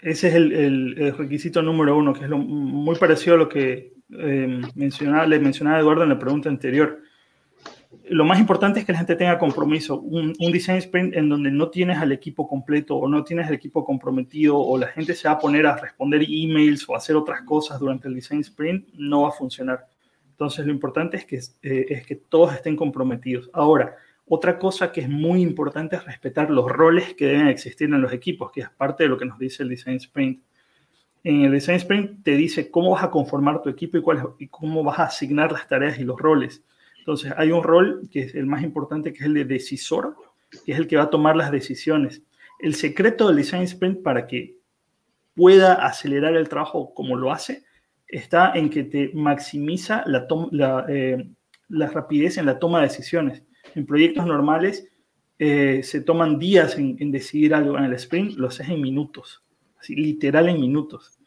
Ese 0.00 0.28
es 0.28 0.34
el, 0.36 1.14
requisito 1.18 1.60
número 1.60 1.96
uno, 1.96 2.12
que 2.12 2.22
es 2.22 2.30
lo, 2.30 2.38
muy 2.38 2.94
parecido 2.94 3.34
a 3.34 3.38
lo 3.38 3.48
que 3.48 3.94
eh, 4.16 4.60
mencionaba, 4.76 5.26
le 5.26 5.40
mencionaba 5.40 5.80
Eduardo 5.80 6.04
en 6.04 6.10
la 6.10 6.20
pregunta 6.20 6.48
anterior 6.48 7.02
lo 8.08 8.24
más 8.24 8.38
importante 8.38 8.80
es 8.80 8.86
que 8.86 8.92
la 8.92 8.98
gente 8.98 9.16
tenga 9.16 9.38
compromiso. 9.38 10.00
Un, 10.00 10.32
design 10.52 10.78
sprint 10.78 11.16
en 11.16 11.28
donde 11.28 11.50
no 11.50 11.70
tienes 11.70 11.98
al 11.98 12.12
equipo 12.12 12.46
completo 12.46 12.96
o 12.96 13.08
no 13.08 13.24
tienes 13.24 13.48
el 13.48 13.54
equipo 13.54 13.84
comprometido 13.84 14.58
o 14.58 14.78
la 14.78 14.86
gente 14.88 15.14
se 15.14 15.26
va 15.26 15.34
a 15.34 15.38
poner 15.38 15.66
a 15.66 15.76
responder 15.76 16.22
emails 16.22 16.88
o 16.88 16.94
hacer 16.94 17.16
otras 17.16 17.42
cosas 17.42 17.80
durante 17.80 18.08
el 18.08 18.14
design 18.14 18.40
sprint, 18.40 18.88
no 18.94 19.22
va 19.22 19.30
a 19.30 19.32
funcionar. 19.32 19.86
Entonces 20.30 20.64
lo 20.66 20.72
importante 20.72 21.16
es 21.16 21.24
que, 21.24 21.36
eh, 21.62 21.86
es 21.88 22.06
que 22.06 22.16
todos 22.16 22.54
estén 22.54 22.76
comprometidos. 22.76 23.50
Ahora, 23.52 23.96
otra 24.26 24.58
cosa 24.58 24.92
que 24.92 25.00
es 25.00 25.08
muy 25.08 25.42
importante 25.42 25.96
es 25.96 26.04
respetar 26.04 26.48
los 26.50 26.70
roles 26.70 27.14
que 27.14 27.26
deben 27.26 27.48
existir 27.48 27.92
en 27.92 28.00
los 28.00 28.12
equipos, 28.12 28.52
que 28.52 28.60
es 28.60 28.70
parte 28.70 29.02
de 29.02 29.08
lo 29.08 29.18
que 29.18 29.24
nos 29.24 29.38
dice 29.38 29.64
el 29.64 29.68
design 29.68 29.96
sprint. 29.96 30.40
En 31.24 31.42
el 31.42 31.52
design 31.52 31.76
sprint 31.76 32.22
te 32.22 32.36
dice 32.36 32.70
cómo 32.70 32.92
vas 32.92 33.02
a 33.02 33.10
conformar 33.10 33.60
tu 33.60 33.68
equipo 33.68 33.98
y, 33.98 34.02
cuál, 34.02 34.22
y 34.38 34.46
cómo 34.46 34.84
vas 34.84 35.00
a 35.00 35.04
asignar 35.04 35.50
las 35.50 35.66
tareas 35.66 35.98
y 35.98 36.04
los 36.04 36.18
roles. 36.18 36.64
Entonces, 37.00 37.32
hay 37.36 37.50
un 37.50 37.62
rol 37.62 38.08
que 38.12 38.20
es 38.20 38.34
el 38.34 38.46
más 38.46 38.62
importante, 38.62 39.12
que 39.12 39.20
es 39.20 39.24
el 39.24 39.34
de 39.34 39.44
decisor, 39.44 40.14
que 40.64 40.72
es 40.72 40.78
el 40.78 40.86
que 40.86 40.96
va 40.96 41.04
a 41.04 41.10
tomar 41.10 41.34
las 41.34 41.50
decisiones. 41.50 42.22
El 42.58 42.74
secreto 42.74 43.26
del 43.26 43.36
design 43.36 43.62
sprint 43.62 44.02
para 44.02 44.26
que 44.26 44.56
pueda 45.34 45.74
acelerar 45.86 46.36
el 46.36 46.48
trabajo 46.48 46.92
como 46.94 47.16
lo 47.16 47.32
hace, 47.32 47.64
está 48.06 48.52
en 48.54 48.68
que 48.68 48.84
te 48.84 49.10
maximiza 49.14 50.04
la, 50.06 50.84
eh, 50.88 51.30
rapidez 51.68 52.36
en 52.36 52.46
la 52.46 52.58
toma 52.58 52.80
de 52.80 52.88
decisiones. 52.88 53.42
En 53.74 53.86
proyectos 53.86 54.26
normales 54.26 54.88
eh, 55.38 55.80
se 55.82 56.02
toman 56.02 56.38
días 56.38 56.76
en, 56.76 56.96
en, 57.00 57.10
decidir 57.10 57.54
algo. 57.54 57.78
En 57.78 57.84
el 57.84 57.94
sprint 57.94 58.36
lo 58.36 58.48
haces 58.48 58.68
en 58.68 58.80
minutos, 58.80 59.42
así, 59.78 59.94
literal 59.94 60.48
en 60.48 60.60
minutos. 60.60 61.18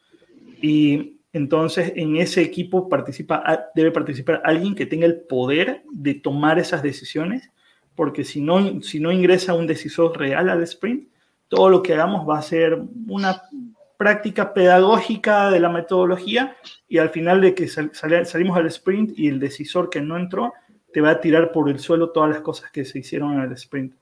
Y 0.62 1.13
entonces, 1.34 1.92
en 1.96 2.16
ese 2.16 2.42
equipo 2.42 2.88
participa, 2.88 3.68
debe 3.74 3.90
participar 3.90 4.40
alguien 4.44 4.76
que 4.76 4.86
tenga 4.86 5.04
el 5.04 5.22
poder 5.22 5.82
de 5.90 6.14
tomar 6.14 6.60
esas 6.60 6.80
decisiones, 6.80 7.50
porque 7.96 8.22
si 8.22 8.40
no, 8.40 8.80
si 8.82 9.00
no 9.00 9.10
ingresa 9.10 9.54
un 9.54 9.66
decisor 9.66 10.16
real 10.16 10.48
al 10.48 10.62
sprint, 10.62 11.08
todo 11.48 11.70
lo 11.70 11.82
que 11.82 11.92
hagamos 11.92 12.26
va 12.26 12.38
a 12.38 12.42
ser 12.42 12.80
una 13.08 13.42
práctica 13.96 14.54
pedagógica 14.54 15.50
de 15.50 15.58
la 15.58 15.70
metodología 15.70 16.56
y 16.88 16.98
al 16.98 17.10
final 17.10 17.40
de 17.40 17.56
que 17.56 17.66
salimos 17.66 18.56
al 18.56 18.66
sprint 18.68 19.18
y 19.18 19.26
el 19.26 19.40
decisor 19.40 19.90
que 19.90 20.00
no 20.00 20.16
entró 20.16 20.52
te 20.92 21.00
va 21.00 21.10
a 21.10 21.20
tirar 21.20 21.50
por 21.50 21.68
el 21.68 21.80
suelo 21.80 22.10
todas 22.10 22.30
las 22.30 22.42
cosas 22.42 22.70
que 22.70 22.84
se 22.84 23.00
hicieron 23.00 23.32
en 23.32 23.40
el 23.40 23.52
sprint. 23.54 23.92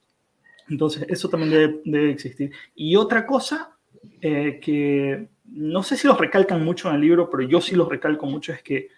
Entonces, 0.69 1.07
eso 1.09 1.29
también 1.29 1.81
debe, 1.83 2.11
existir. 2.11 2.51
Y 2.75 2.95
otra 2.95 3.25
cosa 3.25 3.75
eh, 4.21 4.59
que 4.61 5.32
no 5.53 5.83
sé 5.83 5.97
si 5.97 6.07
los 6.07 6.17
recalcan 6.17 6.63
mucho 6.63 6.89
en 6.89 6.95
el 6.95 7.01
libro, 7.01 7.29
pero 7.29 7.43
yo 7.43 7.61
sí 7.61 7.75
los 7.75 7.87
recalco 7.87 8.25
mucho, 8.25 8.53
es 8.53 8.63
que 8.63 8.89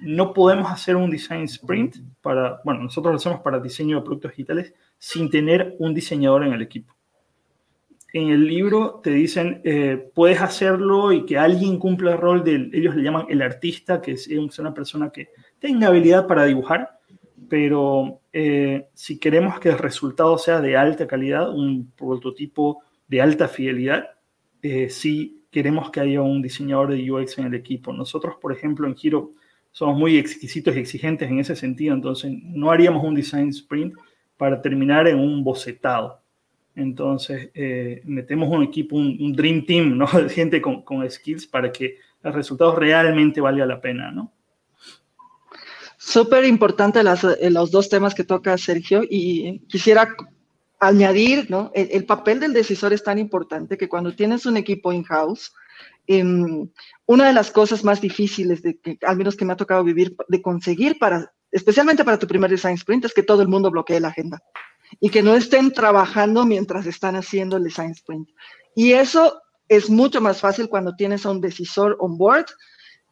no 0.00 0.32
podemos 0.32 0.70
hacer 0.70 0.96
un 0.96 1.10
design 1.10 1.44
sprint 1.44 1.96
para, 2.22 2.60
bueno, 2.64 2.84
nosotros 2.84 3.12
lo 3.12 3.16
hacemos 3.16 3.40
para 3.40 3.60
diseño 3.60 3.96
de 3.96 4.02
productos 4.02 4.32
digitales 4.32 4.72
sin 4.96 5.28
tener 5.28 5.74
un 5.78 5.92
diseñador 5.92 6.44
en 6.44 6.52
el 6.52 6.62
equipo. 6.62 6.94
En 8.12 8.30
el 8.30 8.46
libro 8.46 9.00
te 9.02 9.10
dicen, 9.10 9.60
eh, 9.64 10.10
puedes 10.14 10.40
hacerlo 10.40 11.12
y 11.12 11.26
que 11.26 11.36
alguien 11.36 11.78
cumpla 11.78 12.12
el 12.12 12.18
rol 12.18 12.42
de, 12.42 12.70
ellos 12.72 12.96
le 12.96 13.02
llaman 13.02 13.26
el 13.28 13.42
artista, 13.42 14.00
que 14.00 14.12
es 14.12 14.28
una 14.58 14.72
persona 14.72 15.10
que 15.10 15.28
tenga 15.58 15.88
habilidad 15.88 16.26
para 16.26 16.44
dibujar, 16.44 16.98
pero 17.50 18.20
eh, 18.32 18.88
si 18.94 19.18
queremos 19.18 19.60
que 19.60 19.68
el 19.68 19.78
resultado 19.78 20.38
sea 20.38 20.60
de 20.60 20.76
alta 20.76 21.06
calidad, 21.06 21.50
un 21.50 21.92
prototipo 21.96 22.82
de 23.08 23.20
alta 23.20 23.46
fidelidad, 23.46 24.10
eh, 24.62 24.88
sí 24.88 25.37
queremos 25.50 25.90
que 25.90 26.00
haya 26.00 26.22
un 26.22 26.42
diseñador 26.42 26.90
de 26.90 27.10
UX 27.10 27.38
en 27.38 27.46
el 27.46 27.54
equipo. 27.54 27.92
Nosotros, 27.92 28.36
por 28.40 28.52
ejemplo, 28.52 28.86
en 28.86 28.96
Giro 28.96 29.32
somos 29.72 29.98
muy 29.98 30.16
exquisitos 30.18 30.74
y 30.76 30.78
exigentes 30.78 31.30
en 31.30 31.38
ese 31.38 31.54
sentido, 31.54 31.94
entonces 31.94 32.32
no 32.42 32.70
haríamos 32.70 33.04
un 33.04 33.14
design 33.14 33.48
sprint 33.50 33.94
para 34.36 34.60
terminar 34.60 35.06
en 35.08 35.18
un 35.18 35.44
bocetado. 35.44 36.20
Entonces, 36.74 37.50
eh, 37.54 38.02
metemos 38.04 38.48
un 38.48 38.62
equipo, 38.62 38.96
un, 38.96 39.32
dream 39.32 39.66
team, 39.66 39.98
¿no? 39.98 40.06
Gente 40.28 40.62
con, 40.62 40.82
con, 40.82 41.08
skills 41.10 41.46
para 41.46 41.72
que 41.72 41.96
el 42.22 42.32
resultado 42.32 42.74
realmente 42.76 43.40
valga 43.40 43.66
la 43.66 43.80
pena, 43.80 44.12
¿no? 44.12 44.32
Súper 45.96 46.44
importante 46.44 47.00
eh, 47.00 47.50
los 47.50 47.70
dos 47.72 47.88
temas 47.88 48.14
que 48.14 48.22
toca 48.22 48.56
Sergio 48.56 49.02
y 49.02 49.58
quisiera 49.68 50.14
añadir, 50.80 51.50
¿no? 51.50 51.70
El, 51.74 52.04
papel 52.04 52.40
del 52.40 52.52
decisor 52.52 52.92
es 52.92 53.02
tan 53.02 53.18
importante 53.18 53.76
que 53.76 53.88
cuando 53.88 54.14
tienes 54.14 54.46
un 54.46 54.56
equipo 54.56 54.92
in-house, 54.92 55.52
em, 56.06 56.68
una 57.06 57.26
de 57.26 57.32
las 57.32 57.50
cosas 57.50 57.84
más 57.84 58.00
difíciles, 58.00 58.62
de 58.62 58.78
al 59.06 59.16
menos 59.16 59.36
que 59.36 59.44
me 59.44 59.52
ha 59.52 59.56
tocado 59.56 59.82
vivir, 59.82 60.16
de 60.28 60.42
conseguir 60.42 60.98
para, 60.98 61.32
especialmente 61.50 62.04
para 62.04 62.18
tu 62.18 62.26
primer 62.26 62.50
design 62.50 62.74
sprint, 62.74 63.04
es 63.04 63.14
que 63.14 63.22
todo 63.22 63.42
el 63.42 63.48
mundo 63.48 63.70
bloquee 63.70 64.00
la 64.00 64.08
agenda 64.08 64.40
y 65.00 65.10
que 65.10 65.22
no 65.22 65.34
estén 65.34 65.72
trabajando 65.72 66.46
mientras 66.46 66.86
están 66.86 67.16
haciendo 67.16 67.56
el 67.56 67.64
design 67.64 67.90
sprint. 67.90 68.28
Y 68.74 68.92
eso 68.92 69.42
es 69.68 69.90
mucho 69.90 70.20
más 70.20 70.40
fácil 70.40 70.68
cuando 70.68 70.94
tienes 70.94 71.26
a 71.26 71.30
un 71.30 71.40
decisor 71.40 71.96
on 71.98 72.16
board 72.16 72.46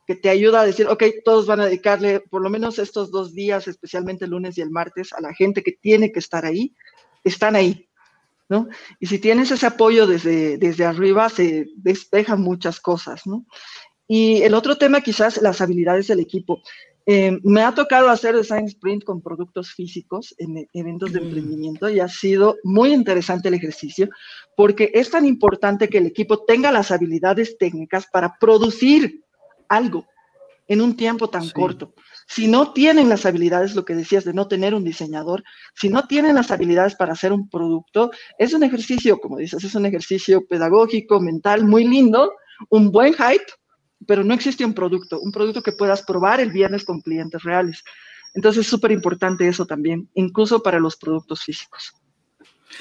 que 0.07 0.15
te 0.15 0.31
ayuda 0.31 0.61
a 0.61 0.67
decir, 0.67 0.87
ok, 0.87 1.03
todos 1.25 1.47
van 1.47 1.61
a 1.61 1.67
dedicarle 1.67 2.21
por 2.21 2.41
lo 2.41 2.49
menos 2.49 2.79
estos 2.79 3.11
dos 3.11 3.35
días, 3.35 3.67
especialmente 3.67 4.25
el 4.25 4.31
lunes 4.31 4.57
y 4.57 4.61
el 4.61 4.71
martes, 4.71 5.13
a 5.13 5.21
la 5.21 5.35
gente 5.35 5.65
que 5.65 5.73
tiene 5.73 6.13
que 6.13 6.21
estar 6.21 6.47
ahí 6.47 6.73
están 7.29 7.57
ahí, 7.57 7.89
¿no? 8.49 8.69
Y 9.01 9.07
si 9.07 9.19
tienes 9.19 9.51
ese 9.51 9.67
apoyo 9.67 10.07
desde, 10.07 10.59
desde 10.59 10.85
arriba, 10.85 11.29
se 11.29 11.67
despejan 11.77 12.41
muchas 12.41 12.81
cosas, 12.81 13.27
¿no? 13.27 13.45
Y 14.09 14.43
el 14.43 14.55
otro 14.55 14.77
tema 14.79 15.01
quizás 15.01 15.43
las 15.43 15.61
habilidades 15.61 16.07
del 16.07 16.21
equipo. 16.21 16.63
Eh, 17.09 17.39
me 17.45 17.63
ha 17.63 17.73
tocado 17.73 18.09
hacer 18.09 18.35
design 18.35 18.67
sprint 18.67 19.05
con 19.05 19.23
productos 19.23 19.73
físicos 19.73 20.35
en 20.39 20.69
eventos 20.73 21.13
de 21.13 21.21
mm. 21.21 21.25
emprendimiento 21.25 21.89
y 21.89 22.01
ha 22.01 22.09
sido 22.09 22.57
muy 22.65 22.93
interesante 22.93 23.47
el 23.47 23.55
ejercicio 23.55 24.09
porque 24.57 24.91
es 24.93 25.11
tan 25.11 25.25
importante 25.25 25.89
que 25.89 25.99
el 25.99 26.07
equipo 26.07 26.45
tenga 26.45 26.73
las 26.73 26.91
habilidades 26.91 27.59
técnicas 27.59 28.07
para 28.13 28.37
producir 28.41 29.23
algo 29.69 30.05
en 30.67 30.81
un 30.81 30.97
tiempo 30.97 31.31
tan 31.31 31.49
corto 31.51 31.95
si 32.27 32.49
no 32.49 32.73
tienen 32.73 33.09
las 33.09 33.25
habilidades, 33.25 33.75
lo 33.75 33.85
que 33.85 33.95
decías 33.95 34.25
de 34.25 34.35
no 34.35 34.49
tener 34.49 34.75
un 34.75 34.85
diseñador, 34.85 35.45
si 35.75 35.89
no 35.89 36.07
tienen 36.07 36.35
las 36.35 36.51
habilidades 36.51 36.97
para 36.97 37.13
hacer 37.13 37.33
un 37.33 37.49
producto, 37.49 38.11
es 38.39 38.53
un 38.53 38.65
ejercicio, 38.65 39.19
como 39.19 39.39
dices, 39.39 39.63
es 39.63 39.75
un 39.75 39.87
ejercicio 39.87 40.47
pedagógico, 40.47 41.21
mental, 41.21 41.65
muy 41.65 41.87
lindo, 41.87 42.33
un 42.69 42.91
buen 42.91 43.15
hype, 43.15 43.47
pero 44.07 44.25
no 44.25 44.35
existe 44.35 44.65
un 44.65 44.75
producto, 44.75 45.21
un 45.21 45.31
producto 45.31 45.63
que 45.63 45.73
puedas 45.73 46.03
probar 46.03 46.41
el 46.41 46.51
viernes 46.51 46.85
con 46.85 47.01
clientes 47.01 47.43
reales. 47.43 47.85
Entonces 48.35 48.63
es 48.63 48.67
súper 48.67 48.91
importante 48.91 49.47
eso 49.47 49.65
también, 49.65 50.11
incluso 50.15 50.63
para 50.63 50.81
los 50.81 50.97
productos 50.97 51.43
físicos. 51.43 51.95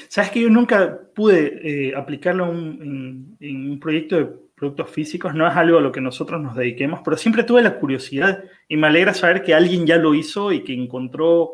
Sabes 0.08 0.30
que 0.30 0.40
yo 0.40 0.50
nunca 0.50 1.00
pude 1.14 1.88
eh, 1.88 1.94
aplicarlo 1.96 2.52
en, 2.52 3.36
en, 3.40 3.70
un 3.70 3.80
proyecto 3.80 4.16
de 4.16 4.28
productos 4.56 4.90
físicos, 4.90 5.34
no 5.34 5.46
es 5.46 5.54
algo 5.54 5.78
a 5.78 5.82
lo 5.82 5.92
que 5.92 6.00
nosotros 6.00 6.40
nos 6.40 6.56
dediquemos, 6.56 7.00
pero 7.04 7.16
siempre 7.16 7.44
tuve 7.44 7.62
la 7.62 7.78
curiosidad 7.78 8.42
y 8.66 8.76
me 8.76 8.86
alegra 8.86 9.12
saber 9.12 9.42
que 9.42 9.54
alguien 9.54 9.86
ya 9.86 9.96
lo 9.96 10.14
hizo 10.14 10.50
y 10.50 10.64
que 10.64 10.72
encontró 10.72 11.52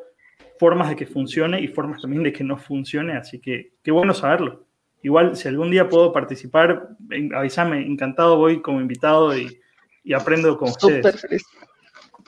formas 0.59 0.89
de 0.89 0.97
que 0.97 1.07
funcione 1.07 1.61
y 1.61 1.67
formas 1.67 2.01
también 2.01 2.23
de 2.23 2.33
que 2.33 2.45
no 2.45 2.57
funcione, 2.57 3.15
así 3.15 3.41
que 3.41 3.73
qué 3.83 3.91
bueno 3.91 4.15
saberlo. 4.15 4.65
Igual, 5.03 5.37
si 5.37 5.49
algún 5.49 5.73
día 5.73 5.89
puedo 5.89 6.13
participar, 6.13 6.91
avísame, 7.35 7.85
encantado 7.85 8.37
voy 8.37 8.63
como 8.63 8.81
invitado 8.81 9.37
y, 9.37 9.61
y 10.05 10.13
aprendo 10.13 10.57
con 10.57 10.69
ustedes. 10.69 11.27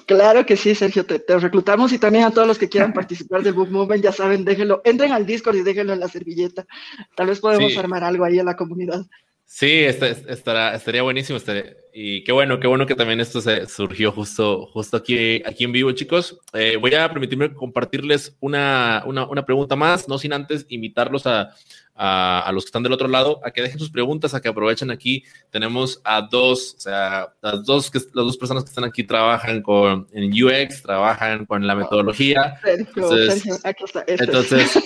Claro 0.06 0.44
que 0.44 0.56
sí, 0.56 0.74
Sergio, 0.74 1.06
te, 1.06 1.22
reclutamos 1.38 1.92
y 1.92 1.98
también 1.98 2.24
a 2.24 2.30
todos 2.30 2.46
los 2.46 2.58
que 2.58 2.68
quieran 2.68 2.92
participar 2.94 3.42
del 3.42 3.54
Book 3.54 3.70
Movement, 3.70 4.02
ya 4.02 4.12
saben, 4.12 4.44
déjenlo, 4.44 4.82
entren 4.84 5.12
al 5.12 5.24
Discord 5.24 5.56
y 5.56 5.62
déjenlo 5.62 5.92
en 5.92 6.00
la 6.00 6.08
servilleta. 6.08 6.66
Tal 7.14 7.28
vez 7.28 7.40
podemos 7.40 7.76
armar 7.78 8.04
algo 8.04 8.24
ahí 8.24 8.38
en 8.38 8.46
la 8.46 8.56
comunidad. 8.56 9.06
Sí, 9.46 9.84
estará, 9.84 10.74
estaría 10.74 11.02
buenísimo. 11.02 11.38
Y 11.92 12.24
qué 12.24 12.32
bueno, 12.32 12.58
qué 12.58 12.66
bueno 12.66 12.86
que 12.86 12.96
también 12.96 13.20
esto 13.20 13.40
se 13.40 13.66
surgió 13.66 14.10
justo, 14.10 14.66
justo 14.72 14.96
aquí, 14.96 15.42
aquí 15.46 15.64
en 15.64 15.72
vivo, 15.72 15.92
chicos. 15.92 16.40
Eh, 16.52 16.76
voy 16.76 16.92
a 16.94 17.08
permitirme 17.08 17.54
compartirles 17.54 18.36
una, 18.40 19.04
una, 19.06 19.26
una, 19.28 19.46
pregunta 19.46 19.76
más, 19.76 20.08
no 20.08 20.18
sin 20.18 20.32
antes 20.32 20.66
invitarlos 20.70 21.26
a, 21.26 21.54
a, 21.96 22.50
los 22.52 22.64
que 22.64 22.68
están 22.68 22.82
del 22.82 22.92
otro 22.92 23.08
lado 23.08 23.40
a 23.44 23.50
que 23.50 23.62
dejen 23.62 23.78
sus 23.78 23.90
preguntas, 23.90 24.34
a 24.34 24.40
que 24.40 24.48
aprovechen 24.48 24.90
aquí. 24.90 25.24
Tenemos 25.50 26.00
a 26.04 26.22
dos, 26.22 26.74
o 26.76 26.80
sea, 26.80 27.32
las 27.40 27.64
dos, 27.64 27.90
que, 27.90 27.98
las 27.98 28.12
dos 28.12 28.36
personas 28.36 28.64
que 28.64 28.68
están 28.68 28.84
aquí 28.84 29.04
trabajan 29.04 29.62
con, 29.62 30.08
en 30.12 30.30
UX, 30.30 30.82
trabajan 30.82 31.46
con 31.46 31.66
la 31.66 31.74
metodología. 31.74 32.58
entonces, 32.64 33.44
entonces, 34.06 34.82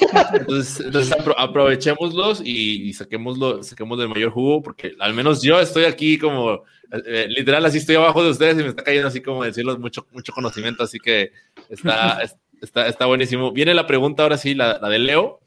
entonces, 0.80 1.16
aprovechémoslos 1.36 2.42
y, 2.44 2.92
saquémoslo, 2.92 3.62
saquemos 3.62 3.98
del 3.98 4.08
mayor 4.08 4.30
jugo, 4.30 4.62
porque 4.62 4.94
al 4.98 5.14
menos 5.14 5.42
yo 5.42 5.60
estoy 5.60 5.84
aquí 5.84 6.18
como 6.18 6.64
eh, 6.90 7.26
literal, 7.28 7.64
así 7.64 7.78
estoy 7.78 7.96
abajo 7.96 8.22
de 8.22 8.30
ustedes 8.30 8.58
y 8.58 8.62
me 8.62 8.68
está 8.68 8.82
cayendo 8.82 9.08
así 9.08 9.20
como 9.20 9.44
decirlos 9.44 9.78
mucho, 9.78 10.06
mucho 10.12 10.32
conocimiento, 10.32 10.84
así 10.84 10.98
que 10.98 11.32
está, 11.68 12.20
está, 12.62 12.86
está 12.86 13.06
buenísimo. 13.06 13.52
Viene 13.52 13.74
la 13.74 13.86
pregunta 13.86 14.22
ahora 14.22 14.36
sí, 14.36 14.54
la, 14.54 14.78
la 14.78 14.88
de 14.88 14.98
Leo. 14.98 15.40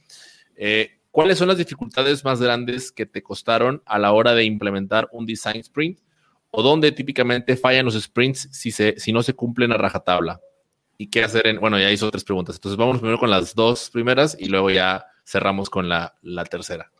Eh, 0.56 0.92
¿Cuáles 1.12 1.38
son 1.38 1.50
las 1.50 1.58
dificultades 1.58 2.24
más 2.24 2.42
grandes 2.42 2.92
que 2.92 3.06
te 3.06 3.22
costaron 3.22 3.84
a 3.86 4.00
la 4.00 4.14
hora 4.14 4.34
de 4.34 4.46
implementar 4.46 5.10
un 5.12 5.26
design 5.26 5.60
sprint? 5.60 6.00
¿O 6.52 6.64
dónde 6.64 6.94
típicamente 6.94 7.58
fallan 7.58 7.86
los 7.86 8.02
sprints 8.02 8.48
si, 8.52 8.72
se, 8.72 8.96
si 8.98 9.12
no 9.12 9.22
se 9.22 9.34
cumplen 9.34 9.74
a 9.74 9.78
rajatabla? 9.78 10.40
¿Y 10.98 11.08
qué 11.08 11.24
hacer 11.24 11.48
en...? 11.48 11.60
Bueno, 11.60 11.78
ya 11.78 11.92
hizo 11.92 12.10
tres 12.10 12.24
preguntas. 12.24 12.56
Entonces 12.56 12.78
vamos 12.78 13.00
primero 13.00 13.20
con 13.20 13.30
las 13.30 13.54
dos 13.56 13.90
primeras 13.90 14.38
y 14.40 14.46
luego 14.46 14.70
ya 14.70 15.06
cerramos 15.26 15.70
con 15.70 15.90
la, 15.90 16.16
la 16.22 16.46
tercera. 16.46 16.92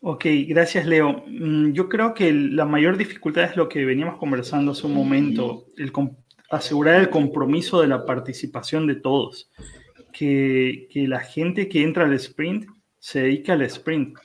Ok, 0.00 0.26
gracias 0.46 0.86
Leo. 0.86 1.24
Mm, 1.26 1.72
yo 1.72 1.88
creo 1.88 2.14
que 2.14 2.32
la 2.32 2.66
mayor 2.66 2.98
dificultad 2.98 3.44
es 3.44 3.56
lo 3.56 3.68
que 3.68 3.84
veníamos 3.84 4.18
conversando 4.18 4.72
hace 4.72 4.86
un 4.86 4.94
momento, 4.94 5.66
el 5.76 5.92
asegurar 6.50 7.00
el 7.00 7.10
compromiso 7.10 7.80
de 7.80 7.88
la 7.88 8.04
participación 8.04 8.86
de 8.86 8.96
todos, 8.96 9.50
que, 10.12 10.88
que, 10.90 11.08
la 11.08 11.20
gente 11.20 11.68
que 11.68 11.82
entra 11.82 12.04
al 12.04 12.14
sprint 12.14 12.66
se 12.98 13.22
dedique 13.22 13.52
al 13.52 13.62
sprint 13.62 14.18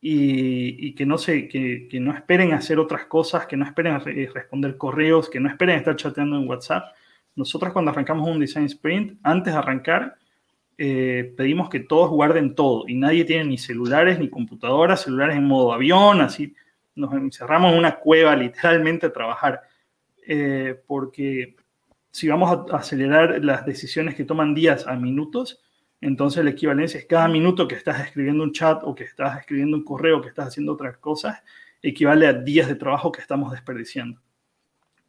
y, 0.00 0.94
que, 0.94 1.06
no 1.06 1.16
se, 1.16 1.48
que, 1.48 1.88
no 2.00 2.12
esperen 2.12 2.52
hacer 2.52 2.78
otras 2.78 3.06
cosas, 3.06 3.46
que 3.46 3.56
no 3.56 3.64
esperen 3.64 4.00
responder 4.34 4.76
correos, 4.76 5.30
que 5.30 5.40
no 5.40 5.48
esperen 5.48 5.76
estar 5.76 5.96
chateando 5.96 6.36
en 6.36 6.48
WhatsApp. 6.48 6.94
Nosotros 7.36 7.72
cuando 7.72 7.90
arrancamos 7.90 8.28
un 8.28 8.38
design 8.38 8.66
sprint, 8.66 9.18
antes 9.22 9.54
de 9.54 9.58
arrancar, 9.58 10.16
eh, 10.76 11.32
pedimos 11.36 11.70
que 11.70 11.80
todos 11.80 12.10
guarden 12.10 12.54
todo 12.54 12.84
y 12.86 12.96
nadie 12.96 13.24
tiene 13.24 13.44
ni 13.44 13.58
celulares 13.58 14.18
ni 14.18 14.28
computadoras, 14.28 15.02
celulares 15.02 15.36
en 15.36 15.44
modo 15.44 15.72
avión, 15.72 16.20
así 16.20 16.54
nos 16.96 17.12
encerramos 17.14 17.72
en 17.72 17.78
una 17.78 17.98
cueva 17.98 18.36
literalmente 18.36 19.06
a 19.06 19.12
trabajar, 19.12 19.62
eh, 20.26 20.80
porque 20.86 21.56
si 22.10 22.28
vamos 22.28 22.68
a 22.70 22.76
acelerar 22.76 23.42
las 23.44 23.66
decisiones 23.66 24.14
que 24.14 24.24
toman 24.24 24.54
días 24.54 24.86
a 24.86 24.94
minutos, 24.96 25.60
entonces 26.00 26.44
la 26.44 26.50
equivalencia 26.50 27.00
es 27.00 27.06
cada 27.06 27.28
minuto 27.28 27.66
que 27.66 27.74
estás 27.74 28.00
escribiendo 28.00 28.44
un 28.44 28.52
chat 28.52 28.82
o 28.84 28.94
que 28.94 29.04
estás 29.04 29.38
escribiendo 29.38 29.76
un 29.76 29.84
correo, 29.84 30.20
que 30.20 30.28
estás 30.28 30.48
haciendo 30.48 30.72
otras 30.72 30.98
cosas, 30.98 31.42
equivale 31.82 32.26
a 32.26 32.32
días 32.32 32.68
de 32.68 32.74
trabajo 32.74 33.12
que 33.12 33.20
estamos 33.20 33.52
desperdiciando. 33.52 34.20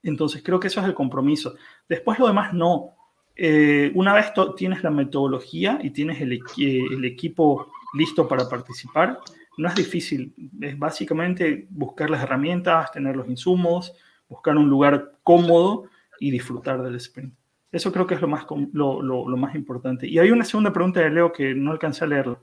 Entonces 0.03 0.41
creo 0.43 0.59
que 0.59 0.67
eso 0.67 0.79
es 0.79 0.85
el 0.85 0.93
compromiso. 0.93 1.55
Después 1.89 2.19
lo 2.19 2.27
demás 2.27 2.53
no. 2.53 2.91
Eh, 3.35 3.91
una 3.95 4.13
vez 4.13 4.31
tienes 4.55 4.83
la 4.83 4.91
metodología 4.91 5.79
y 5.81 5.89
tienes 5.89 6.21
el, 6.21 6.39
el, 6.57 7.05
equipo 7.05 7.71
listo 7.93 8.27
para 8.27 8.47
participar, 8.47 9.19
no 9.57 9.67
es 9.67 9.75
difícil. 9.75 10.33
Es 10.61 10.77
básicamente 10.77 11.67
buscar 11.69 12.09
las 12.09 12.23
herramientas, 12.23 12.91
tener 12.91 13.15
los 13.15 13.27
insumos, 13.27 13.93
buscar 14.29 14.55
un 14.55 14.69
lugar 14.69 15.13
cómodo 15.23 15.85
y 16.19 16.31
disfrutar 16.31 16.81
del 16.81 16.95
sprint. 16.95 17.33
Eso 17.75 17.91
creo 17.91 18.07
que 18.07 18.15
es 18.15 18.21
lo 18.21 18.29
más, 18.29 18.45
lo, 18.71 19.01
lo, 19.01 19.27
lo 19.27 19.35
más 19.35 19.53
importante. 19.53 20.07
Y 20.07 20.17
hay 20.17 20.31
una 20.31 20.45
segunda 20.45 20.71
pregunta 20.71 21.01
de 21.01 21.09
Leo 21.09 21.33
que 21.33 21.53
no 21.53 21.71
alcancé 21.71 22.05
a 22.05 22.07
leerla. 22.07 22.39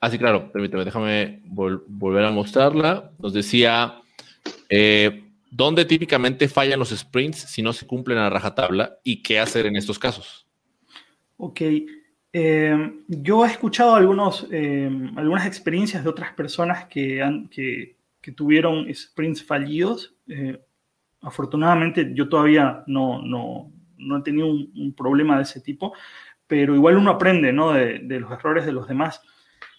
Ah, 0.00 0.08
sí, 0.08 0.18
claro, 0.18 0.50
permíteme, 0.50 0.82
déjame 0.82 1.42
volver 1.44 2.24
a 2.24 2.30
mostrarla. 2.30 3.10
Nos 3.18 3.34
decía, 3.34 4.00
eh, 4.70 5.24
¿Dónde 5.50 5.84
típicamente 5.84 6.48
fallan 6.48 6.78
los 6.78 6.88
sprints 6.88 7.38
si 7.38 7.60
no 7.60 7.74
se 7.74 7.86
cumplen 7.86 8.16
a 8.16 8.30
rajatabla 8.30 8.96
y 9.04 9.20
qué 9.20 9.40
hacer 9.40 9.66
en 9.66 9.76
estos 9.76 9.98
casos? 9.98 10.46
Ok. 11.36 11.60
Eh, 12.32 12.92
yo 13.08 13.44
he 13.44 13.48
escuchado 13.48 13.94
algunos, 13.94 14.46
eh, 14.50 14.88
algunas 15.16 15.44
experiencias 15.44 16.02
de 16.02 16.08
otras 16.08 16.32
personas 16.32 16.86
que, 16.86 17.20
han, 17.20 17.48
que, 17.48 17.96
que 18.22 18.32
tuvieron 18.32 18.86
sprints 18.94 19.44
fallidos. 19.44 20.14
Afortunadamente 21.20 22.12
yo 22.14 22.28
todavía 22.28 22.84
no, 22.86 23.20
no, 23.20 23.70
no 24.00 24.18
he 24.18 24.22
tenido 24.22 24.48
un, 24.48 24.94
problema 24.96 25.36
de 25.36 25.42
ese 25.42 25.60
tipo, 25.60 25.92
pero 26.46 26.74
igual 26.74 26.96
uno 26.96 27.10
aprende 27.10 27.52
¿no? 27.52 27.72
de, 27.72 28.00
los 28.20 28.32
errores 28.32 28.66
de 28.66 28.72
los 28.72 28.88
demás. 28.88 29.22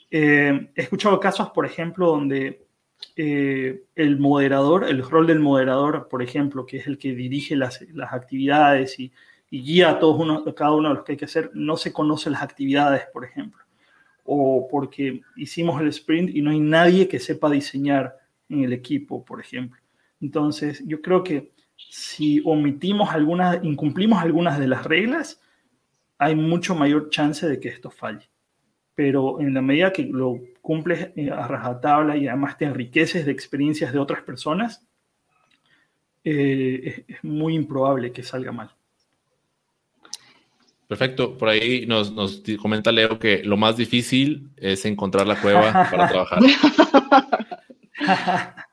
he 0.10 0.72
escuchado 0.76 1.20
casos, 1.20 1.50
por 1.50 1.66
ejemplo, 1.66 2.08
donde 2.08 2.66
eh, 3.16 3.84
el 3.96 4.20
moderador, 4.20 4.86
el 4.86 5.04
rol 5.04 5.28
del 5.28 5.40
moderador, 5.40 6.08
por 6.10 6.22
ejemplo, 6.22 6.66
que 6.66 6.78
es 6.78 6.88
el 6.88 6.98
que 6.98 7.14
dirige 7.14 7.56
las, 7.56 7.82
las 7.94 8.14
actividades 8.14 9.00
y, 9.00 9.12
guía 9.54 9.90
a 9.90 10.00
todos 10.00 10.18
uno, 10.18 10.46
cada 10.56 10.72
uno 10.72 10.88
de 10.88 10.96
los 10.96 11.04
que 11.04 11.12
hay 11.12 11.18
que 11.18 11.26
hacer, 11.26 11.52
no 11.54 11.76
se 11.76 11.92
conoce 11.92 12.30
las 12.30 12.42
actividades, 12.42 13.04
por 13.12 13.26
ejemplo. 13.26 13.62
O 14.24 14.66
porque 14.72 15.22
hicimos 15.36 15.82
el 15.82 15.90
sprint 15.90 16.34
y 16.34 16.42
no 16.42 16.52
hay 16.52 16.62
nadie 16.62 17.10
que 17.10 17.20
sepa 17.20 17.50
diseñar 17.50 18.18
en 18.48 18.64
el 18.64 18.72
equipo, 18.72 19.26
por 19.26 19.42
ejemplo. 19.42 19.78
Entonces, 20.22 20.82
yo 20.88 21.02
creo 21.02 21.22
que 21.22 21.52
si 21.90 22.42
omitimos 22.46 23.10
algunas, 23.10 23.64
incumplimos 23.64 24.22
algunas 24.22 24.60
de 24.60 24.68
las 24.68 24.86
reglas, 24.86 25.42
hay 26.18 26.36
mucho 26.36 26.76
mayor 26.76 27.10
chance 27.10 27.48
de 27.48 27.60
que 27.60 27.70
esto 27.70 27.90
falle. 27.90 28.30
Pero 28.96 29.40
en 29.40 29.54
la 29.54 29.62
medida 29.62 29.92
que 29.92 30.04
lo 30.04 30.40
cumples 30.62 31.10
eh, 31.16 31.32
a 31.32 31.48
rajatabla 31.48 32.18
y 32.18 32.28
además 32.28 32.58
te 32.58 32.66
enriqueces 32.66 33.26
de 33.26 33.32
experiencias 33.32 33.92
de 33.92 34.00
otras 34.00 34.22
personas, 34.22 34.86
eh, 36.24 36.82
es, 36.84 37.16
es, 37.16 37.24
muy 37.24 37.56
improbable 37.56 38.12
que 38.12 38.22
salga 38.22 38.52
mal. 38.52 38.70
Perfecto, 40.88 41.38
por 41.38 41.48
ahí 41.50 41.86
nos, 41.86 42.12
nos, 42.12 42.44
comenta 42.62 42.92
Leo 42.92 43.18
que 43.18 43.44
lo 43.44 43.56
más 43.56 43.78
difícil 43.78 44.50
es 44.58 44.84
encontrar 44.86 45.26
la 45.26 45.42
cueva 45.42 45.72
para 45.90 46.08
trabajar. 46.10 46.40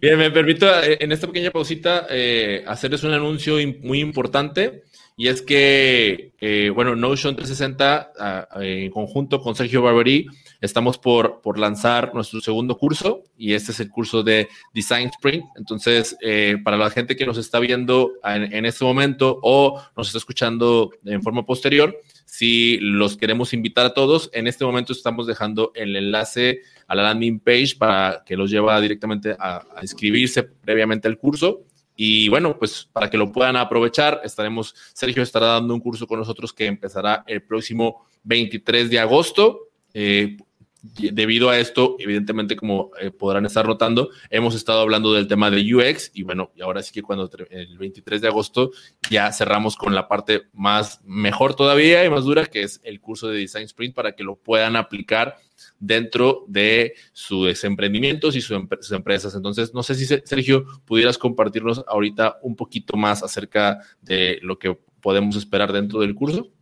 Bien, 0.00 0.16
me 0.16 0.30
permito 0.30 0.66
eh, 0.80 0.98
en 1.00 1.10
esta 1.10 1.26
pequeña 1.26 1.50
pausita 1.50 2.06
eh, 2.08 2.62
hacerles 2.68 3.02
un 3.02 3.12
anuncio 3.12 3.56
muy 3.82 3.98
importante. 4.00 4.84
Y 5.16 5.26
es 5.26 5.42
que, 5.42 6.34
eh, 6.40 6.70
bueno, 6.72 6.94
Notion 6.94 7.34
360, 7.34 8.12
uh, 8.54 8.60
en 8.60 8.90
conjunto 8.92 9.40
con 9.40 9.56
Sergio 9.56 9.82
Barberi, 9.82 10.28
estamos 10.60 10.98
por, 10.98 11.40
por 11.40 11.58
lanzar 11.58 12.14
nuestro 12.14 12.40
segundo 12.40 12.76
curso 12.76 13.22
y 13.36 13.52
este 13.52 13.72
es 13.72 13.80
el 13.80 13.90
curso 13.90 14.22
de 14.22 14.48
Design 14.74 15.08
Sprint. 15.08 15.44
Entonces, 15.56 16.16
eh, 16.20 16.56
para 16.64 16.76
la 16.76 16.90
gente 16.90 17.16
que 17.16 17.26
nos 17.26 17.38
está 17.38 17.60
viendo 17.60 18.12
en, 18.24 18.52
en, 18.52 18.66
este 18.66 18.84
momento 18.84 19.38
o 19.42 19.80
nos 19.96 20.08
está 20.08 20.18
escuchando 20.18 20.90
en 21.04 21.22
forma 21.22 21.44
posterior, 21.46 21.96
si 22.24 22.78
los 22.78 23.16
queremos 23.16 23.54
invitar 23.54 23.86
a 23.86 23.94
todos, 23.94 24.30
en 24.32 24.46
este 24.46 24.64
momento 24.64 24.92
estamos 24.92 25.26
dejando 25.26 25.72
el 25.74 25.96
enlace 25.96 26.60
a 26.86 26.94
la 26.94 27.04
landing 27.04 27.40
page 27.40 27.76
para 27.78 28.22
que 28.26 28.36
los 28.36 28.50
lleva 28.50 28.80
directamente 28.80 29.36
a, 29.38 29.64
a 29.76 29.82
inscribirse 29.82 30.42
previamente 30.42 31.08
al 31.08 31.18
curso. 31.18 31.62
Y 32.00 32.28
bueno, 32.28 32.56
pues 32.56 32.88
para 32.92 33.10
que 33.10 33.18
lo 33.18 33.32
puedan 33.32 33.56
aprovechar, 33.56 34.20
estaremos, 34.22 34.72
Sergio 34.92 35.20
estará 35.20 35.46
dando 35.46 35.74
un 35.74 35.80
curso 35.80 36.06
con 36.06 36.20
nosotros 36.20 36.52
que 36.52 36.66
empezará 36.66 37.24
el 37.26 37.42
próximo 37.42 38.06
23 38.22 38.88
de 38.88 39.00
agosto. 39.00 39.68
Eh, 39.92 40.36
debido 40.82 41.50
a 41.50 41.58
esto, 41.58 41.96
evidentemente, 41.98 42.56
como 42.56 42.90
eh, 43.00 43.10
podrán 43.10 43.46
estar 43.46 43.66
notando, 43.66 44.10
hemos 44.30 44.54
estado 44.54 44.80
hablando 44.80 45.12
del 45.12 45.26
tema 45.26 45.50
de 45.50 45.74
UX 45.74 46.10
y 46.14 46.22
bueno, 46.22 46.52
y 46.54 46.62
ahora 46.62 46.82
sí 46.82 46.92
que 46.92 47.02
cuando 47.02 47.28
el 47.50 47.78
23 47.78 48.20
de 48.20 48.28
agosto 48.28 48.70
ya 49.10 49.32
cerramos 49.32 49.76
con 49.76 49.94
la 49.94 50.06
parte 50.06 50.42
más 50.52 51.00
mejor 51.04 51.54
todavía 51.54 52.04
y 52.04 52.10
más 52.10 52.24
dura, 52.24 52.46
que 52.46 52.62
es 52.62 52.80
el 52.84 53.00
curso 53.00 53.28
de 53.28 53.38
Design 53.38 53.64
Sprint 53.64 53.94
para 53.94 54.12
que 54.12 54.22
lo 54.22 54.36
puedan 54.36 54.76
aplicar 54.76 55.36
dentro 55.80 56.44
de 56.46 56.94
sus 57.12 57.64
emprendimientos 57.64 58.36
y 58.36 58.40
sus 58.40 58.92
empresas. 58.92 59.34
Entonces, 59.34 59.74
no 59.74 59.82
sé 59.82 59.94
si 59.96 60.06
Sergio 60.06 60.64
pudieras 60.84 61.18
compartirnos 61.18 61.84
ahorita 61.88 62.38
un 62.42 62.54
poquito 62.54 62.96
más 62.96 63.22
acerca 63.22 63.80
de 64.00 64.38
lo 64.42 64.58
que 64.58 64.78
podemos 65.00 65.36
esperar 65.36 65.72
dentro 65.72 66.00
del 66.00 66.14
curso. 66.14 66.52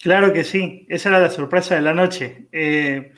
Claro 0.00 0.32
que 0.32 0.44
sí, 0.44 0.86
esa 0.88 1.08
era 1.08 1.20
la 1.20 1.30
sorpresa 1.30 1.74
de 1.74 1.82
la 1.82 1.92
noche. 1.92 2.48
Eh, 2.52 3.12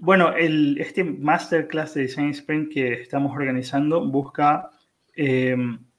bueno, 0.00 0.34
el, 0.34 0.78
este 0.78 1.02
masterclass 1.02 1.94
de 1.94 2.02
Design 2.02 2.30
Sprint 2.30 2.72
que 2.72 2.92
estamos 2.94 3.32
organizando 3.32 4.08
busca 4.08 4.70
eh, 5.16 5.56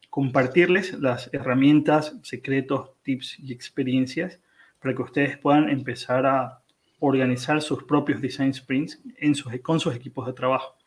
compartirles 0.10 0.94
las 1.00 1.30
herramientas, 1.34 2.16
secretos, 2.24 2.92
tips 3.04 3.40
y 3.40 3.52
experiencias 3.52 4.40
para 4.80 4.96
que 4.96 5.02
ustedes 5.02 5.38
puedan 5.38 5.70
empezar 5.70 6.26
a 6.26 6.60
organizar 7.00 7.62
sus 7.62 7.84
propios 7.84 8.22
design 8.22 8.54
sprints 8.54 9.02
en 9.18 9.36
sus, 9.36 9.52
con 9.62 9.80
sus 9.80 9.94
equipos 9.94 10.26
de 10.26 10.34
trabajo. 10.34 10.78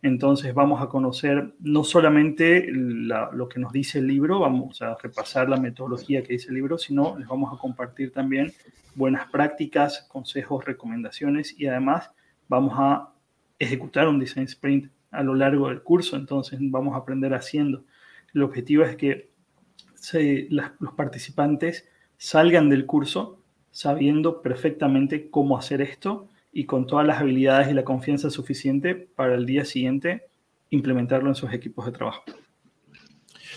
Entonces 0.00 0.54
vamos 0.54 0.80
a 0.80 0.88
conocer 0.88 1.54
no 1.58 1.82
solamente 1.82 2.68
lo 2.70 3.48
que 3.48 3.58
nos 3.58 3.72
dice 3.72 3.98
el 3.98 4.06
libro, 4.06 4.38
vamos 4.38 4.80
a 4.80 4.96
repasar 4.96 5.48
la 5.48 5.56
metodología 5.56 6.22
que 6.22 6.34
dice 6.34 6.48
el 6.48 6.54
libro, 6.54 6.78
sino 6.78 7.18
les 7.18 7.26
vamos 7.26 7.52
a 7.52 7.60
compartir 7.60 8.12
también 8.12 8.52
buenas 8.94 9.28
prácticas, 9.30 10.06
consejos, 10.08 10.64
recomendaciones 10.64 11.58
y 11.58 11.66
además 11.66 12.10
vamos 12.48 12.74
a 12.76 13.12
ejecutar 13.58 14.06
un 14.06 14.20
design 14.20 14.44
sprint 14.44 14.90
a 15.10 15.22
lo 15.22 15.34
largo 15.34 15.68
del 15.68 15.82
curso, 15.82 16.16
entonces 16.16 16.58
vamos 16.60 16.94
a 16.94 16.98
aprender 16.98 17.34
haciendo. 17.34 17.84
El 18.34 18.42
objetivo 18.42 18.84
es 18.84 18.94
que 18.94 19.30
los 20.48 20.92
participantes 20.94 21.88
salgan 22.16 22.68
del 22.68 22.86
curso 22.86 23.40
sabiendo 23.72 24.42
perfectamente 24.42 25.28
cómo 25.30 25.58
hacer 25.58 25.80
esto 25.80 26.28
y 26.52 26.64
con 26.64 26.86
todas 26.86 27.06
las 27.06 27.20
habilidades 27.20 27.70
y 27.70 27.74
la 27.74 27.84
confianza 27.84 28.30
suficiente 28.30 28.94
para 28.94 29.34
el 29.34 29.46
día 29.46 29.64
siguiente 29.64 30.28
implementarlo 30.70 31.28
en 31.28 31.34
sus 31.34 31.52
equipos 31.52 31.86
de 31.86 31.92
trabajo. 31.92 32.24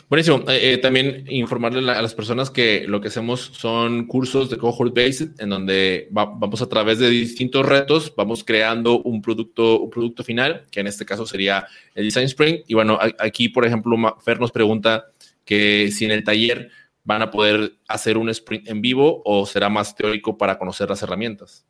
Buenísimo. 0.10 0.39
Eh, 0.50 0.74
eh, 0.74 0.78
también 0.78 1.26
informarle 1.30 1.89
a 1.89 2.02
las 2.02 2.14
personas 2.14 2.50
que 2.50 2.86
lo 2.88 3.00
que 3.00 3.08
hacemos 3.08 3.52
son 3.54 4.08
cursos 4.08 4.50
de 4.50 4.58
cohort 4.58 4.94
based, 4.94 5.39
en 5.39 5.50
donde 5.50 6.08
vamos 6.12 6.62
a 6.62 6.68
través 6.68 7.00
de 7.00 7.10
distintos 7.10 7.66
retos, 7.66 8.14
vamos 8.16 8.44
creando 8.44 9.02
un 9.02 9.22
producto, 9.22 9.80
un 9.80 9.89
producto 9.89 10.24
final, 10.24 10.64
que 10.70 10.82
en 10.82 10.88
este 10.88 11.06
caso 11.06 11.26
sería 11.26 11.66
el 11.96 12.06
Design 12.06 12.26
Sprint. 12.26 12.64
Y 12.68 12.74
bueno, 12.74 13.00
aquí, 13.20 13.50
por 13.50 13.66
ejemplo, 13.66 13.96
Fer 14.24 14.39
nos 14.39 14.52
pregunta 14.52 15.06
que 15.46 15.92
si 15.92 16.06
en 16.06 16.12
el 16.12 16.24
taller 16.24 16.70
van 17.04 17.22
a 17.22 17.32
poder 17.32 17.78
hacer 17.88 18.18
un 18.18 18.30
sprint 18.30 18.68
en 18.68 18.82
vivo 18.82 19.22
o 19.26 19.46
será 19.46 19.70
más 19.70 19.96
teórico 19.96 20.38
para 20.38 20.58
conocer 20.58 20.89
las 20.89 21.02
herramientas. 21.02 21.66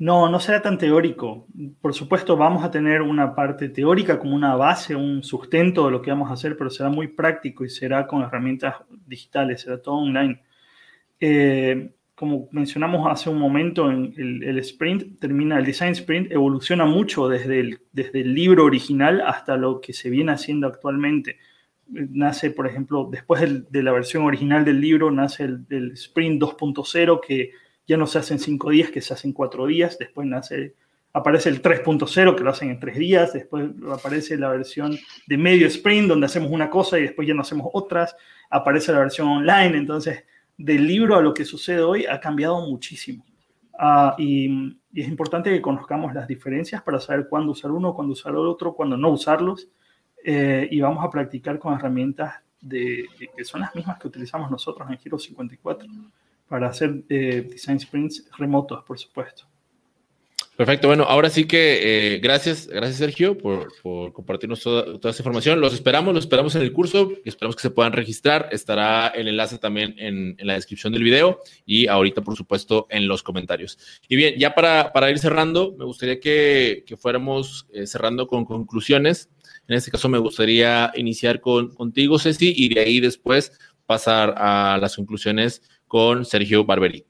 No, 0.00 0.30
no 0.30 0.40
será 0.40 0.62
tan 0.62 0.78
teórico. 0.78 1.46
Por 1.82 1.92
supuesto, 1.92 2.34
vamos 2.34 2.64
a 2.64 2.70
tener 2.70 3.02
una 3.02 3.34
parte 3.34 3.68
teórica 3.68 4.18
como 4.18 4.34
una 4.34 4.56
base, 4.56 4.96
un 4.96 5.22
sustento 5.22 5.84
de 5.84 5.90
lo 5.92 6.00
que 6.00 6.10
vamos 6.10 6.30
a 6.30 6.32
hacer, 6.32 6.56
pero 6.56 6.70
será 6.70 6.88
muy 6.88 7.08
práctico 7.08 7.66
y 7.66 7.68
será 7.68 8.06
con 8.06 8.22
herramientas 8.22 8.76
digitales, 9.06 9.60
será 9.60 9.82
todo 9.82 9.96
online. 9.96 10.40
Eh, 11.20 11.90
como 12.14 12.48
mencionamos 12.50 13.12
hace 13.12 13.28
un 13.28 13.38
momento, 13.38 13.90
en 13.90 14.14
el, 14.16 14.58
sprint 14.60 15.20
termina, 15.20 15.58
el 15.58 15.66
design 15.66 15.92
sprint 15.92 16.32
evoluciona 16.32 16.86
mucho 16.86 17.28
desde 17.28 17.60
el, 17.60 17.80
desde 17.92 18.22
el 18.22 18.34
libro 18.34 18.64
original 18.64 19.20
hasta 19.26 19.58
lo 19.58 19.82
que 19.82 19.92
se 19.92 20.08
viene 20.08 20.32
haciendo 20.32 20.66
actualmente. 20.66 21.36
Nace, 21.88 22.50
por 22.50 22.66
ejemplo, 22.66 23.06
después 23.12 23.70
de 23.70 23.82
la 23.82 23.92
versión 23.92 24.24
original 24.24 24.64
del 24.64 24.80
libro, 24.80 25.10
nace 25.10 25.44
el, 25.44 25.66
el 25.68 25.92
sprint 25.92 26.42
2.0 26.42 27.20
que 27.20 27.50
ya 27.90 27.96
no 27.96 28.06
se 28.06 28.20
hace 28.20 28.34
en 28.34 28.38
cinco 28.38 28.70
días, 28.70 28.88
que 28.92 29.00
se 29.00 29.12
hace 29.12 29.26
en 29.26 29.32
cuatro 29.32 29.66
días, 29.66 29.98
después 29.98 30.24
nace, 30.24 30.76
aparece 31.12 31.48
el 31.48 31.60
3.0, 31.60 32.36
que 32.36 32.44
lo 32.44 32.50
hacen 32.50 32.70
en 32.70 32.78
tres 32.78 32.96
días, 32.96 33.32
después 33.32 33.68
aparece 33.92 34.36
la 34.36 34.48
versión 34.48 34.96
de 35.26 35.36
medio 35.36 35.66
sprint, 35.66 36.06
donde 36.06 36.26
hacemos 36.26 36.52
una 36.52 36.70
cosa 36.70 37.00
y 37.00 37.02
después 37.02 37.26
ya 37.26 37.34
no 37.34 37.40
hacemos 37.40 37.66
otras, 37.72 38.14
aparece 38.48 38.92
la 38.92 39.00
versión 39.00 39.26
online, 39.26 39.76
entonces 39.76 40.22
del 40.56 40.86
libro 40.86 41.16
a 41.16 41.20
lo 41.20 41.34
que 41.34 41.44
sucede 41.44 41.80
hoy 41.80 42.06
ha 42.06 42.20
cambiado 42.20 42.64
muchísimo. 42.64 43.24
Ah, 43.76 44.14
y, 44.18 44.76
es 44.94 45.08
importante 45.08 45.50
que 45.50 45.60
conozcamos 45.60 46.14
las 46.14 46.28
diferencias 46.28 46.82
para 46.82 47.00
saber 47.00 47.26
cuándo 47.28 47.50
usar 47.50 47.72
uno, 47.72 47.92
cuándo 47.92 48.12
usar 48.12 48.32
el 48.32 48.38
otro, 48.38 48.74
cuándo 48.74 48.96
no 48.96 49.10
usarlos. 49.10 49.68
Eh, 50.24 50.68
y 50.70 50.80
vamos 50.80 51.04
a 51.04 51.10
practicar 51.10 51.58
con 51.58 51.74
herramientas 51.74 52.34
que 52.68 53.44
son 53.44 53.62
las 53.62 53.74
mismas 53.74 53.98
que 53.98 54.06
utilizamos 54.06 54.48
nosotros 54.50 54.88
en 54.90 54.98
Giro 54.98 55.18
54 55.18 55.88
para 56.50 56.66
hacer 56.66 57.04
eh, 57.08 57.46
design 57.48 57.78
sprints 57.78 58.24
remotos, 58.36 58.82
por 58.82 58.98
supuesto. 58.98 59.44
Perfecto, 60.56 60.88
bueno, 60.88 61.04
ahora 61.04 61.30
sí 61.30 61.44
que 61.44 62.16
eh, 62.16 62.18
gracias, 62.18 62.66
gracias 62.66 62.98
Sergio 62.98 63.38
por, 63.38 63.72
compartirnos 64.12 64.60
toda, 64.60 64.98
toda, 64.98 65.12
esa 65.12 65.22
información. 65.22 65.60
Los 65.60 65.72
esperamos, 65.72 66.12
los 66.12 66.24
esperamos 66.24 66.56
en 66.56 66.62
el 66.62 66.72
curso, 66.72 67.12
esperamos 67.24 67.54
que 67.54 67.62
se 67.62 67.70
puedan 67.70 67.92
registrar. 67.92 68.48
Estará 68.50 69.06
el 69.08 69.28
enlace 69.28 69.58
también 69.58 69.94
en, 69.96 70.36
la 70.40 70.54
descripción 70.54 70.92
del 70.92 71.04
video 71.04 71.38
y 71.64 71.86
ahorita, 71.86 72.20
por 72.22 72.36
supuesto, 72.36 72.88
en 72.90 73.06
los 73.06 73.22
comentarios. 73.22 73.78
Y 74.08 74.16
bien, 74.16 74.34
ya 74.38 74.52
para, 74.52 75.10
ir 75.10 75.20
cerrando, 75.20 75.74
me 75.78 75.84
gustaría 75.84 76.18
que, 76.18 76.82
que 76.84 76.96
fuéramos 76.96 77.68
eh, 77.72 77.86
cerrando 77.86 78.26
con 78.26 78.44
conclusiones. 78.44 79.30
En 79.68 79.76
este 79.76 79.92
caso, 79.92 80.08
me 80.08 80.18
gustaría 80.18 80.90
iniciar 80.96 81.40
con, 81.40 81.72
contigo, 81.74 82.18
Ceci, 82.18 82.52
y 82.54 82.74
de 82.74 82.80
ahí 82.80 82.98
después 82.98 83.52
pasar 83.86 84.34
a 84.36 84.78
las 84.78 84.94
conclusiones 84.94 85.62
con 85.90 86.24
Sergio 86.24 86.64
Barberi. 86.64 87.04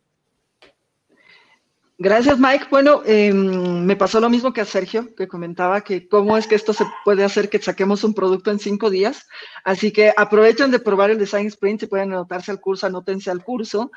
Gracias, 1.99 2.39
Mike. 2.39 2.69
Bueno, 2.71 3.03
em, 3.05 3.85
me 3.85 3.95
pasó 3.95 4.21
lo 4.21 4.31
mismo 4.31 4.55
que 4.55 4.63
a 4.63 4.65
Sergio, 4.65 5.15
que 5.15 5.29
comentaba 5.29 5.83
que 5.83 6.09
cómo 6.09 6.39
es 6.39 6.47
que 6.47 6.55
esto 6.55 6.73
se 6.73 6.87
puede 7.05 7.23
hacer 7.23 7.51
que 7.51 7.59
saquemos 7.59 8.05
un 8.05 8.15
producto 8.15 8.51
en 8.51 8.59
cinco 8.59 8.89
días. 8.89 9.29
Así 9.65 9.93
que 9.93 10.15
aprovechen 10.17 10.71
de 10.71 10.79
probar 10.79 11.11
el 11.11 11.19
Design 11.19 11.47
Sprint. 11.49 11.81
Si 11.81 11.87
pueden 11.89 12.11
anotarse 12.11 12.51
al 12.51 12.59
curso, 12.59 12.87
anótense 12.87 13.31
al 13.31 13.45
curso. 13.45 13.91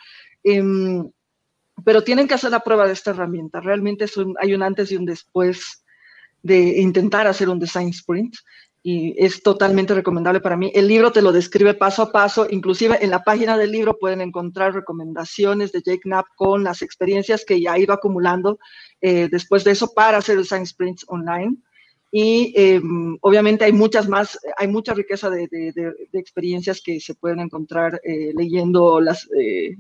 Em, 0.44 1.10
pero 1.86 2.04
tienen 2.04 2.28
que 2.28 2.34
hacer 2.34 2.52
la 2.52 2.60
prueba 2.60 2.86
de 2.86 2.92
esta 2.92 3.12
herramienta. 3.12 3.62
Realmente 3.62 4.06
hay 4.42 4.54
un 4.54 4.64
antes 4.64 4.92
y 4.92 4.98
un 4.98 5.06
después 5.06 5.86
de 6.42 6.82
intentar 6.82 7.26
hacer 7.26 7.48
un 7.48 7.58
Design 7.58 7.88
Sprint 7.88 8.36
y 8.86 9.16
es 9.18 9.42
totalmente 9.42 9.96
recomendable 9.96 10.42
para 10.42 10.58
mí. 10.58 10.70
El 10.76 10.90
libro 10.90 11.14
te 11.14 11.22
lo 11.22 11.32
describe 11.32 11.74
paso 11.74 12.02
a 12.02 12.12
paso, 12.12 12.46
inclusive 12.50 12.98
en 13.02 13.12
la 13.12 13.24
página 13.24 13.58
del 13.58 13.72
libro 13.72 13.98
pueden 13.98 14.20
encontrar 14.20 14.74
recomendaciones 14.74 15.72
de 15.72 15.82
Jake 15.82 16.02
Knapp 16.04 16.26
con 16.36 16.66
las 16.66 16.82
experiencias 16.82 17.46
que 17.46 17.62
ya 17.62 17.72
ha 17.72 17.80
ido 17.80 17.94
acumulando 17.94 18.60
eh, 19.00 19.30
después 19.32 19.64
de 19.64 19.72
eso 19.72 19.94
para 19.94 20.18
hacer 20.18 20.38
el 20.38 20.46
Science 20.46 20.72
Sprints 20.72 21.06
online. 21.08 21.56
Y 22.12 22.54
em, 22.56 23.18
obviamente 23.22 23.64
hay 23.64 23.72
muchas 23.72 24.08
más, 24.08 24.38
hay 24.58 24.68
mucha 24.68 24.94
riqueza 24.94 25.30
de, 25.30 25.48
experiencias 26.12 26.82
que 26.82 27.00
se 27.00 27.16
pueden 27.16 27.40
encontrar 27.40 28.00
eh, 28.04 28.34
leyendo 28.36 29.00
las, 29.00 29.28
eh, 29.40 29.78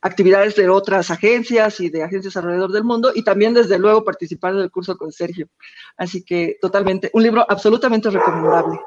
actividades 0.00 0.56
de 0.56 0.68
otras 0.68 1.10
agencias 1.10 1.80
y 1.80 1.90
de 1.90 2.02
agencias 2.02 2.36
alrededor 2.36 2.72
del 2.72 2.84
mundo 2.84 3.12
y 3.14 3.22
también 3.22 3.54
desde 3.54 3.78
luego 3.78 4.04
participar 4.04 4.54
del 4.54 4.70
curso 4.70 4.96
con 4.96 5.12
Sergio. 5.12 5.48
Así 5.96 6.24
que 6.24 6.58
totalmente, 6.60 7.10
un 7.12 7.22
libro 7.22 7.44
absolutamente 7.48 8.10
recomendable. 8.10 8.78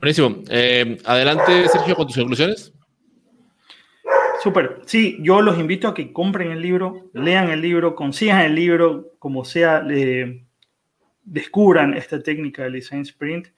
Buenísimo. 0.00 0.42
Eh, 0.48 0.98
adelante, 1.04 1.68
Sergio, 1.68 1.96
con 1.96 2.06
tus 2.06 2.16
conclusiones. 2.16 2.72
Súper. 4.42 4.82
Sí, 4.84 5.16
yo 5.20 5.40
los 5.40 5.58
invito 5.58 5.88
a 5.88 5.94
que 5.94 6.12
compren 6.12 6.50
el 6.50 6.60
libro, 6.60 7.08
lean 7.14 7.48
el 7.48 7.62
libro, 7.62 7.94
consigan 7.94 8.42
el 8.42 8.54
libro, 8.54 9.14
como 9.18 9.46
sea, 9.46 9.82
descubran 11.22 11.94
esta 11.94 12.22
técnica 12.22 12.64
del 12.64 12.74
design 12.74 13.00
sprint. 13.00 13.48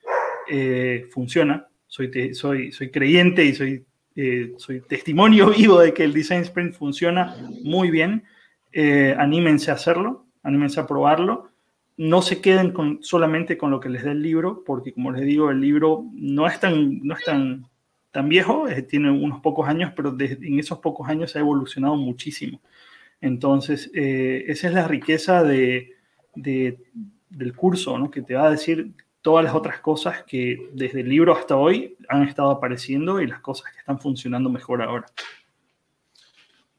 Eh, 0.49 1.07
funciona. 1.11 1.67
Soy, 1.87 2.33
soy, 2.33 2.71
soy 2.71 2.91
creyente 2.91 3.43
y 3.43 3.53
soy 3.53 3.85
eh, 4.19 4.55
soy 4.57 4.81
testimonio 4.81 5.51
vivo 5.57 5.79
de 5.79 5.93
que 5.93 6.03
el 6.03 6.11
Design 6.11 6.41
Sprint 6.41 6.73
funciona 6.73 7.37
muy 7.63 7.91
bien. 7.91 8.23
Eh, 8.73 9.15
anímense 9.17 9.69
a 9.69 9.75
hacerlo, 9.75 10.25
anímense 10.41 10.79
a 10.79 10.87
probarlo. 10.87 11.51
No 11.97 12.21
se 12.21 12.41
queden 12.41 12.73
solamente 13.01 13.57
con 13.57 13.71
lo 13.71 13.79
que 13.79 13.89
les 13.89 14.03
dé 14.03 14.11
el 14.11 14.21
libro, 14.21 14.63
porque 14.65 14.91
como 14.91 15.11
les 15.11 15.25
digo, 15.25 15.51
el 15.51 15.61
libro 15.61 16.05
no 16.13 16.47
es 16.47 16.59
tan, 16.59 16.99
no 17.03 17.15
es 17.15 17.23
tan, 17.23 17.67
tan 18.11 18.27
viejo, 18.27 18.65
tiene 18.89 19.11
unos 19.11 19.39
pocos 19.41 19.67
años, 19.67 19.93
pero 19.95 20.15
en 20.19 20.59
esos 20.59 20.79
pocos 20.79 21.07
años 21.07 21.35
ha 21.35 21.39
evolucionado 21.39 21.95
muchísimo. 21.95 22.59
Entonces, 23.21 23.89
eh, 23.93 24.45
esa 24.47 24.67
es 24.67 24.73
la 24.73 24.87
riqueza 24.87 25.43
de, 25.43 25.95
del 26.35 27.55
curso, 27.55 27.97
¿no? 27.97 28.11
que 28.11 28.21
te 28.21 28.35
va 28.35 28.47
a 28.47 28.51
decir 28.51 28.91
todas 29.21 29.43
las 29.43 29.55
otras 29.55 29.79
cosas 29.79 30.23
que 30.23 30.69
desde 30.73 31.01
el 31.01 31.09
libro 31.09 31.35
hasta 31.35 31.55
hoy 31.55 31.97
han 32.07 32.23
estado 32.23 32.51
apareciendo 32.51 33.21
y 33.21 33.27
las 33.27 33.41
cosas 33.41 33.71
que 33.71 33.79
están 33.79 33.99
funcionando 33.99 34.49
mejor 34.49 34.81
ahora. 34.81 35.07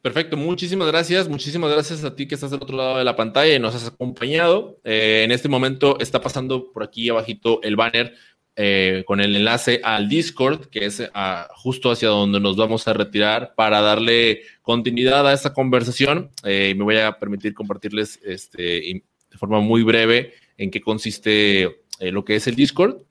Perfecto, 0.01 0.37
muchísimas 0.37 0.87
gracias, 0.89 1.29
muchísimas 1.29 1.73
gracias 1.73 2.05
a 2.05 2.15
ti 2.15 2.29
que 2.29 2.37
estás 2.37 2.53
del 2.53 2.63
otro 2.63 2.77
lado 2.77 2.99
de 2.99 3.05
la 3.05 3.17
pantalla 3.17 3.55
y 3.55 3.59
nos 3.59 3.75
has 3.75 3.89
acompañado. 3.89 4.79
Eh, 4.85 5.23
en 5.25 5.33
este 5.33 5.49
momento 5.49 5.99
está 5.99 6.21
pasando 6.21 6.73
por 6.73 6.85
aquí 6.85 7.09
abajito 7.09 7.61
el 7.63 7.75
banner 7.75 8.15
eh, 8.55 9.05
con 9.07 9.21
el 9.21 9.37
enlace 9.37 9.81
al 9.83 10.09
Discord, 10.09 10.67
que 10.67 10.87
es 10.87 11.03
ah, 11.15 11.49
justo 11.55 11.91
hacia 11.91 12.09
donde 12.09 12.41
nos 12.41 12.57
vamos 12.57 12.89
a 12.89 12.93
retirar 12.93 13.55
para 13.57 13.81
darle 13.81 14.43
continuidad 14.63 15.29
a 15.29 15.33
esta 15.33 15.53
conversación. 15.53 16.31
Eh, 16.45 16.75
me 16.77 16.85
voy 16.85 16.97
a 16.99 17.19
permitir 17.19 17.53
compartirles 17.53 18.21
este, 18.25 18.61
de 18.61 19.39
forma 19.39 19.61
muy 19.61 19.83
breve 19.83 20.35
en 20.57 20.71
qué 20.71 20.81
consiste 20.81 21.83
eh, 22.01 22.13
lo 22.13 22.25
que 22.25 22.37
es 22.37 22.47
el 22.47 22.55
Discord 22.55 23.03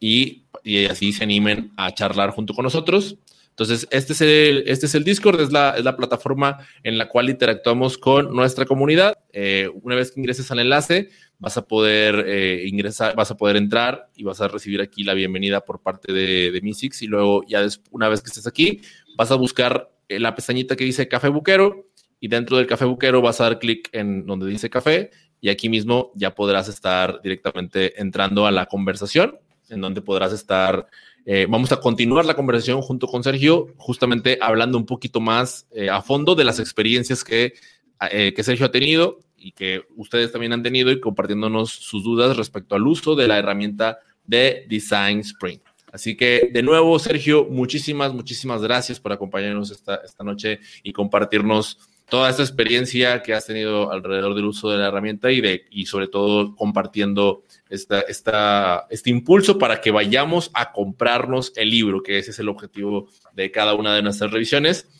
y, 0.00 0.44
así 0.90 1.12
se 1.12 1.24
animen 1.24 1.72
a 1.76 1.92
charlar 1.92 2.30
junto 2.30 2.54
con 2.54 2.64
nosotros. 2.64 3.16
Entonces, 3.50 3.86
este 3.90 4.12
es 4.14 4.20
el, 4.20 4.64
este 4.66 4.86
es 4.86 4.94
el 4.94 5.04
Discord, 5.04 5.40
es 5.40 5.52
la, 5.52 5.70
es 5.76 5.84
la 5.84 5.96
plataforma 5.96 6.58
en 6.82 6.96
la 6.96 7.08
cual 7.08 7.28
interactuamos 7.28 7.98
con 7.98 8.34
nuestra 8.34 8.64
comunidad. 8.64 9.18
Eh, 9.32 9.68
una 9.82 9.94
vez 9.94 10.10
que 10.10 10.20
ingreses 10.20 10.50
al 10.50 10.60
enlace, 10.60 11.10
vas 11.38 11.56
a 11.56 11.66
poder 11.66 12.24
eh, 12.26 12.64
ingresar, 12.66 13.14
vas 13.14 13.30
a 13.30 13.36
poder 13.36 13.56
entrar 13.56 14.08
y 14.16 14.24
vas 14.24 14.40
a 14.40 14.48
recibir 14.48 14.80
aquí 14.80 15.04
la 15.04 15.14
bienvenida 15.14 15.60
por 15.62 15.82
parte 15.82 16.12
de, 16.12 16.50
de 16.50 16.60
Misix. 16.62 17.02
Y 17.02 17.06
luego, 17.08 17.42
ya 17.46 17.66
una 17.90 18.08
vez 18.08 18.22
que 18.22 18.28
estés 18.28 18.46
aquí, 18.46 18.80
vas 19.16 19.30
a 19.30 19.36
buscar 19.36 19.90
la 20.08 20.34
pestañita 20.34 20.76
que 20.76 20.84
dice 20.84 21.08
Café 21.08 21.28
Buquero 21.28 21.86
y 22.20 22.28
dentro 22.28 22.56
del 22.56 22.66
Café 22.66 22.84
Buquero 22.84 23.20
vas 23.20 23.40
a 23.40 23.44
dar 23.44 23.58
clic 23.58 23.88
en 23.92 24.26
donde 24.26 24.46
dice 24.46 24.70
Café 24.70 25.10
y 25.42 25.50
aquí 25.50 25.68
mismo 25.68 26.12
ya 26.14 26.34
podrás 26.34 26.68
estar 26.68 27.20
directamente 27.20 28.00
entrando 28.00 28.46
a 28.46 28.52
la 28.52 28.66
conversación, 28.66 29.40
en 29.68 29.80
donde 29.80 30.00
podrás 30.00 30.32
estar, 30.32 30.86
eh, 31.26 31.46
vamos 31.50 31.72
a 31.72 31.80
continuar 31.80 32.24
la 32.24 32.34
conversación 32.36 32.80
junto 32.80 33.08
con 33.08 33.24
Sergio, 33.24 33.74
justamente 33.76 34.38
hablando 34.40 34.78
un 34.78 34.86
poquito 34.86 35.20
más 35.20 35.66
eh, 35.72 35.90
a 35.90 36.00
fondo 36.00 36.36
de 36.36 36.44
las 36.44 36.60
experiencias 36.60 37.24
que, 37.24 37.54
eh, 38.12 38.32
que 38.34 38.42
Sergio 38.44 38.66
ha 38.66 38.70
tenido 38.70 39.18
y 39.36 39.50
que 39.50 39.82
ustedes 39.96 40.30
también 40.30 40.52
han 40.52 40.62
tenido 40.62 40.92
y 40.92 41.00
compartiéndonos 41.00 41.70
sus 41.70 42.04
dudas 42.04 42.36
respecto 42.36 42.76
al 42.76 42.86
uso 42.86 43.16
de 43.16 43.26
la 43.26 43.36
herramienta 43.36 43.98
de 44.24 44.64
Design 44.68 45.18
Spring. 45.20 45.58
Así 45.92 46.16
que 46.16 46.50
de 46.52 46.62
nuevo, 46.62 46.96
Sergio, 47.00 47.46
muchísimas, 47.50 48.14
muchísimas 48.14 48.62
gracias 48.62 49.00
por 49.00 49.12
acompañarnos 49.12 49.72
esta, 49.72 49.96
esta 49.96 50.22
noche 50.22 50.60
y 50.84 50.92
compartirnos 50.92 51.78
toda 52.12 52.28
esta 52.28 52.42
experiencia 52.42 53.22
que 53.22 53.32
has 53.32 53.46
tenido 53.46 53.90
alrededor 53.90 54.34
del 54.34 54.44
uso 54.44 54.68
de 54.68 54.76
la 54.76 54.88
herramienta 54.88 55.32
y, 55.32 55.40
de, 55.40 55.64
y 55.70 55.86
sobre 55.86 56.08
todo 56.08 56.54
compartiendo 56.54 57.42
esta, 57.70 58.02
esta, 58.02 58.86
este 58.90 59.08
impulso 59.08 59.56
para 59.56 59.80
que 59.80 59.90
vayamos 59.90 60.50
a 60.52 60.72
comprarnos 60.72 61.54
el 61.56 61.70
libro, 61.70 62.02
que 62.02 62.18
ese 62.18 62.32
es 62.32 62.38
el 62.38 62.50
objetivo 62.50 63.08
de 63.32 63.50
cada 63.50 63.72
una 63.72 63.94
de 63.94 64.02
nuestras 64.02 64.30
revisiones. 64.30 64.90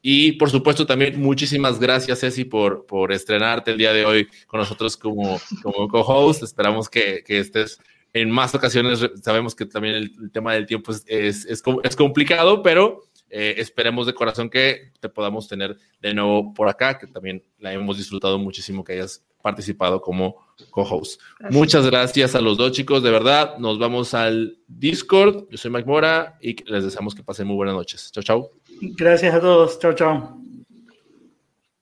Y 0.00 0.32
por 0.32 0.48
supuesto 0.48 0.86
también 0.86 1.20
muchísimas 1.20 1.78
gracias, 1.78 2.20
Ceci, 2.20 2.46
por, 2.46 2.86
por 2.86 3.12
estrenarte 3.12 3.72
el 3.72 3.76
día 3.76 3.92
de 3.92 4.06
hoy 4.06 4.28
con 4.46 4.60
nosotros 4.60 4.96
como, 4.96 5.38
como 5.62 5.88
co-host. 5.88 6.42
Esperamos 6.42 6.88
que, 6.88 7.22
que 7.22 7.38
estés 7.38 7.80
en 8.14 8.30
más 8.30 8.54
ocasiones. 8.54 9.06
Sabemos 9.22 9.54
que 9.54 9.66
también 9.66 9.94
el, 9.96 10.32
tema 10.32 10.54
del 10.54 10.64
tiempo 10.64 10.92
es, 10.92 11.04
es, 11.06 11.44
es, 11.44 11.62
es 11.82 11.96
complicado, 11.96 12.62
pero 12.62 13.02
eh, 13.34 13.54
esperemos 13.56 14.06
de 14.06 14.12
corazón 14.12 14.50
que 14.50 14.92
te 15.00 15.08
podamos 15.08 15.48
tener 15.48 15.78
de 16.00 16.12
nuevo 16.12 16.52
por 16.52 16.68
acá, 16.68 16.98
que 16.98 17.06
también 17.06 17.42
la 17.58 17.72
hemos 17.72 17.96
disfrutado 17.96 18.38
muchísimo 18.38 18.84
que 18.84 18.92
hayas 18.92 19.24
participado 19.40 20.02
como 20.02 20.36
co-host. 20.70 21.18
Muchas 21.48 21.86
gracias 21.86 22.34
a 22.34 22.42
los 22.42 22.58
dos 22.58 22.72
chicos, 22.72 23.02
de 23.02 23.10
verdad. 23.10 23.56
Nos 23.56 23.78
vamos 23.78 24.12
al 24.12 24.58
Discord. 24.68 25.46
Yo 25.50 25.56
soy 25.56 25.70
Mike 25.70 25.88
Mora 25.88 26.36
y 26.42 26.62
les 26.70 26.84
deseamos 26.84 27.14
que 27.14 27.22
pasen 27.22 27.46
muy 27.46 27.56
buenas 27.56 27.74
noches. 27.74 28.12
Chao, 28.12 28.22
chao. 28.22 28.50
Gracias 28.98 29.34
a 29.34 29.40
todos. 29.40 29.78
Chao, 29.78 29.94
chao. 29.94 30.38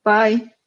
Bye. 0.04 0.59